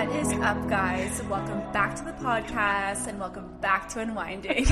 What 0.00 0.16
is 0.16 0.32
up, 0.32 0.66
guys? 0.70 1.22
Welcome 1.24 1.60
back 1.74 1.94
to 1.96 2.04
the 2.04 2.12
podcast 2.12 3.06
and 3.06 3.20
welcome 3.20 3.54
back 3.60 3.86
to 3.90 4.00
Unwinding. 4.00 4.66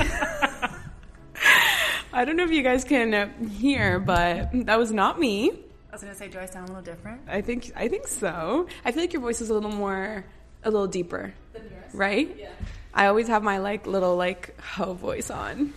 I 2.11 2.25
don't 2.25 2.35
know 2.35 2.45
if 2.45 2.49
you 2.49 2.63
guys 2.63 2.83
can 2.83 3.47
hear, 3.47 3.99
but 3.99 4.49
that 4.65 4.79
was 4.79 4.91
not 4.91 5.19
me. 5.19 5.51
I 5.51 5.53
was 5.91 6.01
gonna 6.01 6.15
say, 6.15 6.29
do 6.29 6.39
I 6.39 6.47
sound 6.47 6.69
a 6.69 6.71
little 6.71 6.81
different? 6.81 7.21
I 7.27 7.41
think 7.41 7.71
I 7.75 7.89
think 7.89 8.07
so. 8.07 8.67
I 8.83 8.91
feel 8.91 9.03
like 9.03 9.13
your 9.13 9.21
voice 9.21 9.39
is 9.39 9.51
a 9.51 9.53
little 9.53 9.71
more, 9.71 10.25
a 10.63 10.71
little 10.71 10.87
deeper, 10.87 11.31
right? 11.93 12.35
Yeah. 12.35 12.49
I 12.91 13.05
always 13.05 13.27
have 13.27 13.43
my 13.43 13.59
like 13.59 13.85
little 13.85 14.15
like 14.15 14.59
ho 14.59 14.95
voice 14.95 15.29
on. 15.29 15.75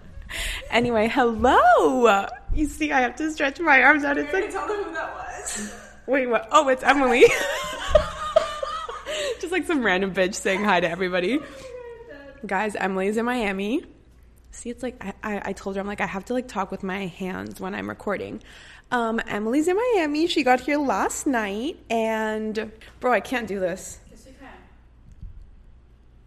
anyway, 0.70 1.06
hello. 1.06 2.28
You 2.54 2.64
see, 2.64 2.92
I 2.92 3.02
have 3.02 3.16
to 3.16 3.30
stretch 3.30 3.60
my 3.60 3.82
arms 3.82 4.04
out. 4.04 4.16
It's 4.16 4.32
like 4.32 4.50
tell 4.50 4.66
them 4.66 4.84
who 4.84 4.94
that 4.94 5.14
was. 5.14 5.70
wait, 6.06 6.28
what? 6.28 6.48
Oh, 6.50 6.68
it's 6.68 6.82
Emily. 6.82 7.26
Just 9.40 9.52
like 9.52 9.66
some 9.66 9.82
random 9.82 10.12
bitch 10.12 10.34
saying 10.34 10.62
hi 10.62 10.80
to 10.80 10.88
everybody. 10.88 11.40
Guys, 12.46 12.76
Emily's 12.76 13.16
in 13.16 13.24
Miami. 13.24 13.84
See, 14.50 14.68
it's 14.68 14.82
like 14.82 15.02
I, 15.02 15.14
I, 15.22 15.42
I 15.46 15.52
told 15.52 15.76
her 15.76 15.80
I'm 15.80 15.86
like 15.86 16.02
I 16.02 16.06
have 16.06 16.26
to 16.26 16.34
like 16.34 16.46
talk 16.46 16.70
with 16.70 16.82
my 16.82 17.06
hands 17.06 17.58
when 17.58 17.74
I'm 17.74 17.88
recording. 17.88 18.42
Um, 18.90 19.20
Emily's 19.26 19.68
in 19.68 19.76
Miami. 19.76 20.26
She 20.26 20.42
got 20.42 20.60
here 20.60 20.78
last 20.78 21.26
night, 21.26 21.78
and 21.88 22.70
bro, 22.98 23.12
I 23.12 23.20
can't 23.20 23.48
do 23.48 23.60
this. 23.60 23.98
Yes, 24.10 24.26
you 24.26 24.34
can. 24.38 24.48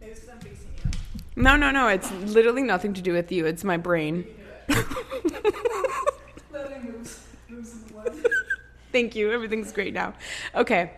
Maybe 0.01 0.13
because 0.13 0.29
I'm 0.29 0.39
facing 0.39 0.69
you. 0.77 0.89
No, 1.35 1.55
no, 1.55 1.69
no. 1.69 1.87
It's 1.89 2.11
literally 2.11 2.63
nothing 2.63 2.93
to 2.93 3.01
do 3.01 3.13
with 3.13 3.31
you. 3.31 3.45
It's 3.45 3.63
my 3.63 3.77
brain. 3.77 4.25
Literally 4.69 6.79
moves, 6.83 7.27
moves 7.49 7.73
in 7.73 7.83
the 7.85 7.93
blood. 7.93 8.15
Thank 8.91 9.15
you. 9.15 9.31
Everything's 9.31 9.71
great 9.71 9.93
now. 9.93 10.13
Okay. 10.55 10.91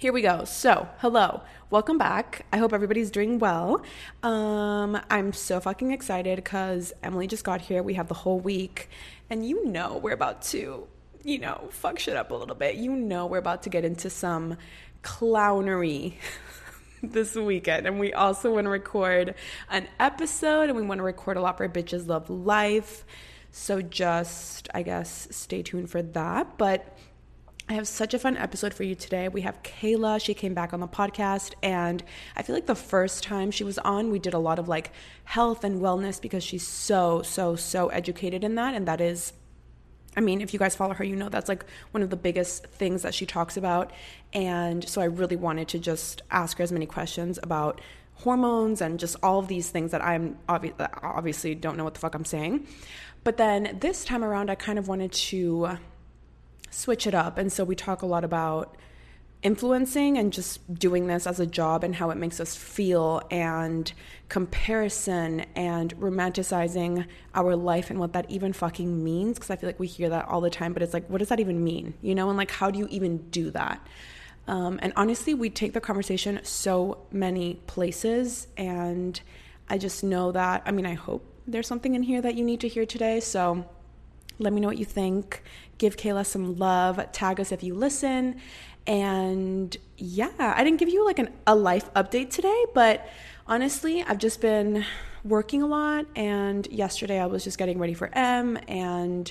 Here 0.00 0.12
we 0.12 0.22
go. 0.22 0.44
So, 0.44 0.88
hello. 0.98 1.42
Welcome 1.70 1.98
back. 1.98 2.46
I 2.52 2.58
hope 2.58 2.72
everybody's 2.72 3.10
doing 3.10 3.40
well. 3.40 3.82
Um, 4.22 4.96
I'm 5.10 5.32
so 5.32 5.58
fucking 5.58 5.90
excited 5.90 6.36
because 6.36 6.92
Emily 7.02 7.26
just 7.26 7.42
got 7.42 7.62
here. 7.62 7.82
We 7.82 7.94
have 7.94 8.06
the 8.06 8.14
whole 8.14 8.38
week. 8.38 8.90
And 9.28 9.44
you 9.44 9.66
know, 9.66 9.98
we're 10.00 10.12
about 10.12 10.42
to, 10.42 10.86
you 11.24 11.38
know, 11.40 11.68
fuck 11.72 11.98
shit 11.98 12.14
up 12.14 12.30
a 12.30 12.34
little 12.36 12.54
bit. 12.54 12.76
You 12.76 12.92
know, 12.92 13.26
we're 13.26 13.38
about 13.38 13.64
to 13.64 13.70
get 13.70 13.84
into 13.84 14.08
some 14.08 14.56
clownery 15.02 16.14
this 17.02 17.34
weekend. 17.34 17.88
And 17.88 17.98
we 17.98 18.12
also 18.12 18.54
want 18.54 18.66
to 18.66 18.70
record 18.70 19.34
an 19.68 19.88
episode 19.98 20.68
and 20.68 20.76
we 20.76 20.82
want 20.82 21.00
to 21.00 21.04
record 21.04 21.36
a 21.36 21.40
lot 21.40 21.56
for 21.56 21.68
Bitches 21.68 22.06
Love 22.06 22.30
Life. 22.30 23.04
So, 23.50 23.82
just, 23.82 24.68
I 24.72 24.82
guess, 24.82 25.26
stay 25.32 25.64
tuned 25.64 25.90
for 25.90 26.02
that. 26.02 26.56
But 26.56 26.96
I 27.70 27.74
have 27.74 27.86
such 27.86 28.14
a 28.14 28.18
fun 28.18 28.38
episode 28.38 28.72
for 28.72 28.82
you 28.82 28.94
today. 28.94 29.28
We 29.28 29.42
have 29.42 29.62
Kayla. 29.62 30.24
She 30.24 30.32
came 30.32 30.54
back 30.54 30.72
on 30.72 30.80
the 30.80 30.88
podcast, 30.88 31.52
and 31.62 32.02
I 32.34 32.42
feel 32.42 32.56
like 32.56 32.64
the 32.64 32.74
first 32.74 33.22
time 33.22 33.50
she 33.50 33.62
was 33.62 33.76
on, 33.80 34.10
we 34.10 34.18
did 34.18 34.32
a 34.32 34.38
lot 34.38 34.58
of 34.58 34.68
like 34.68 34.90
health 35.24 35.64
and 35.64 35.78
wellness 35.82 36.18
because 36.18 36.42
she's 36.42 36.66
so, 36.66 37.20
so, 37.20 37.56
so 37.56 37.88
educated 37.88 38.42
in 38.42 38.54
that. 38.54 38.72
And 38.72 38.88
that 38.88 39.02
is, 39.02 39.34
I 40.16 40.20
mean, 40.20 40.40
if 40.40 40.54
you 40.54 40.58
guys 40.58 40.74
follow 40.74 40.94
her, 40.94 41.04
you 41.04 41.14
know 41.14 41.28
that's 41.28 41.50
like 41.50 41.66
one 41.90 42.02
of 42.02 42.08
the 42.08 42.16
biggest 42.16 42.64
things 42.68 43.02
that 43.02 43.12
she 43.12 43.26
talks 43.26 43.58
about. 43.58 43.92
And 44.32 44.88
so 44.88 45.02
I 45.02 45.06
really 45.06 45.36
wanted 45.36 45.68
to 45.68 45.78
just 45.78 46.22
ask 46.30 46.56
her 46.56 46.64
as 46.64 46.72
many 46.72 46.86
questions 46.86 47.38
about 47.42 47.82
hormones 48.14 48.80
and 48.80 48.98
just 48.98 49.14
all 49.22 49.40
of 49.40 49.48
these 49.48 49.68
things 49.68 49.90
that 49.90 50.02
I'm 50.02 50.38
obvi- 50.48 50.72
obviously 51.02 51.54
don't 51.54 51.76
know 51.76 51.84
what 51.84 51.92
the 51.92 52.00
fuck 52.00 52.14
I'm 52.14 52.24
saying. 52.24 52.66
But 53.24 53.36
then 53.36 53.76
this 53.82 54.06
time 54.06 54.24
around, 54.24 54.48
I 54.48 54.54
kind 54.54 54.78
of 54.78 54.88
wanted 54.88 55.12
to 55.12 55.76
switch 56.70 57.06
it 57.06 57.14
up. 57.14 57.38
And 57.38 57.52
so 57.52 57.64
we 57.64 57.74
talk 57.74 58.02
a 58.02 58.06
lot 58.06 58.24
about 58.24 58.76
influencing 59.42 60.18
and 60.18 60.32
just 60.32 60.74
doing 60.74 61.06
this 61.06 61.26
as 61.26 61.38
a 61.38 61.46
job 61.46 61.84
and 61.84 61.94
how 61.94 62.10
it 62.10 62.16
makes 62.16 62.40
us 62.40 62.56
feel 62.56 63.22
and 63.30 63.92
comparison 64.28 65.40
and 65.54 65.96
romanticizing 65.98 67.06
our 67.34 67.54
life 67.54 67.88
and 67.88 68.00
what 68.00 68.12
that 68.12 68.28
even 68.28 68.52
fucking 68.52 69.02
means. 69.02 69.38
Because 69.38 69.50
I 69.50 69.56
feel 69.56 69.68
like 69.68 69.78
we 69.78 69.86
hear 69.86 70.08
that 70.08 70.26
all 70.26 70.40
the 70.40 70.50
time 70.50 70.72
but 70.72 70.82
it's 70.82 70.92
like 70.92 71.08
what 71.08 71.18
does 71.18 71.28
that 71.28 71.38
even 71.38 71.62
mean? 71.62 71.94
You 72.02 72.14
know 72.14 72.28
and 72.28 72.36
like 72.36 72.50
how 72.50 72.70
do 72.70 72.78
you 72.78 72.88
even 72.90 73.18
do 73.30 73.50
that? 73.52 73.86
Um, 74.48 74.80
and 74.82 74.92
honestly 74.96 75.34
we 75.34 75.50
take 75.50 75.72
the 75.72 75.80
conversation 75.80 76.40
so 76.42 77.06
many 77.12 77.60
places 77.66 78.48
and 78.56 79.20
I 79.68 79.78
just 79.78 80.02
know 80.02 80.32
that 80.32 80.62
I 80.66 80.72
mean 80.72 80.86
I 80.86 80.94
hope 80.94 81.24
there's 81.46 81.68
something 81.68 81.94
in 81.94 82.02
here 82.02 82.20
that 82.20 82.34
you 82.34 82.44
need 82.44 82.60
to 82.60 82.68
hear 82.68 82.84
today. 82.84 83.20
So 83.20 83.64
let 84.38 84.52
me 84.52 84.60
know 84.60 84.68
what 84.68 84.78
you 84.78 84.84
think. 84.84 85.42
Give 85.78 85.96
Kayla 85.96 86.24
some 86.26 86.56
love. 86.56 87.00
Tag 87.12 87.40
us 87.40 87.52
if 87.52 87.62
you 87.62 87.74
listen. 87.74 88.40
And 88.86 89.76
yeah, 89.96 90.30
I 90.38 90.64
didn't 90.64 90.78
give 90.78 90.88
you 90.88 91.04
like 91.04 91.18
an, 91.18 91.30
a 91.46 91.54
life 91.54 91.92
update 91.94 92.30
today, 92.30 92.64
but 92.74 93.06
honestly, 93.46 94.02
I've 94.02 94.18
just 94.18 94.40
been 94.40 94.84
working 95.24 95.62
a 95.62 95.66
lot. 95.66 96.06
And 96.16 96.66
yesterday 96.68 97.20
I 97.20 97.26
was 97.26 97.44
just 97.44 97.58
getting 97.58 97.78
ready 97.78 97.94
for 97.94 98.08
M 98.14 98.58
and 98.66 99.30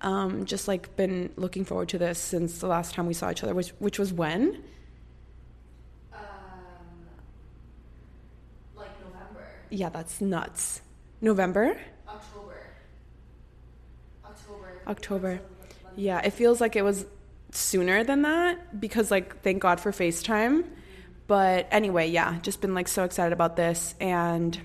um, 0.00 0.44
just 0.44 0.66
like 0.68 0.94
been 0.96 1.30
looking 1.36 1.64
forward 1.64 1.88
to 1.90 1.98
this 1.98 2.18
since 2.18 2.58
the 2.58 2.66
last 2.66 2.94
time 2.94 3.06
we 3.06 3.14
saw 3.14 3.30
each 3.30 3.42
other, 3.44 3.54
which, 3.54 3.70
which 3.78 3.98
was 3.98 4.12
when? 4.12 4.62
Um, 6.12 6.20
like 8.76 8.90
November, 9.04 9.46
Yeah, 9.70 9.88
that's 9.88 10.20
nuts. 10.20 10.82
November? 11.20 11.78
October. 14.86 15.40
Yeah, 15.96 16.20
it 16.20 16.32
feels 16.32 16.60
like 16.60 16.76
it 16.76 16.82
was 16.82 17.06
sooner 17.52 18.04
than 18.04 18.22
that 18.22 18.80
because 18.80 19.10
like 19.10 19.42
thank 19.42 19.62
God 19.62 19.80
for 19.80 19.92
FaceTime. 19.92 20.64
But 21.26 21.66
anyway, 21.70 22.08
yeah, 22.08 22.38
just 22.40 22.60
been 22.60 22.74
like 22.74 22.88
so 22.88 23.04
excited 23.04 23.32
about 23.32 23.56
this 23.56 23.94
and 24.00 24.60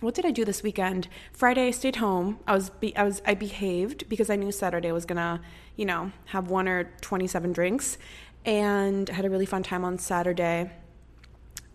what 0.00 0.14
did 0.14 0.26
I 0.26 0.32
do 0.32 0.44
this 0.44 0.62
weekend? 0.62 1.08
Friday 1.32 1.68
I 1.68 1.70
stayed 1.70 1.96
home. 1.96 2.38
I 2.46 2.54
was 2.54 2.68
be- 2.68 2.94
I 2.96 3.04
was 3.04 3.22
I 3.26 3.34
behaved 3.34 4.08
because 4.08 4.28
I 4.28 4.36
knew 4.36 4.52
Saturday 4.52 4.92
was 4.92 5.06
going 5.06 5.16
to, 5.16 5.40
you 5.76 5.86
know, 5.86 6.12
have 6.26 6.50
one 6.50 6.68
or 6.68 6.92
27 7.00 7.52
drinks 7.52 7.96
and 8.44 9.08
had 9.08 9.24
a 9.24 9.30
really 9.30 9.46
fun 9.46 9.62
time 9.62 9.84
on 9.84 9.98
Saturday. 9.98 10.70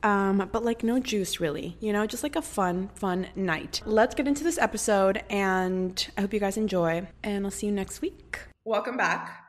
Um, 0.03 0.49
but 0.51 0.63
like 0.63 0.83
no 0.83 0.99
juice 0.99 1.39
really, 1.39 1.77
you 1.79 1.93
know, 1.93 2.05
just 2.05 2.23
like 2.23 2.35
a 2.35 2.41
fun, 2.41 2.89
fun 2.95 3.27
night. 3.35 3.81
Let's 3.85 4.15
get 4.15 4.27
into 4.27 4.43
this 4.43 4.57
episode 4.57 5.23
and 5.29 6.07
I 6.17 6.21
hope 6.21 6.33
you 6.33 6.39
guys 6.39 6.57
enjoy 6.57 7.07
and 7.23 7.45
I'll 7.45 7.51
see 7.51 7.67
you 7.67 7.71
next 7.71 8.01
week. 8.01 8.39
Welcome 8.63 8.97
back. 8.97 9.43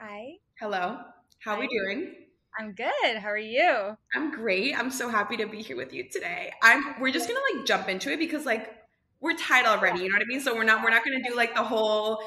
Hi, 0.00 0.34
Hello. 0.60 0.98
How 1.40 1.56
are 1.56 1.60
we 1.60 1.68
doing? 1.68 2.14
I'm 2.58 2.72
good. 2.72 3.16
How 3.18 3.28
are 3.28 3.36
you? 3.36 3.96
I'm 4.14 4.30
great. 4.30 4.78
I'm 4.78 4.90
so 4.90 5.08
happy 5.08 5.36
to 5.38 5.46
be 5.46 5.60
here 5.60 5.76
with 5.76 5.92
you 5.92 6.08
today. 6.08 6.52
I'm 6.62 7.00
we're 7.00 7.12
just 7.12 7.28
gonna 7.28 7.40
like 7.52 7.66
jump 7.66 7.88
into 7.88 8.12
it 8.12 8.18
because 8.18 8.46
like 8.46 8.72
we're 9.20 9.36
tied 9.36 9.66
already, 9.66 10.02
you 10.02 10.08
know 10.08 10.14
what 10.14 10.22
I 10.22 10.26
mean? 10.26 10.40
So 10.40 10.54
we're 10.54 10.64
not 10.64 10.84
we're 10.84 10.90
not 10.90 11.04
gonna 11.04 11.22
do 11.22 11.34
like 11.34 11.54
the 11.54 11.62
whole 11.62 12.22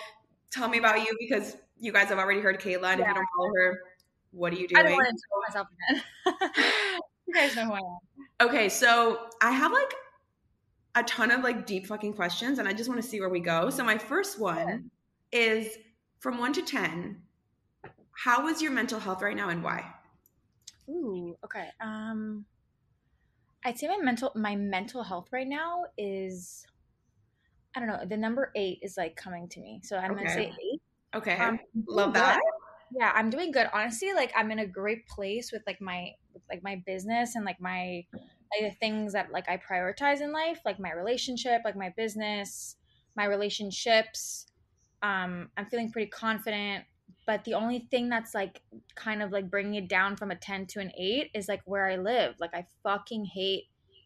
tell 0.51 0.67
me 0.67 0.77
about 0.77 0.99
you 0.99 1.15
because 1.19 1.55
you 1.79 1.91
guys 1.93 2.09
have 2.09 2.19
already 2.19 2.41
heard 2.41 2.59
Kayla 2.59 2.91
and 2.91 3.01
if 3.01 3.07
you 3.07 3.13
don't 3.13 3.25
follow 3.37 3.51
her, 3.55 3.79
what 4.31 4.51
are 4.51 4.57
you 4.57 4.67
doing? 4.67 4.85
I 4.85 4.89
don't 4.89 4.93
want 4.93 5.07
to 5.07 5.23
tell 5.29 5.41
myself 5.47 5.67
again. 6.51 6.99
you 7.27 7.33
guys 7.33 7.55
know 7.55 7.65
who 7.65 7.73
I 7.73 7.77
am. 7.79 8.47
Okay, 8.49 8.69
so 8.69 9.27
I 9.41 9.51
have 9.51 9.71
like 9.71 9.93
a 10.95 11.03
ton 11.03 11.31
of 11.31 11.43
like 11.43 11.65
deep 11.65 11.87
fucking 11.87 12.13
questions 12.13 12.59
and 12.59 12.67
I 12.67 12.73
just 12.73 12.89
want 12.89 13.01
to 13.01 13.07
see 13.07 13.19
where 13.19 13.29
we 13.29 13.39
go. 13.39 13.69
So 13.69 13.83
my 13.83 13.97
first 13.97 14.39
one 14.39 14.89
is 15.31 15.77
from 16.19 16.37
one 16.37 16.53
to 16.53 16.61
ten, 16.61 17.21
how 18.11 18.47
is 18.47 18.61
your 18.61 18.71
mental 18.71 18.99
health 18.99 19.21
right 19.21 19.35
now 19.35 19.49
and 19.49 19.63
why? 19.63 19.85
Ooh, 20.89 21.37
okay. 21.43 21.67
Um, 21.81 22.45
I'd 23.63 23.77
say 23.77 23.87
my 23.87 23.97
mental 23.97 24.31
my 24.35 24.55
mental 24.55 25.03
health 25.03 25.27
right 25.31 25.47
now 25.47 25.83
is, 25.97 26.65
I 27.75 27.79
don't 27.79 27.89
know. 27.89 28.05
The 28.05 28.17
number 28.17 28.51
eight 28.55 28.79
is 28.81 28.97
like 28.97 29.15
coming 29.15 29.47
to 29.49 29.59
me, 29.59 29.81
so 29.83 29.97
I'm 29.97 30.15
gonna 30.15 30.29
say 30.29 30.47
Okay. 30.47 30.53
eight. 30.73 30.81
Okay. 31.15 31.37
Um, 31.37 31.59
Love 31.87 32.13
that. 32.13 32.39
Yeah, 32.97 33.11
I'm 33.13 33.29
doing 33.29 33.51
good. 33.51 33.67
Honestly, 33.73 34.13
like 34.13 34.31
I'm 34.35 34.49
in 34.51 34.59
a 34.59 34.65
great 34.65 35.05
place 35.07 35.51
with 35.51 35.61
like 35.67 35.81
my 35.81 36.11
like 36.49 36.63
my 36.63 36.81
business 36.85 37.35
and 37.35 37.45
like 37.45 37.61
my 37.61 38.05
like 38.13 38.71
the 38.71 38.77
things 38.79 39.13
that 39.13 39.31
like 39.31 39.49
I 39.49 39.57
prioritize 39.57 40.21
in 40.21 40.31
life, 40.31 40.59
like 40.65 40.79
my 40.79 40.93
relationship, 40.93 41.61
like 41.65 41.75
my 41.75 41.93
business, 41.95 42.75
my 43.15 43.25
relationships. 43.25 44.47
Um, 45.03 45.49
I'm 45.57 45.65
feeling 45.67 45.91
pretty 45.91 46.09
confident, 46.09 46.85
but 47.25 47.43
the 47.43 47.53
only 47.53 47.87
thing 47.91 48.09
that's 48.09 48.33
like 48.33 48.61
kind 48.95 49.21
of 49.21 49.31
like 49.31 49.51
bringing 49.51 49.75
it 49.75 49.89
down 49.89 50.15
from 50.15 50.31
a 50.31 50.35
10 50.35 50.65
to 50.67 50.79
an 50.79 50.91
8 50.97 51.31
is 51.33 51.47
like 51.47 51.61
where 51.65 51.87
I 51.87 51.97
live. 51.97 52.35
Like 52.39 52.53
I 52.53 52.65
fucking 52.83 53.25
hate 53.25 53.65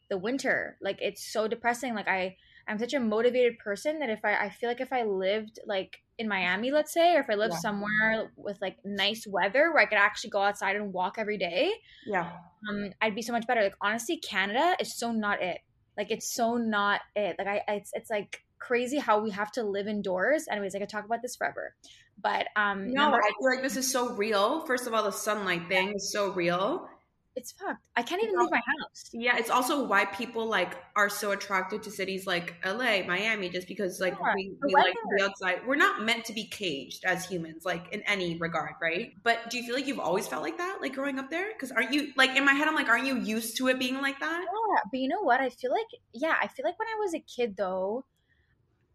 the 0.09 0.17
winter. 0.17 0.77
Like 0.81 0.97
it's 1.01 1.31
so 1.31 1.47
depressing. 1.47 1.93
Like 1.93 2.07
I 2.07 2.35
I'm 2.67 2.79
such 2.79 2.93
a 2.93 2.99
motivated 2.99 3.59
person 3.59 3.99
that 3.99 4.09
if 4.09 4.19
I 4.23 4.35
I 4.45 4.49
feel 4.49 4.69
like 4.69 4.81
if 4.81 4.93
I 4.93 5.03
lived 5.03 5.59
like 5.65 5.97
in 6.17 6.27
Miami, 6.27 6.71
let's 6.71 6.93
say, 6.93 7.15
or 7.15 7.19
if 7.21 7.29
I 7.29 7.35
lived 7.35 7.53
Yeah. 7.53 7.59
somewhere 7.61 8.31
with 8.35 8.59
like 8.61 8.77
nice 8.85 9.25
weather 9.27 9.71
where 9.71 9.79
I 9.79 9.85
could 9.85 9.97
actually 9.97 10.29
go 10.31 10.41
outside 10.41 10.75
and 10.75 10.93
walk 10.93 11.15
every 11.17 11.37
day, 11.37 11.71
Yeah. 12.05 12.31
um, 12.69 12.91
I'd 13.01 13.15
be 13.15 13.21
so 13.21 13.33
much 13.33 13.47
better. 13.47 13.61
Like 13.63 13.75
honestly, 13.81 14.17
Canada 14.17 14.75
is 14.79 14.97
so 14.97 15.11
not 15.11 15.41
it. 15.41 15.59
Like 15.97 16.11
it's 16.11 16.33
so 16.33 16.55
not 16.57 17.01
it. 17.15 17.35
Like 17.39 17.47
I, 17.47 17.61
it's 17.75 17.91
it's 17.93 18.09
like 18.09 18.43
crazy 18.59 18.97
how 18.99 19.19
we 19.21 19.31
have 19.31 19.51
to 19.53 19.63
live 19.63 19.87
indoors. 19.87 20.45
Anyways, 20.49 20.75
I 20.75 20.79
could 20.79 20.89
talk 20.89 21.05
about 21.05 21.21
this 21.21 21.35
forever, 21.35 21.75
but 22.21 22.47
um, 22.55 22.93
No, 22.93 23.11
I 23.13 23.31
feel 23.39 23.49
like 23.55 23.61
this 23.61 23.77
is 23.77 23.91
so 23.91 24.15
real. 24.15 24.65
First 24.65 24.87
of 24.87 24.93
all, 24.93 25.03
the 25.03 25.11
sunlight 25.11 25.67
thing 25.67 25.93
is 25.95 26.11
so 26.11 26.31
real. 26.33 26.87
It's 27.35 27.51
fucked. 27.51 27.87
I 27.95 28.03
can't 28.03 28.21
even 28.23 28.35
No. 28.35 28.41
leave 28.41 28.51
my 28.51 28.61
house. 28.79 29.09
Yeah, 29.13 29.37
it's 29.37 29.49
also 29.49 29.85
why 29.85 30.05
people 30.05 30.45
like 30.47 30.77
are 30.95 31.09
so 31.09 31.31
attracted 31.31 31.83
to 31.83 31.91
cities 31.91 32.25
like 32.27 32.55
LA, 32.63 33.03
Miami, 33.03 33.49
just 33.49 33.67
because 33.67 33.99
like 33.99 34.15
Yeah, 34.19 34.33
we, 34.33 34.55
we 34.63 34.75
like 34.77 34.93
to 34.93 35.09
be 35.15 35.21
outside. 35.21 35.67
We're 35.67 35.75
not 35.75 36.01
meant 36.03 36.25
to 36.25 36.33
be 36.33 36.47
caged 36.47 37.03
as 37.05 37.25
humans, 37.25 37.65
like 37.65 37.91
in 37.93 38.01
any 38.03 38.37
regard, 38.37 38.75
right? 38.81 39.13
But 39.23 39.49
do 39.49 39.57
you 39.57 39.63
feel 39.65 39.75
like 39.75 39.87
you've 39.87 39.99
always 39.99 40.27
felt 40.27 40.43
like 40.43 40.57
that, 40.59 40.79
like 40.81 40.93
growing 40.93 41.19
up 41.19 41.29
there? 41.29 41.51
Because 41.53 41.71
aren't 41.71 41.93
you 41.93 42.13
like 42.15 42.37
in 42.37 42.45
my 42.45 42.53
head? 42.53 42.67
I'm 42.67 42.75
like, 42.75 42.89
aren't 42.89 43.07
you 43.07 43.17
used 43.17 43.57
to 43.57 43.67
it 43.67 43.79
being 43.79 44.01
like 44.01 44.19
that? 44.21 44.47
Yeah, 44.51 44.81
but 44.91 44.99
you 44.99 45.07
know 45.07 45.21
what? 45.21 45.39
I 45.41 45.49
feel 45.49 45.71
like 45.71 45.87
yeah, 46.13 46.37
I 46.41 46.47
feel 46.47 46.65
like 46.65 46.77
when 46.79 46.87
I 46.87 46.99
was 46.99 47.13
a 47.13 47.19
kid 47.19 47.55
though, 47.57 48.05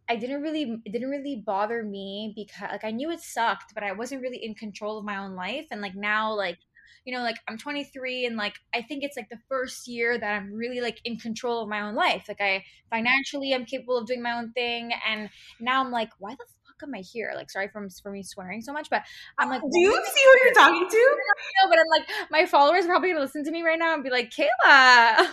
I 0.09 0.17
didn't 0.17 0.43
really 0.43 0.81
it 0.85 0.93
didn't 0.93 1.11
really 1.11 1.43
bother 1.45 1.83
me 1.85 2.33
because 2.37 2.71
like 2.71 2.85
I 2.85 2.91
knew 2.93 3.11
it 3.11 3.21
sucked, 3.21 3.75
but 3.75 3.83
I 3.85 3.93
wasn't 3.93 4.23
really 4.23 4.43
in 4.45 4.55
control 4.55 4.99
of 4.99 5.05
my 5.05 5.17
own 5.19 5.35
life. 5.35 5.67
And 5.71 5.81
like 5.81 5.95
now, 5.97 6.33
like 6.35 6.59
you 7.07 7.15
know, 7.15 7.23
like 7.23 7.37
I'm 7.49 7.57
23 7.57 8.27
and 8.27 8.37
like 8.37 8.55
I 8.75 8.83
think 8.83 9.05
it's 9.05 9.17
like 9.17 9.31
the 9.31 9.39
first 9.49 9.87
year 9.87 10.19
that 10.19 10.35
I'm 10.35 10.53
really 10.53 10.81
like 10.81 11.01
in 11.05 11.17
control 11.17 11.63
of 11.63 11.69
my 11.69 11.81
own 11.83 11.95
life. 11.95 12.25
Like 12.29 12.41
I 12.41 12.65
financially 12.91 13.55
I'm 13.55 13.65
capable 13.65 13.97
of 13.97 14.07
doing 14.07 14.23
my 14.23 14.33
own 14.33 14.51
thing, 14.53 14.91
and 15.09 15.31
now 15.61 15.83
I'm 15.83 15.93
like, 15.93 16.11
why 16.19 16.33
the 16.33 16.45
fuck 16.67 16.83
am 16.83 16.95
I 16.95 16.99
here? 16.99 17.33
Like 17.37 17.49
sorry 17.49 17.69
for 17.69 17.89
for 18.03 18.11
me 18.11 18.25
swearing 18.25 18.61
so 18.61 18.73
much, 18.73 18.91
but 18.91 19.03
I'm 19.39 19.49
like, 19.49 19.63
Do 19.63 19.79
you 19.79 19.93
see 19.93 20.21
who 20.25 20.45
you're 20.45 20.55
talking 20.55 20.89
to? 20.91 21.17
No, 21.63 21.71
but 21.71 21.79
I'm 21.79 21.87
like, 21.91 22.09
my 22.31 22.45
followers 22.45 22.85
are 22.85 22.89
probably 22.89 23.11
gonna 23.11 23.21
listen 23.21 23.45
to 23.45 23.53
me 23.53 23.63
right 23.63 23.79
now 23.79 23.95
and 23.95 24.03
be 24.03 24.11
like, 24.11 24.31
Kayla. 24.31 25.29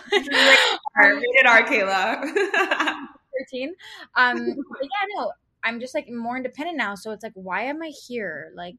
Rated 0.96 1.46
R, 1.46 1.62
Kayla. 1.64 3.06
13. 3.50 3.74
Um, 4.14 4.38
yeah, 4.46 4.54
no, 5.16 5.32
I'm 5.64 5.80
just 5.80 5.94
like 5.94 6.08
more 6.08 6.36
independent 6.36 6.78
now. 6.78 6.94
So 6.94 7.10
it's 7.10 7.24
like, 7.24 7.32
why 7.34 7.62
am 7.62 7.82
I 7.82 7.88
here? 8.06 8.52
Like, 8.54 8.76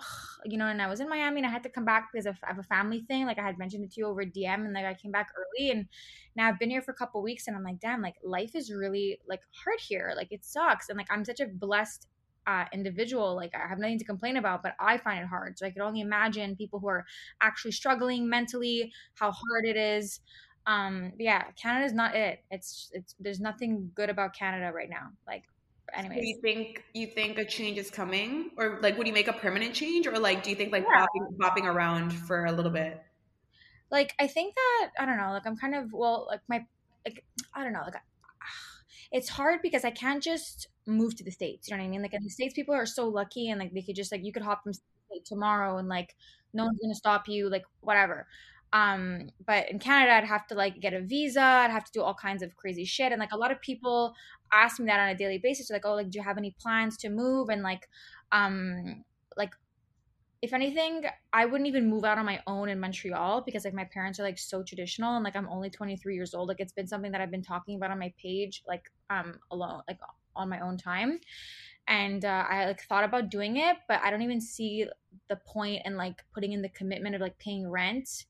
you 0.44 0.58
know, 0.58 0.66
and 0.66 0.80
I 0.80 0.86
was 0.86 1.00
in 1.00 1.08
Miami 1.08 1.38
and 1.38 1.46
I 1.46 1.50
had 1.50 1.62
to 1.64 1.68
come 1.68 1.84
back 1.84 2.10
because 2.12 2.26
of, 2.26 2.36
of 2.48 2.58
a 2.58 2.62
family 2.62 3.00
thing. 3.00 3.26
Like 3.26 3.38
I 3.38 3.42
had 3.42 3.58
mentioned 3.58 3.84
it 3.84 3.92
to 3.92 4.00
you 4.00 4.06
over 4.06 4.24
DM 4.24 4.64
and 4.64 4.72
like 4.72 4.84
I 4.84 4.94
came 4.94 5.10
back 5.12 5.30
early 5.36 5.70
and 5.70 5.86
now 6.36 6.48
I've 6.48 6.58
been 6.58 6.70
here 6.70 6.82
for 6.82 6.92
a 6.92 6.94
couple 6.94 7.22
weeks 7.22 7.46
and 7.46 7.56
I'm 7.56 7.64
like, 7.64 7.80
damn, 7.80 8.02
like 8.02 8.16
life 8.24 8.54
is 8.54 8.72
really 8.72 9.18
like 9.28 9.40
hard 9.52 9.80
here. 9.80 10.12
Like 10.16 10.32
it 10.32 10.44
sucks. 10.44 10.88
And 10.88 10.98
like 10.98 11.08
I'm 11.10 11.24
such 11.24 11.40
a 11.40 11.46
blessed 11.46 12.06
uh, 12.46 12.64
individual. 12.72 13.34
Like 13.34 13.54
I 13.54 13.68
have 13.68 13.78
nothing 13.78 13.98
to 13.98 14.04
complain 14.04 14.36
about, 14.36 14.62
but 14.62 14.74
I 14.80 14.98
find 14.98 15.20
it 15.20 15.26
hard. 15.26 15.58
So 15.58 15.66
I 15.66 15.70
could 15.70 15.82
only 15.82 16.00
imagine 16.00 16.56
people 16.56 16.80
who 16.80 16.88
are 16.88 17.06
actually 17.40 17.72
struggling 17.72 18.28
mentally, 18.28 18.92
how 19.14 19.32
hard 19.32 19.64
it 19.64 19.76
is 19.76 20.20
um 20.66 21.12
yeah 21.18 21.44
canada's 21.60 21.94
not 21.94 22.14
it 22.14 22.44
it's 22.50 22.90
it's 22.92 23.14
there's 23.18 23.40
nothing 23.40 23.90
good 23.94 24.10
about 24.10 24.34
canada 24.34 24.70
right 24.74 24.90
now 24.90 25.08
like 25.26 25.44
Do 25.94 25.98
anyways. 25.98 26.26
you 26.26 26.40
think 26.42 26.82
you 26.94 27.06
think 27.06 27.38
a 27.38 27.44
change 27.44 27.78
is 27.78 27.90
coming, 27.90 28.50
or 28.56 28.78
like 28.82 28.96
would 28.98 29.06
you 29.06 29.12
make 29.12 29.28
a 29.28 29.32
permanent 29.32 29.74
change, 29.74 30.06
or 30.06 30.18
like 30.18 30.42
do 30.42 30.50
you 30.50 30.56
think 30.56 30.72
like 30.72 30.86
Yeah. 30.86 31.06
bopping, 31.06 31.36
bopping 31.38 31.64
around 31.64 32.12
for 32.12 32.44
a 32.46 32.52
little 32.52 32.70
bit? 32.72 33.02
like 33.90 34.14
i 34.20 34.26
think 34.26 34.54
that 34.54 34.90
i 34.98 35.04
don't 35.06 35.16
know 35.16 35.30
like 35.32 35.46
i'm 35.46 35.56
kind 35.56 35.74
of 35.74 35.92
well 35.92 36.26
like 36.28 36.40
my 36.48 36.64
like 37.04 37.24
i 37.54 37.62
don't 37.64 37.72
know 37.72 37.82
like 37.84 37.94
it's 39.12 39.28
hard 39.28 39.60
because 39.62 39.84
i 39.84 39.90
can't 39.90 40.22
just 40.22 40.68
move 40.86 41.14
to 41.16 41.24
the 41.24 41.30
states 41.30 41.68
you 41.68 41.76
know 41.76 41.82
what 41.82 41.86
i 41.86 41.90
mean? 41.90 42.02
Like 42.02 42.14
in 42.14 42.22
the 42.22 42.30
states 42.30 42.54
people 42.54 42.74
are 42.74 42.86
so 42.86 43.08
lucky 43.08 43.48
and 43.50 43.60
like 43.60 43.72
they 43.72 43.82
could 43.82 43.96
just 43.96 44.12
like 44.12 44.24
you 44.24 44.32
could 44.32 44.42
hop 44.42 44.62
from 44.62 44.72
state 44.72 45.24
tomorrow 45.24 45.78
and 45.78 45.88
like 45.88 46.14
no 46.52 46.64
one's 46.64 46.78
gonna 46.80 46.94
stop 46.94 47.28
you 47.28 47.48
like 47.48 47.64
whatever 47.80 48.26
um 48.72 49.30
but 49.44 49.68
in 49.70 49.78
canada 49.80 50.12
i'd 50.12 50.24
have 50.24 50.46
to 50.46 50.54
like 50.54 50.80
get 50.80 50.94
a 50.94 51.00
visa. 51.00 51.42
I'd 51.42 51.70
have 51.70 51.84
to 51.84 51.92
do 51.92 52.02
all 52.02 52.14
kinds 52.14 52.42
of 52.42 52.56
crazy 52.56 52.84
shit. 52.84 53.12
And 53.12 53.20
like 53.20 53.32
a 53.32 53.36
lot 53.36 53.50
of 53.50 53.60
people 53.60 54.14
ask 54.52 54.78
me 54.78 54.86
that 54.86 55.00
on 55.00 55.08
a 55.08 55.14
daily 55.14 55.38
basis. 55.38 55.68
They're 55.68 55.76
like 55.76 55.86
oh 55.86 55.94
like 55.94 56.10
do 56.10 56.18
you 56.18 56.24
have 56.24 56.38
any 56.38 56.54
plans 56.60 56.96
to 56.98 57.08
move? 57.08 57.48
And 57.48 57.62
like 57.62 57.88
um 58.32 59.04
like 59.36 59.50
if 60.42 60.52
anything 60.54 61.02
i 61.32 61.44
wouldn't 61.44 61.68
even 61.68 61.88
move 61.88 62.04
out 62.04 62.16
on 62.16 62.24
my 62.24 62.40
own 62.46 62.68
in 62.68 62.80
montreal 62.80 63.42
because 63.42 63.64
like 63.64 63.74
my 63.74 63.84
parents 63.92 64.18
are 64.18 64.22
like 64.22 64.38
so 64.38 64.62
traditional 64.62 65.16
and 65.16 65.24
like 65.24 65.36
i'm 65.36 65.48
only 65.48 65.68
23 65.70 66.14
years 66.14 66.32
old. 66.34 66.48
Like 66.48 66.60
it's 66.60 66.72
been 66.72 66.86
something 66.86 67.12
that 67.12 67.20
i've 67.20 67.30
been 67.30 67.42
talking 67.42 67.76
about 67.76 67.90
on 67.90 67.98
my 67.98 68.12
page 68.20 68.62
like 68.66 68.90
um 69.10 69.38
alone 69.50 69.82
like 69.88 69.98
on 70.36 70.48
my 70.48 70.60
own 70.60 70.76
time. 70.76 71.18
And 71.88 72.24
uh, 72.24 72.44
i 72.48 72.66
like 72.66 72.82
thought 72.82 73.02
about 73.02 73.30
doing 73.30 73.56
it 73.56 73.76
but 73.88 74.00
i 74.04 74.10
don't 74.10 74.22
even 74.22 74.40
see 74.40 74.86
the 75.28 75.36
point 75.36 75.82
in 75.84 75.96
like 75.96 76.22
putting 76.32 76.52
in 76.52 76.62
the 76.62 76.68
commitment 76.68 77.16
of 77.16 77.20
like 77.20 77.36
paying 77.38 77.68
rent 77.68 78.26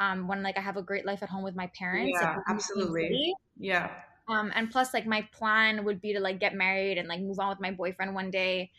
um 0.00 0.28
when 0.28 0.42
like 0.42 0.58
i 0.58 0.62
have 0.62 0.78
a 0.78 0.82
great 0.82 1.06
life 1.06 1.22
at 1.22 1.30
home 1.30 1.44
with 1.44 1.56
my 1.56 1.68
parents 1.78 2.20
Yeah, 2.20 2.36
like, 2.36 2.44
in 2.74 2.80
the 2.86 2.90
same 2.90 2.96
absolutely. 2.96 3.34
Yeah. 3.56 4.02
Um, 4.28 4.52
and 4.54 4.70
plus, 4.70 4.94
like 4.94 5.06
my 5.06 5.22
plan 5.32 5.84
would 5.84 6.00
be 6.00 6.12
to 6.12 6.20
like 6.20 6.38
get 6.38 6.54
married 6.54 6.98
and 6.98 7.08
like 7.08 7.20
move 7.20 7.40
on 7.40 7.48
with 7.48 7.58
my 7.60 7.72
boyfriend 7.72 8.14
one 8.14 8.30
day, 8.30 8.70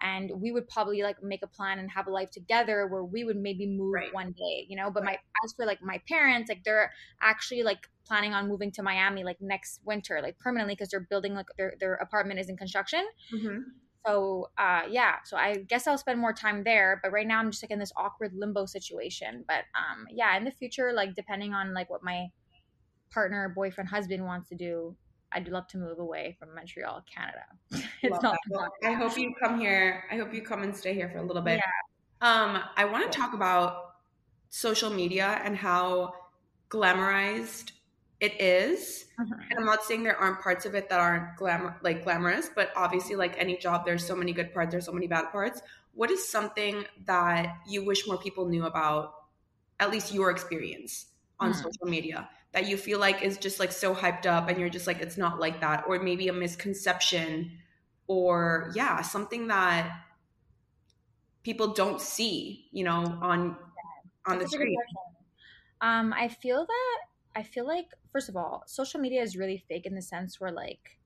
and 0.00 0.30
we 0.40 0.52
would 0.52 0.68
probably 0.68 1.02
like 1.02 1.20
make 1.20 1.42
a 1.42 1.48
plan 1.48 1.80
and 1.80 1.90
have 1.90 2.06
a 2.06 2.10
life 2.12 2.30
together 2.30 2.86
where 2.86 3.02
we 3.02 3.24
would 3.24 3.36
maybe 3.36 3.66
move 3.66 3.96
Right. 3.96 4.12
one 4.12 4.32
day, 4.32 4.66
you 4.68 4.76
know. 4.76 4.88
But 4.90 5.02
my 5.04 5.18
as 5.44 5.52
for 5.54 5.66
like 5.66 5.82
my 5.82 5.98
parents, 6.08 6.48
like 6.48 6.62
they're 6.62 6.92
actually 7.20 7.64
like 7.64 7.88
planning 8.06 8.34
on 8.34 8.46
moving 8.48 8.70
to 8.72 8.82
Miami 8.84 9.24
like 9.24 9.40
next 9.40 9.80
winter, 9.84 10.20
like 10.22 10.38
permanently 10.38 10.74
because 10.76 10.90
they're 10.90 11.00
building 11.10 11.34
like 11.34 11.46
their 11.56 11.74
their 11.80 11.94
apartment 11.94 12.38
is 12.38 12.48
in 12.48 12.56
construction. 12.56 13.04
hmm 13.30 13.80
So 14.06 14.50
uh 14.58 14.82
yeah, 14.88 15.16
so 15.24 15.36
I 15.36 15.56
guess 15.56 15.86
I'll 15.86 15.98
spend 15.98 16.18
more 16.18 16.32
time 16.32 16.64
there. 16.64 17.00
But 17.02 17.12
right 17.12 17.26
now 17.26 17.38
I'm 17.38 17.50
just 17.50 17.62
like 17.62 17.70
in 17.70 17.78
this 17.78 17.92
awkward 17.96 18.32
limbo 18.34 18.66
situation. 18.66 19.44
But 19.46 19.64
um 19.74 20.06
yeah, 20.10 20.36
in 20.36 20.44
the 20.44 20.50
future, 20.50 20.92
like 20.92 21.14
depending 21.14 21.52
on 21.54 21.74
like 21.74 21.90
what 21.90 22.02
my 22.02 22.28
partner, 23.12 23.52
boyfriend, 23.54 23.90
husband 23.90 24.24
wants 24.24 24.48
to 24.48 24.54
do, 24.54 24.96
I'd 25.32 25.48
love 25.48 25.66
to 25.68 25.78
move 25.78 25.98
away 25.98 26.36
from 26.38 26.54
Montreal, 26.54 27.04
Canada. 27.12 27.44
it's 28.02 28.22
not. 28.22 28.36
Well, 28.48 28.68
I 28.84 28.92
hope 28.92 29.16
you 29.16 29.32
come 29.42 29.60
here. 29.60 30.04
I 30.10 30.16
hope 30.16 30.34
you 30.34 30.42
come 30.42 30.62
and 30.62 30.74
stay 30.74 30.94
here 30.94 31.08
for 31.08 31.18
a 31.18 31.22
little 31.22 31.42
bit. 31.42 31.58
Yeah. 31.58 31.62
Um, 32.22 32.62
I 32.76 32.84
want 32.84 33.10
to 33.10 33.18
talk 33.18 33.32
about 33.32 33.94
social 34.50 34.90
media 34.90 35.40
and 35.44 35.56
how 35.56 36.14
glamorized 36.68 37.72
it 38.20 38.40
is. 38.40 39.06
Mhm. 39.18 39.50
And 39.50 39.58
I'm 39.58 39.66
not 39.66 39.82
saying 39.82 40.04
there 40.04 40.16
aren't 40.16 40.40
parts 40.40 40.64
of 40.64 40.74
it 40.74 40.88
that 40.90 41.00
aren't 41.00 41.36
glamour 41.36 41.78
like 41.82 42.04
glamorous, 42.04 42.48
but 42.54 42.70
obviously 42.76 43.16
like 43.16 43.36
any 43.38 43.56
job 43.56 43.84
there's 43.84 44.06
so 44.06 44.14
many 44.14 44.32
good 44.32 44.52
parts, 44.52 44.70
there's 44.72 44.86
so 44.86 44.92
many 44.92 45.08
bad 45.08 45.30
parts. 45.32 45.60
What 45.92 46.10
is 46.10 46.26
something 46.26 46.84
that 47.06 47.58
you 47.66 47.84
wish 47.84 48.06
more 48.06 48.18
people 48.18 48.46
knew 48.46 48.64
about 48.64 49.14
at 49.80 49.90
least 49.90 50.12
your 50.12 50.30
experience 50.30 51.06
on 51.40 51.52
Hmm. 51.52 51.52
social 51.54 51.86
media 51.86 52.30
that 52.52 52.66
you 52.66 52.76
feel 52.76 52.98
like 52.98 53.22
is 53.22 53.38
just 53.38 53.58
like 53.60 53.72
so 53.72 53.94
hyped 53.94 54.26
up 54.26 54.48
and 54.48 54.58
you're 54.58 54.68
just 54.68 54.86
like 54.86 55.00
it's 55.00 55.16
not 55.16 55.40
like 55.40 55.60
that 55.60 55.84
or 55.88 55.98
maybe 55.98 56.28
a 56.28 56.32
misconception 56.32 57.58
or 58.06 58.72
yeah, 58.74 59.02
something 59.02 59.48
that 59.48 60.04
people 61.42 61.72
don't 61.72 62.00
see, 62.00 62.68
you 62.72 62.84
know, 62.84 63.18
on 63.22 63.56
on 64.26 64.38
the 64.38 64.46
That's 64.46 64.52
screen. 64.52 64.78
Um, 65.80 66.12
I 66.12 66.28
feel 66.28 66.66
that 66.66 66.98
I 67.34 67.42
feel 67.42 67.66
like 67.66 67.88
first 68.10 68.28
of 68.28 68.36
all, 68.36 68.64
social 68.66 69.00
media 69.00 69.22
is 69.22 69.36
really 69.36 69.58
fake 69.58 69.86
in 69.86 69.94
the 69.94 70.02
sense 70.02 70.40
where 70.40 70.52
like 70.52 70.98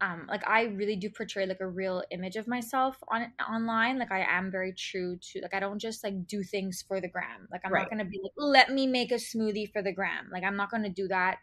um 0.00 0.26
like 0.28 0.46
I 0.48 0.64
really 0.64 0.96
do 0.96 1.10
portray 1.10 1.46
like 1.46 1.60
a 1.60 1.68
real 1.68 2.04
image 2.10 2.36
of 2.36 2.48
myself 2.48 3.02
on 3.08 3.32
online. 3.48 3.98
Like 3.98 4.12
I 4.12 4.20
am 4.24 4.50
very 4.50 4.72
true 4.74 5.18
to 5.18 5.40
like 5.42 5.54
I 5.54 5.60
don't 5.60 5.78
just 5.78 6.04
like 6.04 6.26
do 6.26 6.42
things 6.42 6.82
for 6.82 7.00
the 7.00 7.08
gram. 7.08 7.48
Like 7.52 7.62
I'm 7.64 7.72
Right. 7.72 7.86
not 7.86 7.90
gonna 7.90 8.04
be 8.06 8.20
like, 8.22 8.32
let 8.36 8.70
me 8.70 8.86
make 8.86 9.12
a 9.12 9.16
smoothie 9.16 9.70
for 9.72 9.82
the 9.82 9.92
gram. 9.92 10.30
Like 10.32 10.44
I'm 10.44 10.56
not 10.56 10.70
gonna 10.70 10.90
do 10.90 11.08
that 11.08 11.38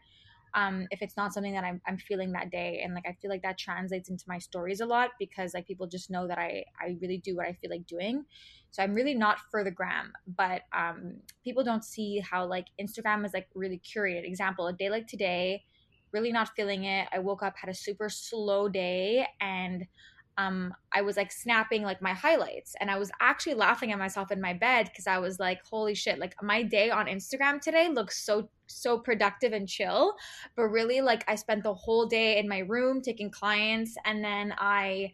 um 0.54 0.86
if 0.90 1.02
it's 1.02 1.16
not 1.16 1.32
something 1.32 1.52
that 1.52 1.64
I'm 1.64 1.80
I'm 1.86 1.98
feeling 1.98 2.32
that 2.32 2.50
day. 2.50 2.80
And 2.84 2.94
like 2.94 3.06
I 3.06 3.16
feel 3.20 3.30
like 3.30 3.42
that 3.42 3.58
translates 3.58 4.08
into 4.08 4.24
my 4.26 4.38
stories 4.38 4.80
a 4.80 4.86
lot 4.86 5.10
because 5.18 5.54
like 5.54 5.66
people 5.66 5.86
just 5.86 6.10
know 6.10 6.26
that 6.26 6.38
I 6.38 6.64
I 6.80 6.96
really 7.00 7.18
do 7.18 7.36
what 7.36 7.46
I 7.46 7.52
feel 7.54 7.70
like 7.70 7.86
doing. 7.86 8.24
So 8.70 8.82
I'm 8.82 8.94
really 8.94 9.14
not 9.14 9.38
for 9.50 9.64
the 9.64 9.70
gram, 9.70 10.12
but 10.26 10.62
um, 10.72 11.16
people 11.42 11.64
don't 11.64 11.84
see 11.84 12.20
how 12.20 12.46
like 12.46 12.66
Instagram 12.80 13.24
is 13.24 13.34
like 13.34 13.48
really 13.54 13.80
curated. 13.80 14.24
Example, 14.24 14.68
a 14.68 14.72
day 14.72 14.90
like 14.90 15.08
today, 15.08 15.64
really 16.12 16.30
not 16.30 16.50
feeling 16.54 16.84
it. 16.84 17.08
I 17.12 17.18
woke 17.18 17.42
up, 17.42 17.54
had 17.56 17.70
a 17.70 17.74
super 17.74 18.08
slow 18.08 18.68
day, 18.68 19.26
and 19.40 19.86
um, 20.40 20.74
I 20.92 21.02
was 21.02 21.16
like 21.16 21.32
snapping 21.32 21.82
like 21.82 22.00
my 22.00 22.12
highlights 22.12 22.74
and 22.80 22.90
I 22.90 22.98
was 22.98 23.10
actually 23.20 23.54
laughing 23.54 23.92
at 23.92 23.98
myself 23.98 24.30
in 24.30 24.40
my 24.40 24.52
bed 24.54 24.86
because 24.86 25.06
I 25.06 25.18
was 25.18 25.38
like, 25.38 25.64
holy 25.64 25.94
shit, 25.94 26.18
like 26.18 26.34
my 26.42 26.62
day 26.62 26.90
on 26.90 27.06
Instagram 27.06 27.60
today 27.60 27.88
looks 27.88 28.24
so, 28.24 28.48
so 28.66 28.98
productive 28.98 29.52
and 29.52 29.68
chill. 29.68 30.14
But 30.56 30.64
really, 30.64 31.00
like, 31.00 31.24
I 31.28 31.34
spent 31.34 31.62
the 31.62 31.74
whole 31.74 32.06
day 32.06 32.38
in 32.38 32.48
my 32.48 32.58
room 32.58 33.02
taking 33.02 33.30
clients 33.30 33.96
and 34.04 34.24
then 34.24 34.54
I 34.58 35.12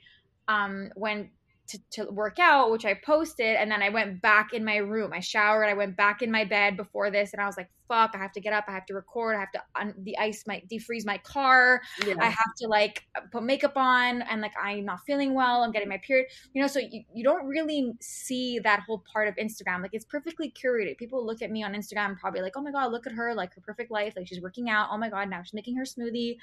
um, 0.49 0.91
went 0.95 1.29
to, 1.69 1.79
to 1.91 2.05
work 2.11 2.39
out, 2.39 2.71
which 2.71 2.85
I 2.85 2.95
posted, 2.95 3.57
and 3.57 3.71
then 3.71 3.83
I 3.83 3.89
went 3.89 4.23
back 4.23 4.53
in 4.53 4.65
my 4.65 4.77
room. 4.77 5.13
I 5.13 5.21
showered, 5.21 5.67
I 5.67 5.75
went 5.75 5.97
back 5.97 6.23
in 6.23 6.31
my 6.31 6.45
bed 6.45 6.77
before 6.77 7.11
this, 7.11 7.33
and 7.33 7.41
I 7.41 7.47
was 7.47 7.57
like, 7.57 7.69
"Fuck! 7.89 8.13
I 8.15 8.19
have 8.19 8.33
to 8.33 8.41
get 8.41 8.53
up. 8.53 8.65
I 8.69 8.73
have 8.73 8.87
to 8.87 8.95
record. 8.95 9.37
I 9.37 9.41
have 9.41 9.53
to 9.53 9.63
un- 9.75 9.95
the 9.99 10.17
ice 10.19 10.45
my 10.47 10.63
defreeze 10.71 11.05
my 11.05 11.19
car. 11.19 11.81
Yeah. 12.07 12.15
I 12.21 12.27
have 12.27 12.55
to 12.59 12.69
like 12.69 13.05
put 13.33 13.43
makeup 13.43 13.77
on, 13.77 14.23
and 14.23 14.41
like 14.41 14.55
I'm 14.61 14.85
not 14.85 15.01
feeling 15.07 15.35
well. 15.35 15.63
I'm 15.63 15.73
getting 15.73 15.89
my 15.89 15.99
period. 15.99 16.27
You 16.55 16.63
know, 16.63 16.69
so 16.69 16.79
you, 16.79 17.03
you 17.15 17.25
don't 17.25 17.47
really 17.47 17.93
see 18.01 18.59
that 18.61 18.81
whole 18.87 19.03
part 19.13 19.29
of 19.29 19.37
Instagram. 19.37 19.83
Like 19.83 19.95
it's 19.95 20.05
perfectly 20.05 20.53
curated. 20.53 20.97
People 20.99 21.25
look 21.25 21.43
at 21.43 21.51
me 21.51 21.63
on 21.65 21.75
Instagram, 21.75 22.19
probably 22.19 22.43
like, 22.43 22.57
"Oh 22.57 22.63
my 22.63 22.71
god, 22.71 22.93
look 22.93 23.07
at 23.07 23.13
her! 23.13 23.35
Like 23.35 23.55
her 23.55 23.61
perfect 23.61 23.91
life. 23.91 24.15
Like 24.17 24.29
she's 24.29 24.41
working 24.41 24.71
out. 24.71 24.89
Oh 24.91 24.99
my 24.99 25.11
god, 25.11 25.29
now 25.29 25.43
she's 25.43 25.55
making 25.55 25.77
her 25.77 25.85
smoothie." 25.85 26.37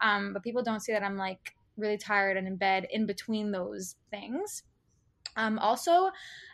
Um, 0.00 0.32
but 0.32 0.42
people 0.42 0.62
don't 0.62 0.80
see 0.80 0.92
that 0.92 1.02
I'm 1.02 1.16
like 1.16 1.54
really 1.76 1.98
tired 1.98 2.36
and 2.36 2.46
in 2.46 2.56
bed 2.56 2.86
in 2.90 3.06
between 3.06 3.50
those 3.50 3.96
things. 4.10 4.62
Um, 5.36 5.58
also, 5.58 6.10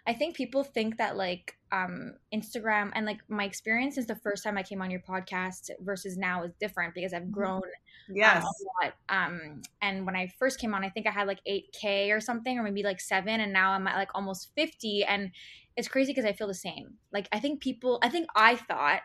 I 0.07 0.15
think 0.15 0.37
people 0.37 0.63
think 0.63 0.99
that 0.99 1.17
like 1.17 1.57
um, 1.73 2.15
Instagram 2.33 2.93
and 2.95 3.05
like 3.05 3.19
my 3.29 3.45
experience 3.45 3.97
since 3.97 4.07
the 4.07 4.15
first 4.17 4.45
time 4.45 4.57
I 4.57 4.63
came 4.63 4.81
on 4.81 4.91
your 4.91 5.01
podcast 5.01 5.71
versus 5.81 6.17
now 6.17 6.45
is 6.45 6.53
different 6.61 6.95
because 6.95 7.13
I've 7.13 7.23
mm-hmm. 7.23 7.33
grown 7.33 7.63
yes. 8.09 8.45
Um, 8.45 8.51
a 8.51 8.85
lot. 8.85 8.95
Um, 9.09 9.63
and 9.83 10.07
when 10.07 10.17
I 10.17 10.33
first 10.39 10.61
came 10.61 10.75
on, 10.75 10.85
I 10.85 10.91
think 10.91 11.07
I 11.07 11.11
had 11.11 11.27
like 11.27 11.41
8K 11.49 12.15
or 12.15 12.21
something, 12.21 12.59
or 12.59 12.63
maybe 12.63 12.83
like 12.83 13.01
seven, 13.01 13.41
and 13.41 13.53
now 13.53 13.73
I'm 13.73 13.87
at 13.87 13.97
like 13.97 14.11
almost 14.15 14.51
50. 14.57 15.05
And 15.05 15.31
it's 15.77 15.89
crazy 15.89 16.13
because 16.13 16.25
I 16.25 16.33
feel 16.33 16.49
the 16.49 16.55
same. 16.55 16.95
Like, 17.13 17.29
I 17.33 17.41
think 17.41 17.61
people, 17.61 17.99
I 18.03 18.09
think 18.09 18.29
I 18.35 18.57
thought 18.57 19.01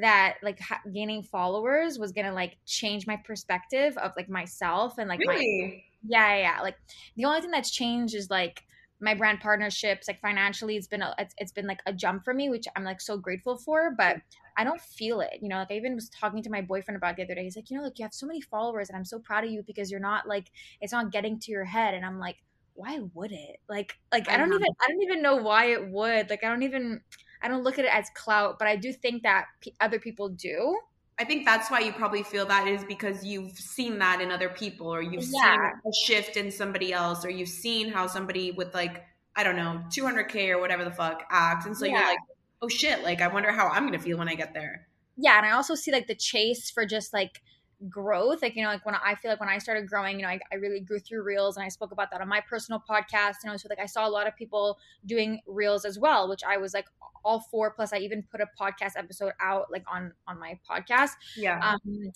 that 0.00 0.36
like 0.42 0.60
ha- 0.60 0.80
gaining 0.92 1.22
followers 1.22 1.98
was 1.98 2.12
gonna 2.12 2.32
like 2.32 2.56
change 2.66 3.06
my 3.06 3.16
perspective 3.16 3.96
of 3.98 4.12
like 4.16 4.28
myself 4.28 4.98
and 4.98 5.08
like 5.08 5.20
really? 5.20 5.34
my 5.36 5.82
yeah, 6.08 6.36
yeah 6.36 6.54
yeah. 6.56 6.62
Like 6.62 6.76
the 7.16 7.24
only 7.24 7.40
thing 7.40 7.50
that's 7.50 7.70
changed 7.70 8.14
is 8.14 8.30
like 8.30 8.62
my 9.00 9.14
brand 9.14 9.40
partnerships 9.40 10.08
like 10.08 10.20
financially 10.20 10.76
it's 10.76 10.88
been 10.88 11.02
a, 11.02 11.14
it's, 11.18 11.34
it's 11.38 11.52
been 11.52 11.66
like 11.66 11.80
a 11.86 11.92
jump 11.92 12.24
for 12.24 12.34
me 12.34 12.50
which 12.50 12.66
i'm 12.74 12.82
like 12.82 13.00
so 13.00 13.16
grateful 13.16 13.56
for 13.56 13.94
but 13.96 14.16
i 14.56 14.64
don't 14.64 14.80
feel 14.80 15.20
it 15.20 15.38
you 15.40 15.48
know? 15.48 15.58
Like 15.58 15.70
i 15.70 15.74
even 15.74 15.94
was 15.94 16.08
talking 16.08 16.42
to 16.42 16.50
my 16.50 16.60
boyfriend 16.60 16.96
about 16.96 17.14
the 17.14 17.22
other 17.22 17.36
day 17.36 17.44
he's 17.44 17.54
like 17.54 17.70
you 17.70 17.76
know 17.76 17.84
like 17.84 17.96
you 17.98 18.04
have 18.04 18.12
so 18.12 18.26
many 18.26 18.40
followers 18.40 18.88
and 18.88 18.96
i'm 18.96 19.04
so 19.04 19.20
proud 19.20 19.44
of 19.44 19.50
you 19.50 19.62
because 19.64 19.88
you're 19.88 20.00
not 20.00 20.26
like 20.26 20.50
it's 20.80 20.92
not 20.92 21.12
getting 21.12 21.38
to 21.38 21.52
your 21.52 21.64
head. 21.64 21.94
And 21.94 22.04
i'm 22.04 22.18
like 22.18 22.38
why 22.78 23.00
would 23.12 23.32
it? 23.32 23.56
Like 23.68 23.94
like 24.12 24.30
i 24.30 24.36
don't 24.36 24.52
even 24.52 24.66
i 24.80 24.88
don't 24.88 25.02
even 25.02 25.20
know 25.20 25.36
why 25.36 25.66
it 25.66 25.90
would 25.90 26.30
like 26.30 26.44
i 26.44 26.48
don't 26.48 26.62
even 26.62 27.00
I 27.42 27.48
don't 27.48 27.62
look 27.62 27.78
at 27.78 27.84
it 27.84 27.94
as 27.94 28.06
clout, 28.14 28.58
but 28.58 28.68
I 28.68 28.76
do 28.76 28.92
think 28.92 29.22
that 29.22 29.46
p- 29.60 29.74
other 29.80 29.98
people 29.98 30.28
do. 30.28 30.78
I 31.18 31.24
think 31.24 31.44
that's 31.44 31.70
why 31.70 31.80
you 31.80 31.92
probably 31.92 32.22
feel 32.22 32.46
that 32.46 32.68
is 32.68 32.84
because 32.84 33.24
you've 33.24 33.58
seen 33.58 33.98
that 33.98 34.20
in 34.20 34.30
other 34.30 34.48
people 34.48 34.92
or 34.92 35.02
you've 35.02 35.24
yeah. 35.24 35.56
seen 35.56 35.60
a 35.86 35.92
shift 36.06 36.36
in 36.36 36.50
somebody 36.50 36.92
else 36.92 37.24
or 37.24 37.30
you've 37.30 37.48
seen 37.48 37.90
how 37.90 38.06
somebody 38.06 38.52
with 38.52 38.72
like 38.72 39.04
I 39.34 39.42
don't 39.42 39.56
know 39.56 39.82
200k 39.90 40.50
or 40.50 40.60
whatever 40.60 40.84
the 40.84 40.92
fuck 40.92 41.24
acts 41.28 41.66
and 41.66 41.76
so 41.76 41.86
yeah. 41.86 41.92
you're 41.92 42.06
like 42.06 42.18
oh 42.62 42.68
shit 42.68 43.02
like 43.02 43.20
I 43.20 43.28
wonder 43.28 43.50
how 43.50 43.66
I'm 43.68 43.86
going 43.86 43.98
to 43.98 44.04
feel 44.04 44.16
when 44.16 44.28
I 44.28 44.36
get 44.36 44.54
there. 44.54 44.86
Yeah, 45.16 45.36
and 45.36 45.44
I 45.44 45.50
also 45.50 45.74
see 45.74 45.90
like 45.90 46.06
the 46.06 46.14
chase 46.14 46.70
for 46.70 46.86
just 46.86 47.12
like 47.12 47.42
growth 47.88 48.42
like 48.42 48.56
you 48.56 48.62
know 48.62 48.68
like 48.68 48.84
when 48.84 48.96
i 48.96 49.14
feel 49.14 49.30
like 49.30 49.38
when 49.38 49.48
i 49.48 49.56
started 49.56 49.86
growing 49.86 50.18
you 50.18 50.22
know 50.22 50.28
I, 50.28 50.40
I, 50.52 50.56
really 50.56 50.80
grew 50.80 50.98
through 50.98 51.22
reels 51.22 51.56
and 51.56 51.64
i 51.64 51.68
spoke 51.68 51.92
about 51.92 52.10
that 52.10 52.20
on 52.20 52.28
my 52.28 52.40
personal 52.40 52.82
podcast 52.88 53.34
you 53.44 53.50
know 53.50 53.56
so 53.56 53.68
like 53.70 53.78
i 53.78 53.86
saw 53.86 54.08
a 54.08 54.10
lot 54.10 54.26
of 54.26 54.34
people 54.34 54.78
doing 55.06 55.40
reels 55.46 55.84
as 55.84 55.96
well 55.96 56.28
which 56.28 56.40
i 56.44 56.56
was 56.56 56.74
like 56.74 56.86
all 57.24 57.38
for 57.38 57.70
plus 57.70 57.92
i 57.92 57.98
even 57.98 58.24
put 58.32 58.40
a 58.40 58.46
podcast 58.60 58.92
episode 58.96 59.32
out 59.40 59.66
like 59.70 59.84
on 59.92 60.12
on 60.26 60.40
my 60.40 60.58
podcast 60.68 61.10
yeah. 61.36 61.60
um 61.62 62.10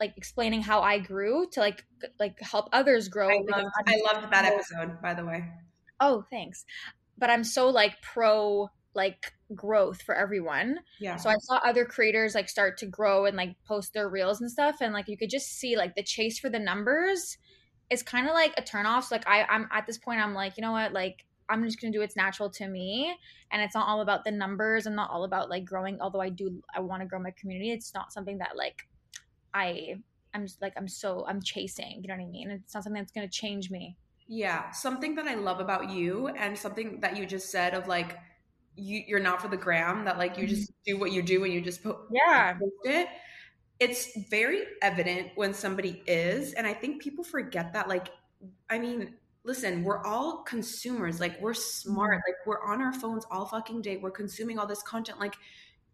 like 0.00 0.14
explaining 0.16 0.62
how 0.62 0.80
i 0.80 0.98
grew 0.98 1.46
to 1.52 1.60
like 1.60 1.84
like 2.18 2.40
help 2.40 2.68
others 2.72 3.08
grow 3.08 3.28
i 3.28 3.36
loved, 3.36 3.66
I 3.86 4.00
loved 4.14 4.32
that 4.32 4.44
episode 4.46 5.02
by 5.02 5.12
the 5.12 5.24
way. 5.24 5.44
Oh 6.00 6.24
thanks. 6.30 6.64
But 7.18 7.30
i'm 7.30 7.44
so 7.44 7.68
like 7.68 8.00
pro 8.02 8.70
like 8.96 9.32
growth 9.54 10.02
for 10.02 10.14
everyone. 10.14 10.80
Yeah. 10.98 11.16
So 11.16 11.30
I 11.30 11.36
saw 11.38 11.56
other 11.58 11.84
creators 11.84 12.34
like 12.34 12.48
start 12.48 12.78
to 12.78 12.86
grow 12.86 13.26
and 13.26 13.36
like 13.36 13.54
post 13.64 13.92
their 13.94 14.08
reels 14.08 14.40
and 14.40 14.50
stuff, 14.50 14.78
and 14.80 14.92
like 14.92 15.08
you 15.08 15.16
could 15.16 15.30
just 15.30 15.58
see 15.58 15.76
like 15.76 15.94
the 15.94 16.02
chase 16.02 16.38
for 16.38 16.48
the 16.48 16.58
numbers 16.58 17.38
is 17.90 18.02
kind 18.02 18.26
of 18.26 18.34
like 18.34 18.52
a 18.56 18.62
turnoff. 18.62 19.04
So 19.04 19.14
like 19.14 19.28
I, 19.28 19.44
I'm 19.44 19.68
at 19.70 19.86
this 19.86 19.98
point, 19.98 20.20
I'm 20.20 20.34
like, 20.34 20.56
you 20.56 20.62
know 20.62 20.72
what, 20.72 20.92
like 20.92 21.24
I'm 21.48 21.64
just 21.64 21.80
gonna 21.80 21.92
do 21.92 22.00
what's 22.00 22.16
natural 22.16 22.50
to 22.50 22.66
me, 22.66 23.16
and 23.52 23.62
it's 23.62 23.74
not 23.74 23.86
all 23.86 24.00
about 24.00 24.24
the 24.24 24.32
numbers 24.32 24.86
and 24.86 24.96
not 24.96 25.10
all 25.10 25.24
about 25.24 25.48
like 25.50 25.64
growing. 25.64 25.98
Although 26.00 26.20
I 26.20 26.30
do, 26.30 26.62
I 26.74 26.80
want 26.80 27.02
to 27.02 27.06
grow 27.06 27.20
my 27.20 27.32
community. 27.32 27.70
It's 27.70 27.94
not 27.94 28.12
something 28.12 28.38
that 28.38 28.56
like 28.56 28.88
I, 29.54 29.96
I'm 30.34 30.46
just 30.46 30.60
like 30.60 30.72
I'm 30.76 30.88
so 30.88 31.24
I'm 31.28 31.40
chasing. 31.40 32.00
You 32.02 32.08
know 32.08 32.14
what 32.14 32.24
I 32.24 32.26
mean? 32.26 32.50
It's 32.50 32.74
not 32.74 32.82
something 32.82 33.00
that's 33.00 33.12
gonna 33.12 33.28
change 33.28 33.70
me. 33.70 33.96
Yeah, 34.26 34.72
something 34.72 35.14
that 35.14 35.26
I 35.26 35.34
love 35.34 35.60
about 35.60 35.90
you, 35.90 36.26
and 36.28 36.58
something 36.58 36.98
that 37.00 37.16
you 37.16 37.26
just 37.26 37.50
said 37.50 37.74
of 37.74 37.86
like 37.86 38.18
you 38.76 39.02
you're 39.06 39.20
not 39.20 39.40
for 39.40 39.48
the 39.48 39.56
gram 39.56 40.04
that 40.04 40.18
like 40.18 40.36
you 40.36 40.44
mm-hmm. 40.44 40.54
just 40.54 40.72
do 40.84 40.98
what 40.98 41.12
you 41.12 41.22
do 41.22 41.44
and 41.44 41.52
you 41.52 41.60
just 41.60 41.82
po- 41.82 42.02
yeah 42.10 42.54
post 42.54 42.72
it 42.84 43.08
it's 43.80 44.16
very 44.30 44.62
evident 44.82 45.30
when 45.34 45.52
somebody 45.52 46.02
is 46.06 46.52
and 46.54 46.66
i 46.66 46.72
think 46.72 47.00
people 47.00 47.24
forget 47.24 47.72
that 47.72 47.88
like 47.88 48.08
i 48.70 48.78
mean 48.78 49.14
listen 49.44 49.82
we're 49.82 50.04
all 50.04 50.42
consumers 50.42 51.20
like 51.20 51.40
we're 51.40 51.54
smart 51.54 52.18
mm-hmm. 52.18 52.30
like 52.30 52.46
we're 52.46 52.62
on 52.64 52.82
our 52.82 52.92
phones 52.92 53.24
all 53.30 53.46
fucking 53.46 53.80
day 53.80 53.96
we're 53.96 54.10
consuming 54.10 54.58
all 54.58 54.66
this 54.66 54.82
content 54.82 55.18
like 55.18 55.36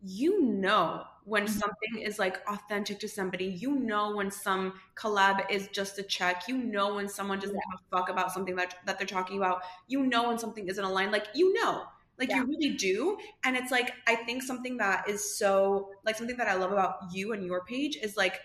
you 0.05 0.43
know 0.43 1.05
when 1.25 1.45
mm-hmm. 1.45 1.53
something 1.53 2.03
is 2.03 2.19
like 2.19 2.43
authentic 2.49 2.99
to 2.99 3.09
somebody 3.09 3.45
you 3.45 3.77
know 3.77 4.17
when 4.17 4.31
some 4.31 4.73
collab 4.97 5.49
is 5.49 5.69
just 5.69 5.99
a 5.99 6.03
check 6.03 6.49
you 6.49 6.57
know 6.57 6.95
when 6.95 7.09
someone 7.09 7.39
doesn't 7.39 7.55
give 7.55 7.81
a 7.81 7.97
fuck 7.97 8.09
about 8.09 8.33
something 8.33 8.57
that, 8.57 8.75
that 8.85 8.99
they're 8.99 9.07
talking 9.07 9.37
about 9.37 9.63
you 9.87 10.05
know 10.05 10.29
when 10.29 10.39
something 10.39 10.67
isn't 10.67 10.85
aligned 10.85 11.13
like 11.13 11.29
you 11.35 11.53
know 11.53 11.85
like 12.19 12.29
yeah. 12.29 12.37
you 12.37 12.47
really 12.47 12.71
do. 12.77 13.19
And 13.45 13.57
it's 13.57 13.71
like, 13.71 13.93
I 14.07 14.17
think 14.17 14.43
something 14.43 14.77
that 14.77 15.09
is 15.09 15.37
so, 15.37 15.91
like, 16.05 16.17
something 16.17 16.37
that 16.37 16.49
I 16.49 16.55
love 16.55 16.73
about 16.73 16.97
you 17.13 17.33
and 17.33 17.45
your 17.45 17.65
page 17.65 17.97
is 17.97 18.17
like, 18.17 18.41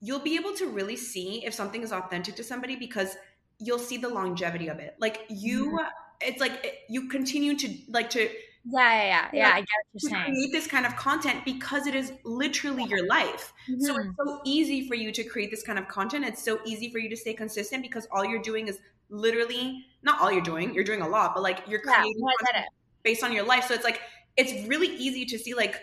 you'll 0.00 0.20
be 0.20 0.36
able 0.36 0.54
to 0.54 0.66
really 0.66 0.96
see 0.96 1.44
if 1.44 1.52
something 1.52 1.82
is 1.82 1.92
authentic 1.92 2.36
to 2.36 2.44
somebody 2.44 2.76
because 2.76 3.16
you'll 3.58 3.78
see 3.78 3.96
the 3.96 4.08
longevity 4.08 4.68
of 4.68 4.78
it. 4.78 4.94
Like, 5.00 5.22
you, 5.28 5.68
mm-hmm. 5.68 5.86
it's 6.20 6.40
like 6.40 6.64
it, 6.64 6.74
you 6.88 7.08
continue 7.08 7.56
to, 7.56 7.74
like, 7.88 8.10
to, 8.10 8.28
yeah, 8.68 8.92
yeah, 8.92 9.04
yeah. 9.04 9.28
yeah 9.32 9.48
I 9.48 9.60
get 9.60 9.68
what 9.92 10.02
you're 10.02 10.10
saying. 10.10 10.24
Create 10.24 10.52
this 10.52 10.66
kind 10.66 10.86
of 10.86 10.96
content 10.96 11.44
because 11.44 11.86
it 11.86 11.94
is 11.94 12.12
literally 12.24 12.84
your 12.84 13.06
life. 13.06 13.52
Mm-hmm. 13.70 13.80
So 13.80 13.96
it's 13.96 14.08
so 14.16 14.40
easy 14.44 14.88
for 14.88 14.94
you 14.94 15.12
to 15.12 15.22
create 15.22 15.50
this 15.50 15.62
kind 15.62 15.78
of 15.78 15.86
content. 15.86 16.24
It's 16.24 16.42
so 16.42 16.58
easy 16.64 16.90
for 16.90 16.98
you 16.98 17.08
to 17.10 17.16
stay 17.16 17.32
consistent 17.32 17.82
because 17.82 18.08
all 18.10 18.24
you're 18.24 18.42
doing 18.42 18.66
is 18.68 18.78
literally 19.08 19.84
not 20.02 20.20
all 20.20 20.30
you're 20.30 20.42
doing. 20.42 20.74
You're 20.74 20.84
doing 20.84 21.02
a 21.02 21.08
lot, 21.08 21.34
but 21.34 21.42
like 21.42 21.62
you're 21.66 21.80
creating 21.80 22.14
yeah, 22.54 22.64
based 23.02 23.22
on 23.24 23.32
your 23.32 23.44
life. 23.44 23.64
So 23.64 23.74
it's 23.74 23.84
like 23.84 24.00
it's 24.36 24.66
really 24.68 24.88
easy 24.88 25.24
to 25.26 25.38
see 25.38 25.54
like 25.54 25.82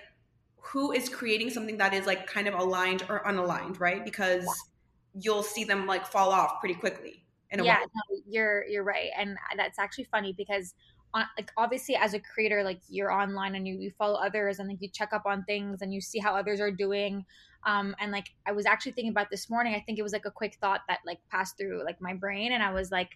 who 0.58 0.92
is 0.92 1.10
creating 1.10 1.50
something 1.50 1.78
that 1.78 1.94
is 1.94 2.06
like 2.06 2.26
kind 2.28 2.48
of 2.48 2.54
aligned 2.54 3.04
or 3.10 3.24
unaligned, 3.26 3.80
right? 3.80 4.04
Because 4.04 4.44
yeah. 4.44 5.22
you'll 5.22 5.44
see 5.44 5.64
them 5.64 5.86
like 5.86 6.06
fall 6.06 6.32
off 6.32 6.60
pretty 6.60 6.76
quickly. 6.76 7.26
yeah, 7.52 7.80
no, 7.80 8.18
you're 8.28 8.66
you're 8.66 8.84
right, 8.84 9.10
and 9.18 9.38
that's 9.58 9.78
actually 9.78 10.06
funny 10.06 10.34
because 10.36 10.74
on, 11.14 11.26
like 11.38 11.52
obviously 11.58 11.96
as 11.96 12.14
a 12.14 12.20
creator 12.20 12.64
like 12.64 12.80
you're 12.90 13.12
online 13.12 13.56
and 13.56 13.68
you, 13.68 13.76
you 13.76 13.92
follow 13.98 14.16
others 14.16 14.60
and 14.60 14.68
like 14.70 14.82
you 14.82 14.90
check 14.90 15.14
up 15.14 15.26
on 15.26 15.44
things 15.44 15.82
and 15.82 15.94
you 15.94 16.02
see 16.02 16.20
how 16.20 16.36
others 16.36 16.60
are 16.60 16.72
doing 16.72 17.26
um 17.66 17.96
and 18.00 18.12
like 18.12 18.28
i 18.46 18.52
was 18.52 18.66
actually 18.66 18.92
thinking 18.92 19.12
about 19.12 19.30
this 19.30 19.50
morning 19.50 19.76
i 19.76 19.80
think 19.80 19.98
it 20.00 20.04
was 20.04 20.14
like 20.14 20.26
a 20.26 20.32
quick 20.32 20.58
thought 20.62 20.82
that 20.88 21.00
like 21.06 21.20
passed 21.32 21.58
through 21.58 21.84
like 21.84 22.00
my 22.02 22.14
brain 22.14 22.52
and 22.52 22.64
i 22.64 22.72
was 22.72 22.92
like 22.92 23.10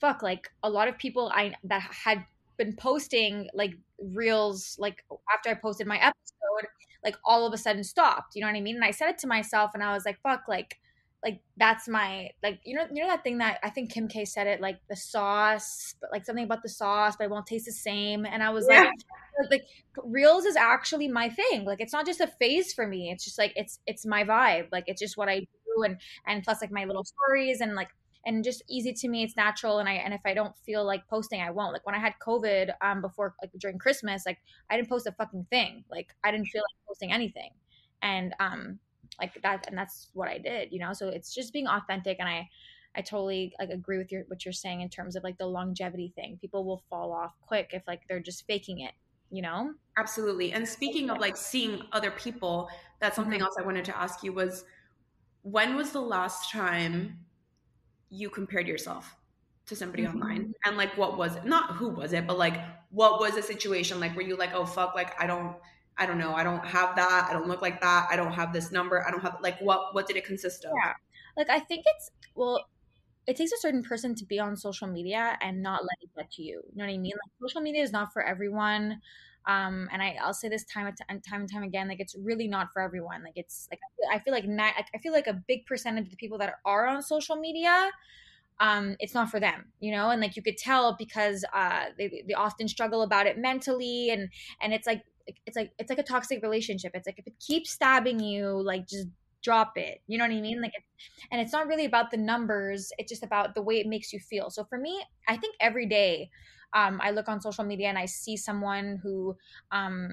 fuck 0.00 0.22
like 0.22 0.50
a 0.62 0.70
lot 0.70 0.88
of 0.88 0.98
people 0.98 1.30
i 1.34 1.54
that 1.64 1.82
had 1.82 2.24
been 2.56 2.74
posting 2.74 3.48
like 3.54 3.74
reels 3.98 4.76
like 4.78 5.04
after 5.32 5.50
i 5.50 5.54
posted 5.54 5.86
my 5.86 5.96
episode 5.96 6.68
like 7.04 7.16
all 7.24 7.46
of 7.46 7.52
a 7.52 7.58
sudden 7.58 7.84
stopped 7.84 8.34
you 8.34 8.40
know 8.40 8.46
what 8.46 8.56
i 8.56 8.60
mean? 8.60 8.76
And 8.76 8.84
i 8.84 8.90
said 8.90 9.10
it 9.10 9.18
to 9.18 9.26
myself 9.26 9.72
and 9.74 9.82
i 9.82 9.92
was 9.92 10.04
like 10.04 10.20
fuck 10.22 10.44
like 10.48 10.78
like 11.24 11.40
that's 11.56 11.88
my 11.88 12.28
like 12.42 12.60
you 12.64 12.76
know 12.76 12.84
you 12.92 13.02
know 13.02 13.08
that 13.08 13.24
thing 13.24 13.38
that 13.38 13.58
I 13.62 13.70
think 13.70 13.90
Kim 13.90 14.08
K 14.08 14.26
said 14.26 14.46
it 14.46 14.60
like 14.60 14.78
the 14.90 14.96
sauce 14.96 15.94
but 15.98 16.12
like 16.12 16.26
something 16.26 16.44
about 16.44 16.62
the 16.62 16.68
sauce 16.68 17.16
but 17.16 17.24
it 17.24 17.30
won't 17.30 17.46
taste 17.46 17.64
the 17.64 17.72
same. 17.72 18.26
And 18.26 18.42
I 18.42 18.50
was 18.50 18.66
yeah. 18.68 18.90
like 19.40 19.50
like 19.50 19.64
reels 20.04 20.44
is 20.44 20.54
actually 20.54 21.08
my 21.08 21.30
thing. 21.30 21.64
Like 21.64 21.80
it's 21.80 21.94
not 21.94 22.04
just 22.04 22.20
a 22.20 22.26
phase 22.26 22.74
for 22.74 22.86
me. 22.86 23.10
It's 23.10 23.24
just 23.24 23.38
like 23.38 23.54
it's 23.56 23.80
it's 23.86 24.04
my 24.04 24.22
vibe. 24.22 24.68
Like 24.70 24.84
it's 24.86 25.00
just 25.00 25.16
what 25.16 25.30
I 25.30 25.40
do 25.40 25.82
and 25.84 25.98
and 26.26 26.44
plus 26.44 26.60
like 26.60 26.70
my 26.70 26.84
little 26.84 27.04
stories 27.04 27.62
and 27.62 27.74
like 27.74 27.88
and 28.26 28.44
just 28.44 28.62
easy 28.68 28.92
to 28.92 29.08
me. 29.08 29.22
It's 29.22 29.36
natural 29.36 29.78
and 29.78 29.88
I 29.88 29.94
and 29.94 30.12
if 30.12 30.20
I 30.26 30.34
don't 30.34 30.54
feel 30.66 30.84
like 30.84 31.08
posting 31.08 31.40
I 31.40 31.50
won't. 31.50 31.72
Like 31.72 31.86
when 31.86 31.94
I 31.94 32.00
had 32.00 32.12
covid 32.24 32.74
um 32.82 33.00
before 33.00 33.34
like 33.40 33.50
during 33.58 33.78
Christmas 33.78 34.24
like 34.26 34.38
I 34.68 34.76
didn't 34.76 34.90
post 34.90 35.06
a 35.06 35.12
fucking 35.12 35.46
thing. 35.48 35.84
Like 35.90 36.08
I 36.22 36.30
didn't 36.30 36.48
feel 36.48 36.62
like 36.62 36.86
posting 36.86 37.12
anything. 37.12 37.52
And 38.02 38.34
um 38.40 38.78
like 39.20 39.40
that 39.42 39.66
and 39.68 39.76
that's 39.76 40.08
what 40.12 40.28
i 40.28 40.38
did 40.38 40.72
you 40.72 40.78
know 40.78 40.92
so 40.92 41.08
it's 41.08 41.34
just 41.34 41.52
being 41.52 41.66
authentic 41.66 42.16
and 42.18 42.28
i 42.28 42.48
I 42.96 43.02
totally 43.02 43.54
like 43.58 43.70
agree 43.70 43.98
with 43.98 44.12
your 44.12 44.22
what 44.28 44.44
you're 44.44 44.52
saying 44.52 44.80
in 44.80 44.88
terms 44.88 45.16
of 45.16 45.24
like 45.24 45.38
the 45.38 45.46
longevity 45.46 46.12
thing. 46.14 46.38
People 46.40 46.64
will 46.64 46.82
fall 46.88 47.12
off 47.12 47.34
quick 47.40 47.70
if 47.72 47.82
like 47.86 48.02
they're 48.08 48.20
just 48.20 48.46
faking 48.46 48.80
it, 48.80 48.92
you 49.30 49.42
know? 49.42 49.74
Absolutely. 49.98 50.52
And 50.52 50.66
speaking 50.66 51.10
of 51.10 51.18
like 51.18 51.36
seeing 51.36 51.82
other 51.92 52.12
people, 52.12 52.68
that's 53.00 53.16
something 53.16 53.34
mm-hmm. 53.34 53.42
else 53.42 53.56
I 53.58 53.62
wanted 53.62 53.84
to 53.86 53.98
ask 53.98 54.22
you 54.22 54.32
was 54.32 54.64
when 55.42 55.76
was 55.76 55.90
the 55.90 56.00
last 56.00 56.50
time 56.50 57.18
you 58.10 58.30
compared 58.30 58.68
yourself 58.68 59.16
to 59.66 59.74
somebody 59.74 60.04
mm-hmm. 60.04 60.22
online? 60.22 60.54
And 60.64 60.76
like 60.76 60.96
what 60.96 61.18
was 61.18 61.34
it? 61.34 61.44
Not 61.44 61.74
who 61.74 61.88
was 61.88 62.12
it, 62.12 62.26
but 62.28 62.38
like 62.38 62.60
what 62.90 63.18
was 63.18 63.34
the 63.34 63.42
situation? 63.42 63.98
Like 63.98 64.14
were 64.14 64.22
you 64.22 64.36
like, 64.36 64.54
oh 64.54 64.66
fuck, 64.66 64.94
like 64.94 65.20
I 65.20 65.26
don't 65.26 65.56
I 65.96 66.06
don't 66.06 66.18
know, 66.18 66.34
I 66.34 66.42
don't 66.42 66.64
have 66.64 66.96
that, 66.96 67.28
I 67.30 67.32
don't 67.32 67.48
look 67.48 67.62
like 67.62 67.80
that, 67.80 68.08
I 68.10 68.16
don't 68.16 68.32
have 68.32 68.52
this 68.52 68.72
number, 68.72 69.06
I 69.06 69.10
don't 69.10 69.20
have 69.20 69.36
like 69.42 69.60
what 69.60 69.94
what 69.94 70.06
did 70.06 70.16
it 70.16 70.24
consist 70.24 70.64
of? 70.64 70.72
Yeah. 70.84 70.92
Like 71.36 71.50
I 71.50 71.60
think 71.60 71.84
it's 71.86 72.10
well 72.34 72.66
it 73.26 73.36
takes 73.36 73.52
a 73.52 73.58
certain 73.58 73.82
person 73.82 74.14
to 74.16 74.26
be 74.26 74.38
on 74.38 74.56
social 74.56 74.86
media 74.86 75.38
and 75.40 75.62
not 75.62 75.82
let 75.82 75.96
it 76.02 76.10
get 76.14 76.30
to 76.32 76.42
you. 76.42 76.60
You 76.70 76.76
know 76.76 76.84
what 76.84 76.92
I 76.92 76.98
mean? 76.98 77.12
Like 77.12 77.48
social 77.48 77.62
media 77.62 77.82
is 77.82 77.92
not 77.92 78.12
for 78.12 78.22
everyone. 78.22 79.00
Um, 79.46 79.88
and 79.92 80.02
I, 80.02 80.16
I'll 80.22 80.34
say 80.34 80.48
this 80.48 80.64
time 80.64 80.86
and 81.08 81.22
time 81.22 81.40
and 81.40 81.52
time 81.52 81.62
again, 81.62 81.88
like 81.88 82.00
it's 82.00 82.14
really 82.18 82.48
not 82.48 82.72
for 82.72 82.82
everyone. 82.82 83.22
Like 83.22 83.36
it's 83.36 83.68
like 83.70 83.80
I 84.12 84.18
feel 84.18 84.32
like 84.32 84.46
not, 84.46 84.74
I 84.94 84.98
feel 84.98 85.12
like 85.12 85.26
a 85.26 85.34
big 85.34 85.66
percentage 85.66 86.04
of 86.04 86.10
the 86.10 86.16
people 86.16 86.38
that 86.38 86.54
are 86.64 86.86
on 86.86 87.02
social 87.02 87.36
media, 87.36 87.90
um, 88.60 88.96
it's 89.00 89.14
not 89.14 89.30
for 89.30 89.40
them, 89.40 89.66
you 89.80 89.92
know. 89.92 90.10
And 90.10 90.20
like 90.20 90.36
you 90.36 90.42
could 90.42 90.56
tell 90.56 90.96
because 90.96 91.44
uh, 91.52 91.86
they 91.98 92.24
they 92.26 92.34
often 92.34 92.68
struggle 92.68 93.02
about 93.02 93.26
it 93.26 93.38
mentally, 93.38 94.10
and 94.10 94.28
and 94.60 94.72
it's 94.72 94.86
like 94.86 95.02
it's 95.26 95.56
like 95.56 95.72
it's 95.78 95.90
like 95.90 95.98
a 95.98 96.04
toxic 96.04 96.42
relationship. 96.42 96.92
It's 96.94 97.06
like 97.06 97.18
if 97.18 97.26
it 97.26 97.34
keeps 97.40 97.70
stabbing 97.70 98.20
you, 98.20 98.62
like 98.62 98.86
just 98.86 99.08
drop 99.42 99.72
it. 99.76 100.00
You 100.06 100.18
know 100.18 100.24
what 100.24 100.32
i 100.32 100.40
mean? 100.40 100.60
Like 100.62 100.72
and 101.30 101.40
it's 101.40 101.52
not 101.52 101.66
really 101.66 101.84
about 101.84 102.10
the 102.10 102.16
numbers. 102.16 102.90
It's 102.98 103.10
just 103.10 103.22
about 103.22 103.54
the 103.54 103.62
way 103.62 103.78
it 103.78 103.86
makes 103.86 104.12
you 104.12 104.18
feel. 104.18 104.50
So 104.50 104.64
for 104.64 104.78
me 104.78 105.02
i 105.28 105.36
think 105.36 105.56
every 105.60 105.86
day 105.86 106.30
um, 106.72 107.00
i 107.02 107.10
look 107.10 107.28
on 107.28 107.40
social 107.40 107.64
media 107.64 107.88
and 107.88 107.98
i 107.98 108.06
see 108.06 108.36
someone 108.36 108.98
who 109.02 109.36
um, 109.70 110.08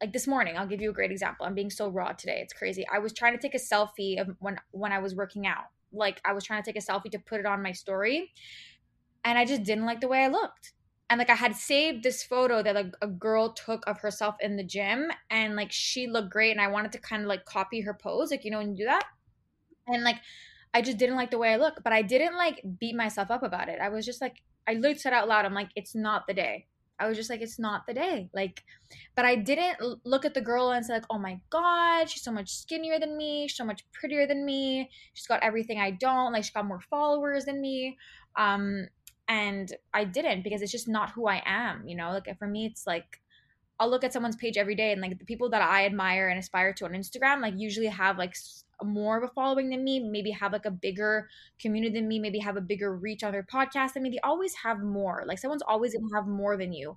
like 0.00 0.12
this 0.12 0.26
morning 0.26 0.56
i'll 0.56 0.66
give 0.66 0.80
you 0.80 0.90
a 0.90 0.94
great 0.94 1.10
example. 1.10 1.46
I'm 1.46 1.54
being 1.54 1.70
so 1.70 1.88
raw 1.88 2.12
today. 2.12 2.40
It's 2.42 2.52
crazy. 2.52 2.86
I 2.92 2.98
was 2.98 3.12
trying 3.12 3.36
to 3.36 3.42
take 3.42 3.54
a 3.54 3.58
selfie 3.58 4.20
of 4.20 4.36
when 4.40 4.58
when 4.70 4.92
i 4.92 4.98
was 4.98 5.14
working 5.14 5.46
out. 5.46 5.66
Like 5.92 6.20
i 6.24 6.32
was 6.32 6.44
trying 6.44 6.62
to 6.62 6.72
take 6.72 6.82
a 6.82 6.84
selfie 6.84 7.10
to 7.12 7.18
put 7.18 7.40
it 7.40 7.46
on 7.46 7.62
my 7.62 7.72
story 7.72 8.32
and 9.24 9.38
i 9.38 9.44
just 9.44 9.62
didn't 9.62 9.86
like 9.86 10.00
the 10.00 10.08
way 10.08 10.24
i 10.24 10.28
looked 10.28 10.72
and 11.10 11.18
like 11.18 11.30
I 11.30 11.34
had 11.34 11.54
saved 11.54 12.02
this 12.02 12.22
photo 12.22 12.62
that 12.62 12.74
like 12.74 12.94
a 13.02 13.06
girl 13.06 13.52
took 13.52 13.86
of 13.86 13.98
herself 13.98 14.36
in 14.40 14.56
the 14.56 14.64
gym 14.64 15.10
and 15.30 15.56
like 15.56 15.70
she 15.70 16.06
looked 16.06 16.30
great 16.30 16.52
and 16.52 16.60
I 16.60 16.68
wanted 16.68 16.92
to 16.92 16.98
kind 16.98 17.22
of 17.22 17.28
like 17.28 17.44
copy 17.44 17.82
her 17.82 17.94
pose 17.94 18.30
like 18.30 18.44
you 18.44 18.50
know 18.50 18.58
when 18.58 18.70
you 18.70 18.76
do 18.76 18.84
that. 18.84 19.04
And 19.86 20.04
like 20.04 20.16
I 20.72 20.80
just 20.80 20.96
didn't 20.96 21.16
like 21.16 21.30
the 21.30 21.38
way 21.38 21.52
I 21.52 21.56
look 21.56 21.82
but 21.84 21.92
I 21.92 22.02
didn't 22.02 22.36
like 22.36 22.62
beat 22.80 22.96
myself 22.96 23.30
up 23.30 23.42
about 23.42 23.68
it. 23.68 23.78
I 23.80 23.90
was 23.90 24.06
just 24.06 24.20
like 24.20 24.42
I 24.66 24.74
literally 24.74 24.98
said 24.98 25.12
out 25.12 25.28
loud 25.28 25.44
I'm 25.44 25.54
like 25.54 25.70
it's 25.76 25.94
not 25.94 26.26
the 26.26 26.34
day. 26.34 26.66
I 26.98 27.08
was 27.08 27.16
just 27.16 27.28
like 27.28 27.42
it's 27.42 27.58
not 27.58 27.86
the 27.86 27.94
day. 27.94 28.30
Like 28.32 28.62
but 29.14 29.26
I 29.26 29.34
didn't 29.36 29.76
look 30.06 30.24
at 30.24 30.32
the 30.32 30.40
girl 30.40 30.70
and 30.70 30.86
say 30.86 30.94
like 30.94 31.04
oh 31.10 31.18
my 31.18 31.40
god 31.50 32.08
she's 32.08 32.22
so 32.22 32.32
much 32.32 32.48
skinnier 32.56 32.98
than 32.98 33.18
me 33.18 33.48
she's 33.48 33.58
so 33.58 33.64
much 33.66 33.84
prettier 33.92 34.26
than 34.26 34.46
me 34.46 34.88
she's 35.12 35.26
got 35.26 35.42
everything 35.42 35.78
I 35.78 35.90
don't 35.90 36.32
like 36.32 36.44
she's 36.44 36.52
got 36.52 36.64
more 36.64 36.80
followers 36.80 37.44
than 37.44 37.60
me. 37.60 37.98
Um 38.36 38.86
and 39.28 39.72
I 39.94 40.04
didn't 40.04 40.42
because 40.42 40.62
it's 40.62 40.72
just 40.72 40.88
not 40.88 41.10
who 41.10 41.26
I 41.26 41.42
am, 41.44 41.86
you 41.86 41.96
know? 41.96 42.10
Like 42.10 42.38
for 42.38 42.46
me 42.46 42.66
it's 42.66 42.86
like 42.86 43.20
I'll 43.78 43.90
look 43.90 44.04
at 44.04 44.12
someone's 44.12 44.36
page 44.36 44.56
every 44.56 44.74
day 44.74 44.92
and 44.92 45.00
like 45.00 45.18
the 45.18 45.24
people 45.24 45.50
that 45.50 45.62
I 45.62 45.86
admire 45.86 46.28
and 46.28 46.38
aspire 46.38 46.72
to 46.74 46.84
on 46.84 46.92
Instagram 46.92 47.40
like 47.40 47.54
usually 47.56 47.86
have 47.86 48.18
like 48.18 48.36
more 48.82 49.16
of 49.16 49.24
a 49.24 49.28
following 49.28 49.70
than 49.70 49.84
me, 49.84 50.00
maybe 50.00 50.30
have 50.30 50.52
like 50.52 50.66
a 50.66 50.70
bigger 50.70 51.28
community 51.58 51.94
than 51.94 52.08
me, 52.08 52.18
maybe 52.18 52.38
have 52.38 52.56
a 52.56 52.60
bigger 52.60 52.94
reach 52.96 53.22
on 53.22 53.32
their 53.32 53.42
podcast 53.42 53.94
than 53.94 54.02
me. 54.02 54.10
They 54.10 54.20
always 54.20 54.54
have 54.54 54.80
more. 54.80 55.24
Like 55.26 55.38
someone's 55.38 55.62
always 55.62 55.94
going 55.94 56.08
to 56.08 56.14
have 56.14 56.26
more 56.26 56.56
than 56.56 56.72
you. 56.72 56.96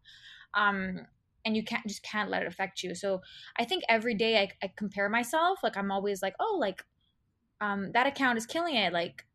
Um 0.54 1.08
and 1.46 1.56
you 1.56 1.64
can't 1.64 1.86
just 1.88 2.04
can't 2.04 2.30
let 2.30 2.42
it 2.42 2.48
affect 2.48 2.82
you. 2.84 2.96
So 2.96 3.22
I 3.58 3.66
think 3.66 3.84
every 3.88 4.16
day 4.16 4.40
I, 4.40 4.50
I 4.64 4.72
compare 4.76 5.10
myself. 5.10 5.60
Like 5.64 5.78
I'm 5.78 5.92
always 5.92 6.22
like, 6.22 6.36
oh, 6.40 6.58
like 6.60 6.84
um 7.62 7.92
that 7.94 8.08
account 8.08 8.38
is 8.38 8.46
killing 8.46 8.76
it. 8.76 8.94
Like 8.94 9.26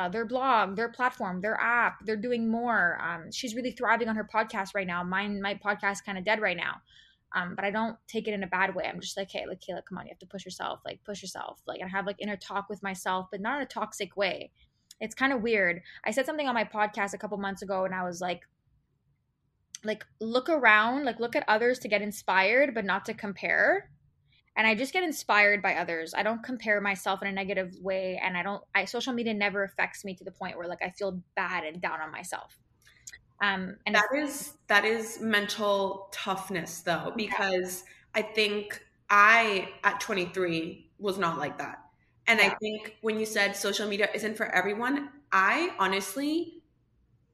uh, 0.00 0.08
their 0.08 0.24
blog, 0.24 0.76
their 0.76 0.88
platform, 0.88 1.40
their 1.40 1.60
app. 1.60 2.04
They're 2.06 2.16
doing 2.16 2.50
more. 2.50 2.98
Um, 3.02 3.30
she's 3.30 3.54
really 3.54 3.72
thriving 3.72 4.08
on 4.08 4.16
her 4.16 4.24
podcast 4.24 4.70
right 4.74 4.86
now. 4.86 5.02
Mine, 5.02 5.42
my 5.42 5.54
podcast, 5.54 6.04
kind 6.06 6.16
of 6.16 6.24
dead 6.24 6.40
right 6.40 6.56
now. 6.56 6.76
Um, 7.36 7.54
but 7.54 7.64
I 7.64 7.70
don't 7.70 7.96
take 8.08 8.26
it 8.26 8.34
in 8.34 8.42
a 8.42 8.46
bad 8.46 8.74
way. 8.74 8.84
I'm 8.86 9.00
just 9.00 9.16
like, 9.16 9.30
hey, 9.30 9.44
like 9.46 9.60
Kayla, 9.60 9.82
come 9.86 9.98
on, 9.98 10.06
you 10.06 10.10
have 10.10 10.18
to 10.20 10.26
push 10.26 10.44
yourself, 10.44 10.80
like 10.84 11.00
push 11.04 11.22
yourself, 11.22 11.60
like, 11.66 11.80
and 11.80 11.90
have 11.90 12.06
like 12.06 12.16
inner 12.18 12.36
talk 12.36 12.68
with 12.68 12.82
myself, 12.82 13.28
but 13.30 13.40
not 13.40 13.56
in 13.56 13.62
a 13.62 13.66
toxic 13.66 14.16
way. 14.16 14.50
It's 15.00 15.14
kind 15.14 15.32
of 15.32 15.42
weird. 15.42 15.82
I 16.04 16.10
said 16.10 16.26
something 16.26 16.48
on 16.48 16.54
my 16.54 16.64
podcast 16.64 17.14
a 17.14 17.18
couple 17.18 17.38
months 17.38 17.62
ago, 17.62 17.84
and 17.84 17.94
I 17.94 18.02
was 18.02 18.20
like, 18.20 18.40
like 19.84 20.04
look 20.20 20.48
around, 20.48 21.04
like 21.04 21.20
look 21.20 21.36
at 21.36 21.44
others 21.46 21.78
to 21.80 21.88
get 21.88 22.02
inspired, 22.02 22.74
but 22.74 22.84
not 22.84 23.04
to 23.04 23.14
compare 23.14 23.90
and 24.56 24.66
I 24.66 24.74
just 24.74 24.92
get 24.92 25.04
inspired 25.04 25.62
by 25.62 25.74
others. 25.76 26.12
I 26.14 26.22
don't 26.22 26.42
compare 26.42 26.80
myself 26.80 27.22
in 27.22 27.28
a 27.28 27.32
negative 27.32 27.74
way 27.80 28.20
and 28.22 28.36
I 28.36 28.42
don't 28.42 28.62
I 28.74 28.84
social 28.84 29.12
media 29.12 29.34
never 29.34 29.62
affects 29.62 30.04
me 30.04 30.14
to 30.14 30.24
the 30.24 30.30
point 30.30 30.56
where 30.56 30.68
like 30.68 30.82
I 30.82 30.90
feel 30.90 31.22
bad 31.36 31.64
and 31.64 31.80
down 31.80 32.00
on 32.00 32.10
myself. 32.10 32.58
Um 33.40 33.76
and 33.86 33.94
that 33.94 34.08
is 34.14 34.54
that 34.66 34.84
is 34.84 35.20
mental 35.20 36.08
toughness 36.12 36.80
though 36.80 37.12
because 37.16 37.84
yeah. 38.14 38.22
I 38.22 38.22
think 38.22 38.84
I 39.08 39.68
at 39.84 40.00
23 40.00 40.90
was 40.98 41.18
not 41.18 41.38
like 41.38 41.58
that. 41.58 41.82
And 42.26 42.38
yeah. 42.38 42.46
I 42.46 42.54
think 42.56 42.96
when 43.00 43.18
you 43.18 43.26
said 43.26 43.56
social 43.56 43.88
media 43.88 44.08
isn't 44.14 44.36
for 44.36 44.46
everyone, 44.46 45.10
I 45.32 45.70
honestly 45.78 46.59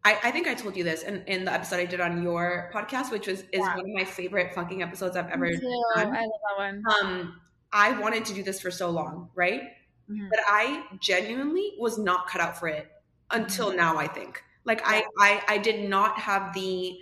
I, 0.06 0.16
I 0.22 0.30
think 0.30 0.46
I 0.46 0.54
told 0.54 0.76
you 0.76 0.84
this 0.84 1.02
in, 1.02 1.24
in 1.26 1.44
the 1.44 1.52
episode 1.52 1.80
I 1.80 1.84
did 1.84 2.00
on 2.00 2.22
your 2.22 2.70
podcast, 2.72 3.10
which 3.10 3.26
was 3.26 3.40
is 3.40 3.46
yeah. 3.54 3.74
one 3.74 3.80
of 3.80 3.86
my 3.92 4.04
favorite 4.04 4.54
fucking 4.54 4.80
episodes 4.80 5.16
I've 5.16 5.28
ever 5.30 5.50
done. 5.50 5.62
I 5.96 6.04
love 6.04 6.14
that 6.14 6.56
one. 6.58 6.82
Um, 7.02 7.40
I 7.72 7.98
wanted 7.98 8.24
to 8.26 8.34
do 8.34 8.44
this 8.44 8.60
for 8.60 8.70
so 8.70 8.88
long, 8.88 9.30
right? 9.34 9.62
Mm-hmm. 10.08 10.28
But 10.30 10.38
I 10.46 10.84
genuinely 11.00 11.72
was 11.80 11.98
not 11.98 12.28
cut 12.28 12.40
out 12.40 12.56
for 12.56 12.68
it 12.68 12.86
until 13.32 13.68
mm-hmm. 13.68 13.78
now. 13.78 13.96
I 13.96 14.06
think, 14.06 14.44
like, 14.64 14.78
yeah. 14.78 15.02
I, 15.18 15.40
I 15.48 15.54
I 15.54 15.58
did 15.58 15.90
not 15.90 16.20
have 16.20 16.54
the 16.54 17.00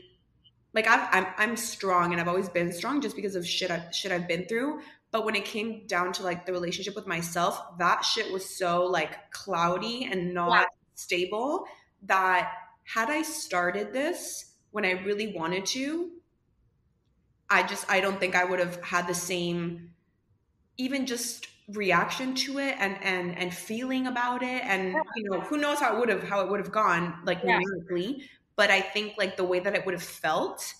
like 0.72 0.86
I've, 0.86 1.06
I'm 1.12 1.26
I'm 1.36 1.56
strong 1.58 2.12
and 2.12 2.20
I've 2.22 2.28
always 2.28 2.48
been 2.48 2.72
strong 2.72 3.02
just 3.02 3.16
because 3.16 3.36
of 3.36 3.46
shit 3.46 3.70
I, 3.70 3.90
shit 3.90 4.12
I've 4.12 4.26
been 4.26 4.46
through. 4.46 4.80
But 5.10 5.26
when 5.26 5.34
it 5.34 5.44
came 5.44 5.86
down 5.86 6.14
to 6.14 6.22
like 6.22 6.46
the 6.46 6.52
relationship 6.52 6.94
with 6.94 7.06
myself, 7.06 7.78
that 7.78 8.02
shit 8.02 8.32
was 8.32 8.48
so 8.48 8.86
like 8.86 9.30
cloudy 9.30 10.08
and 10.10 10.32
not 10.32 10.52
yeah. 10.52 10.64
stable 10.94 11.66
that 12.06 12.50
had 12.84 13.10
I 13.10 13.22
started 13.22 13.92
this 13.92 14.52
when 14.70 14.84
I 14.84 14.92
really 14.92 15.34
wanted 15.36 15.66
to, 15.66 16.10
I 17.48 17.62
just 17.62 17.90
I 17.90 18.00
don't 18.00 18.18
think 18.18 18.34
I 18.34 18.44
would 18.44 18.58
have 18.58 18.82
had 18.82 19.06
the 19.06 19.14
same 19.14 19.90
even 20.76 21.06
just 21.06 21.48
reaction 21.68 22.34
to 22.34 22.58
it 22.58 22.76
and 22.78 23.02
and 23.02 23.36
and 23.38 23.54
feeling 23.54 24.06
about 24.06 24.42
it. 24.42 24.62
And 24.64 24.94
you 25.16 25.30
know 25.30 25.40
who 25.40 25.56
knows 25.56 25.78
how 25.78 25.96
it 25.96 26.00
would 26.00 26.08
have 26.08 26.22
how 26.24 26.40
it 26.40 26.50
would 26.50 26.60
have 26.60 26.72
gone 26.72 27.20
like 27.24 27.40
yeah. 27.44 27.58
numerically. 27.58 28.28
But 28.56 28.70
I 28.70 28.80
think 28.80 29.14
like 29.18 29.36
the 29.36 29.44
way 29.44 29.60
that 29.60 29.74
it 29.74 29.84
would 29.84 29.94
have 29.94 30.02
felt 30.02 30.74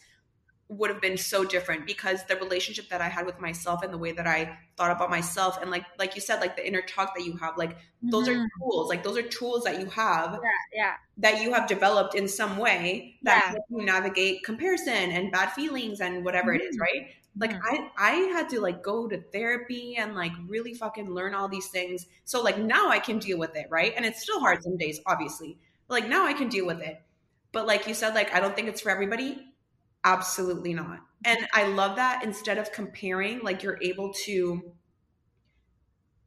would 0.69 0.91
have 0.91 1.01
been 1.01 1.19
so 1.19 1.45
different 1.45 1.87
because 1.87 2.25
the 2.25 2.37
relationship 2.37 2.89
that 2.89 3.01
I 3.01 3.09
had 3.09 3.27
with 3.27 3.39
myself 3.39 3.83
and 3.83 3.93
the 3.93 3.99
way 3.99 4.13
that 4.13 4.27
I 4.27 4.59
thought 4.77 4.91
about 4.91 5.11
myself 5.11 5.61
and 5.61 5.71
like 5.71 5.85
like 5.99 6.15
you 6.15 6.23
said 6.23 6.41
like 6.41 6.57
the 6.57 6.67
inner 6.67 6.81
talk 6.81 7.15
that 7.15 7.25
you 7.25 7.37
have 7.37 7.59
like 7.59 7.77
mm-hmm. 7.77 8.11
those 8.11 8.29
are 8.29 8.35
mm-hmm. 8.35 8.63
tools 8.63 8.89
like 8.89 9.05
those 9.05 9.19
are 9.19 9.23
tools 9.23 9.65
that 9.65 9.79
you 9.79 9.87
have 9.87 10.33
yeah, 10.33 10.49
yeah. 10.73 10.93
that 11.19 11.43
you 11.43 11.53
have 11.53 11.69
developed 11.69 12.15
in 12.15 12.27
some 12.27 12.57
way 12.57 13.17
that 13.23 13.43
yeah. 13.45 13.51
help 13.53 13.65
you 13.69 13.85
navigate 13.85 14.43
comparison 14.43 15.11
and 15.11 15.31
bad 15.31 15.51
feelings 15.53 16.01
and 16.01 16.25
whatever 16.25 16.53
mm-hmm. 16.53 16.63
it 16.63 16.69
is 16.69 16.77
mm-hmm. 16.77 16.83
right 16.83 17.09
like 17.39 17.53
mm-hmm. 17.53 17.87
I 17.99 18.13
I 18.13 18.13
had 18.33 18.49
to 18.51 18.61
like 18.61 18.83
go 18.83 19.07
to 19.07 19.21
therapy 19.21 19.97
and 19.97 20.15
like 20.15 20.33
really 20.47 20.73
fucking 20.73 21.11
learn 21.11 21.35
all 21.35 21.49
these 21.49 21.69
things 21.69 22.07
so 22.25 22.43
like 22.43 22.59
now 22.59 22.89
I 22.89 23.01
can 23.01 23.19
deal 23.19 23.39
with 23.39 23.55
it 23.55 23.67
right 23.69 23.93
and 23.95 24.07
it's 24.07 24.23
still 24.23 24.41
hard 24.41 24.63
some 24.63 24.79
days 24.79 24.99
obviously 25.05 25.59
but, 25.89 26.01
like 26.01 26.09
now 26.09 26.25
I 26.27 26.33
can 26.33 26.49
deal 26.49 26.67
with 26.67 26.81
it 26.81 27.03
but 27.53 27.67
like 27.67 27.87
you 27.87 27.93
said 27.93 28.15
like 28.15 28.35
I 28.35 28.41
don't 28.41 28.57
think 28.57 28.69
it's 28.69 28.81
for 28.81 28.91
everybody 28.91 29.45
Absolutely 30.05 30.75
not. 30.75 31.01
And 31.25 31.49
I 31.55 31.67
love 31.69 31.97
that 31.97 32.23
instead 32.23 32.59
of 32.59 32.71
comparing, 32.73 33.41
like 33.41 33.63
you're 33.63 33.79
able 33.83 34.13
to 34.25 34.73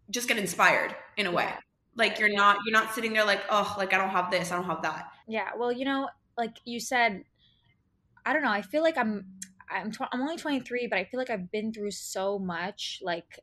just 0.09 0.27
get 0.27 0.37
inspired 0.37 0.95
in 1.17 1.27
a 1.27 1.31
way. 1.31 1.49
Like 1.95 2.19
you're 2.19 2.33
not 2.33 2.57
you're 2.65 2.73
not 2.73 2.93
sitting 2.93 3.13
there 3.13 3.25
like, 3.25 3.41
oh, 3.49 3.75
like 3.77 3.93
I 3.93 3.97
don't 3.97 4.09
have 4.09 4.31
this, 4.31 4.51
I 4.51 4.55
don't 4.55 4.65
have 4.65 4.81
that. 4.81 5.11
Yeah. 5.27 5.51
Well, 5.55 5.71
you 5.71 5.85
know, 5.85 6.09
like 6.37 6.57
you 6.65 6.79
said, 6.79 7.23
I 8.25 8.33
don't 8.33 8.41
know. 8.41 8.51
I 8.51 8.61
feel 8.61 8.81
like 8.83 8.97
I'm 8.97 9.25
I'm 9.69 9.91
tw- 9.91 10.09
I'm 10.11 10.21
only 10.21 10.37
23, 10.37 10.87
but 10.87 10.97
I 10.97 11.03
feel 11.05 11.19
like 11.19 11.29
I've 11.29 11.51
been 11.51 11.71
through 11.73 11.91
so 11.91 12.39
much. 12.39 12.99
Like 13.03 13.39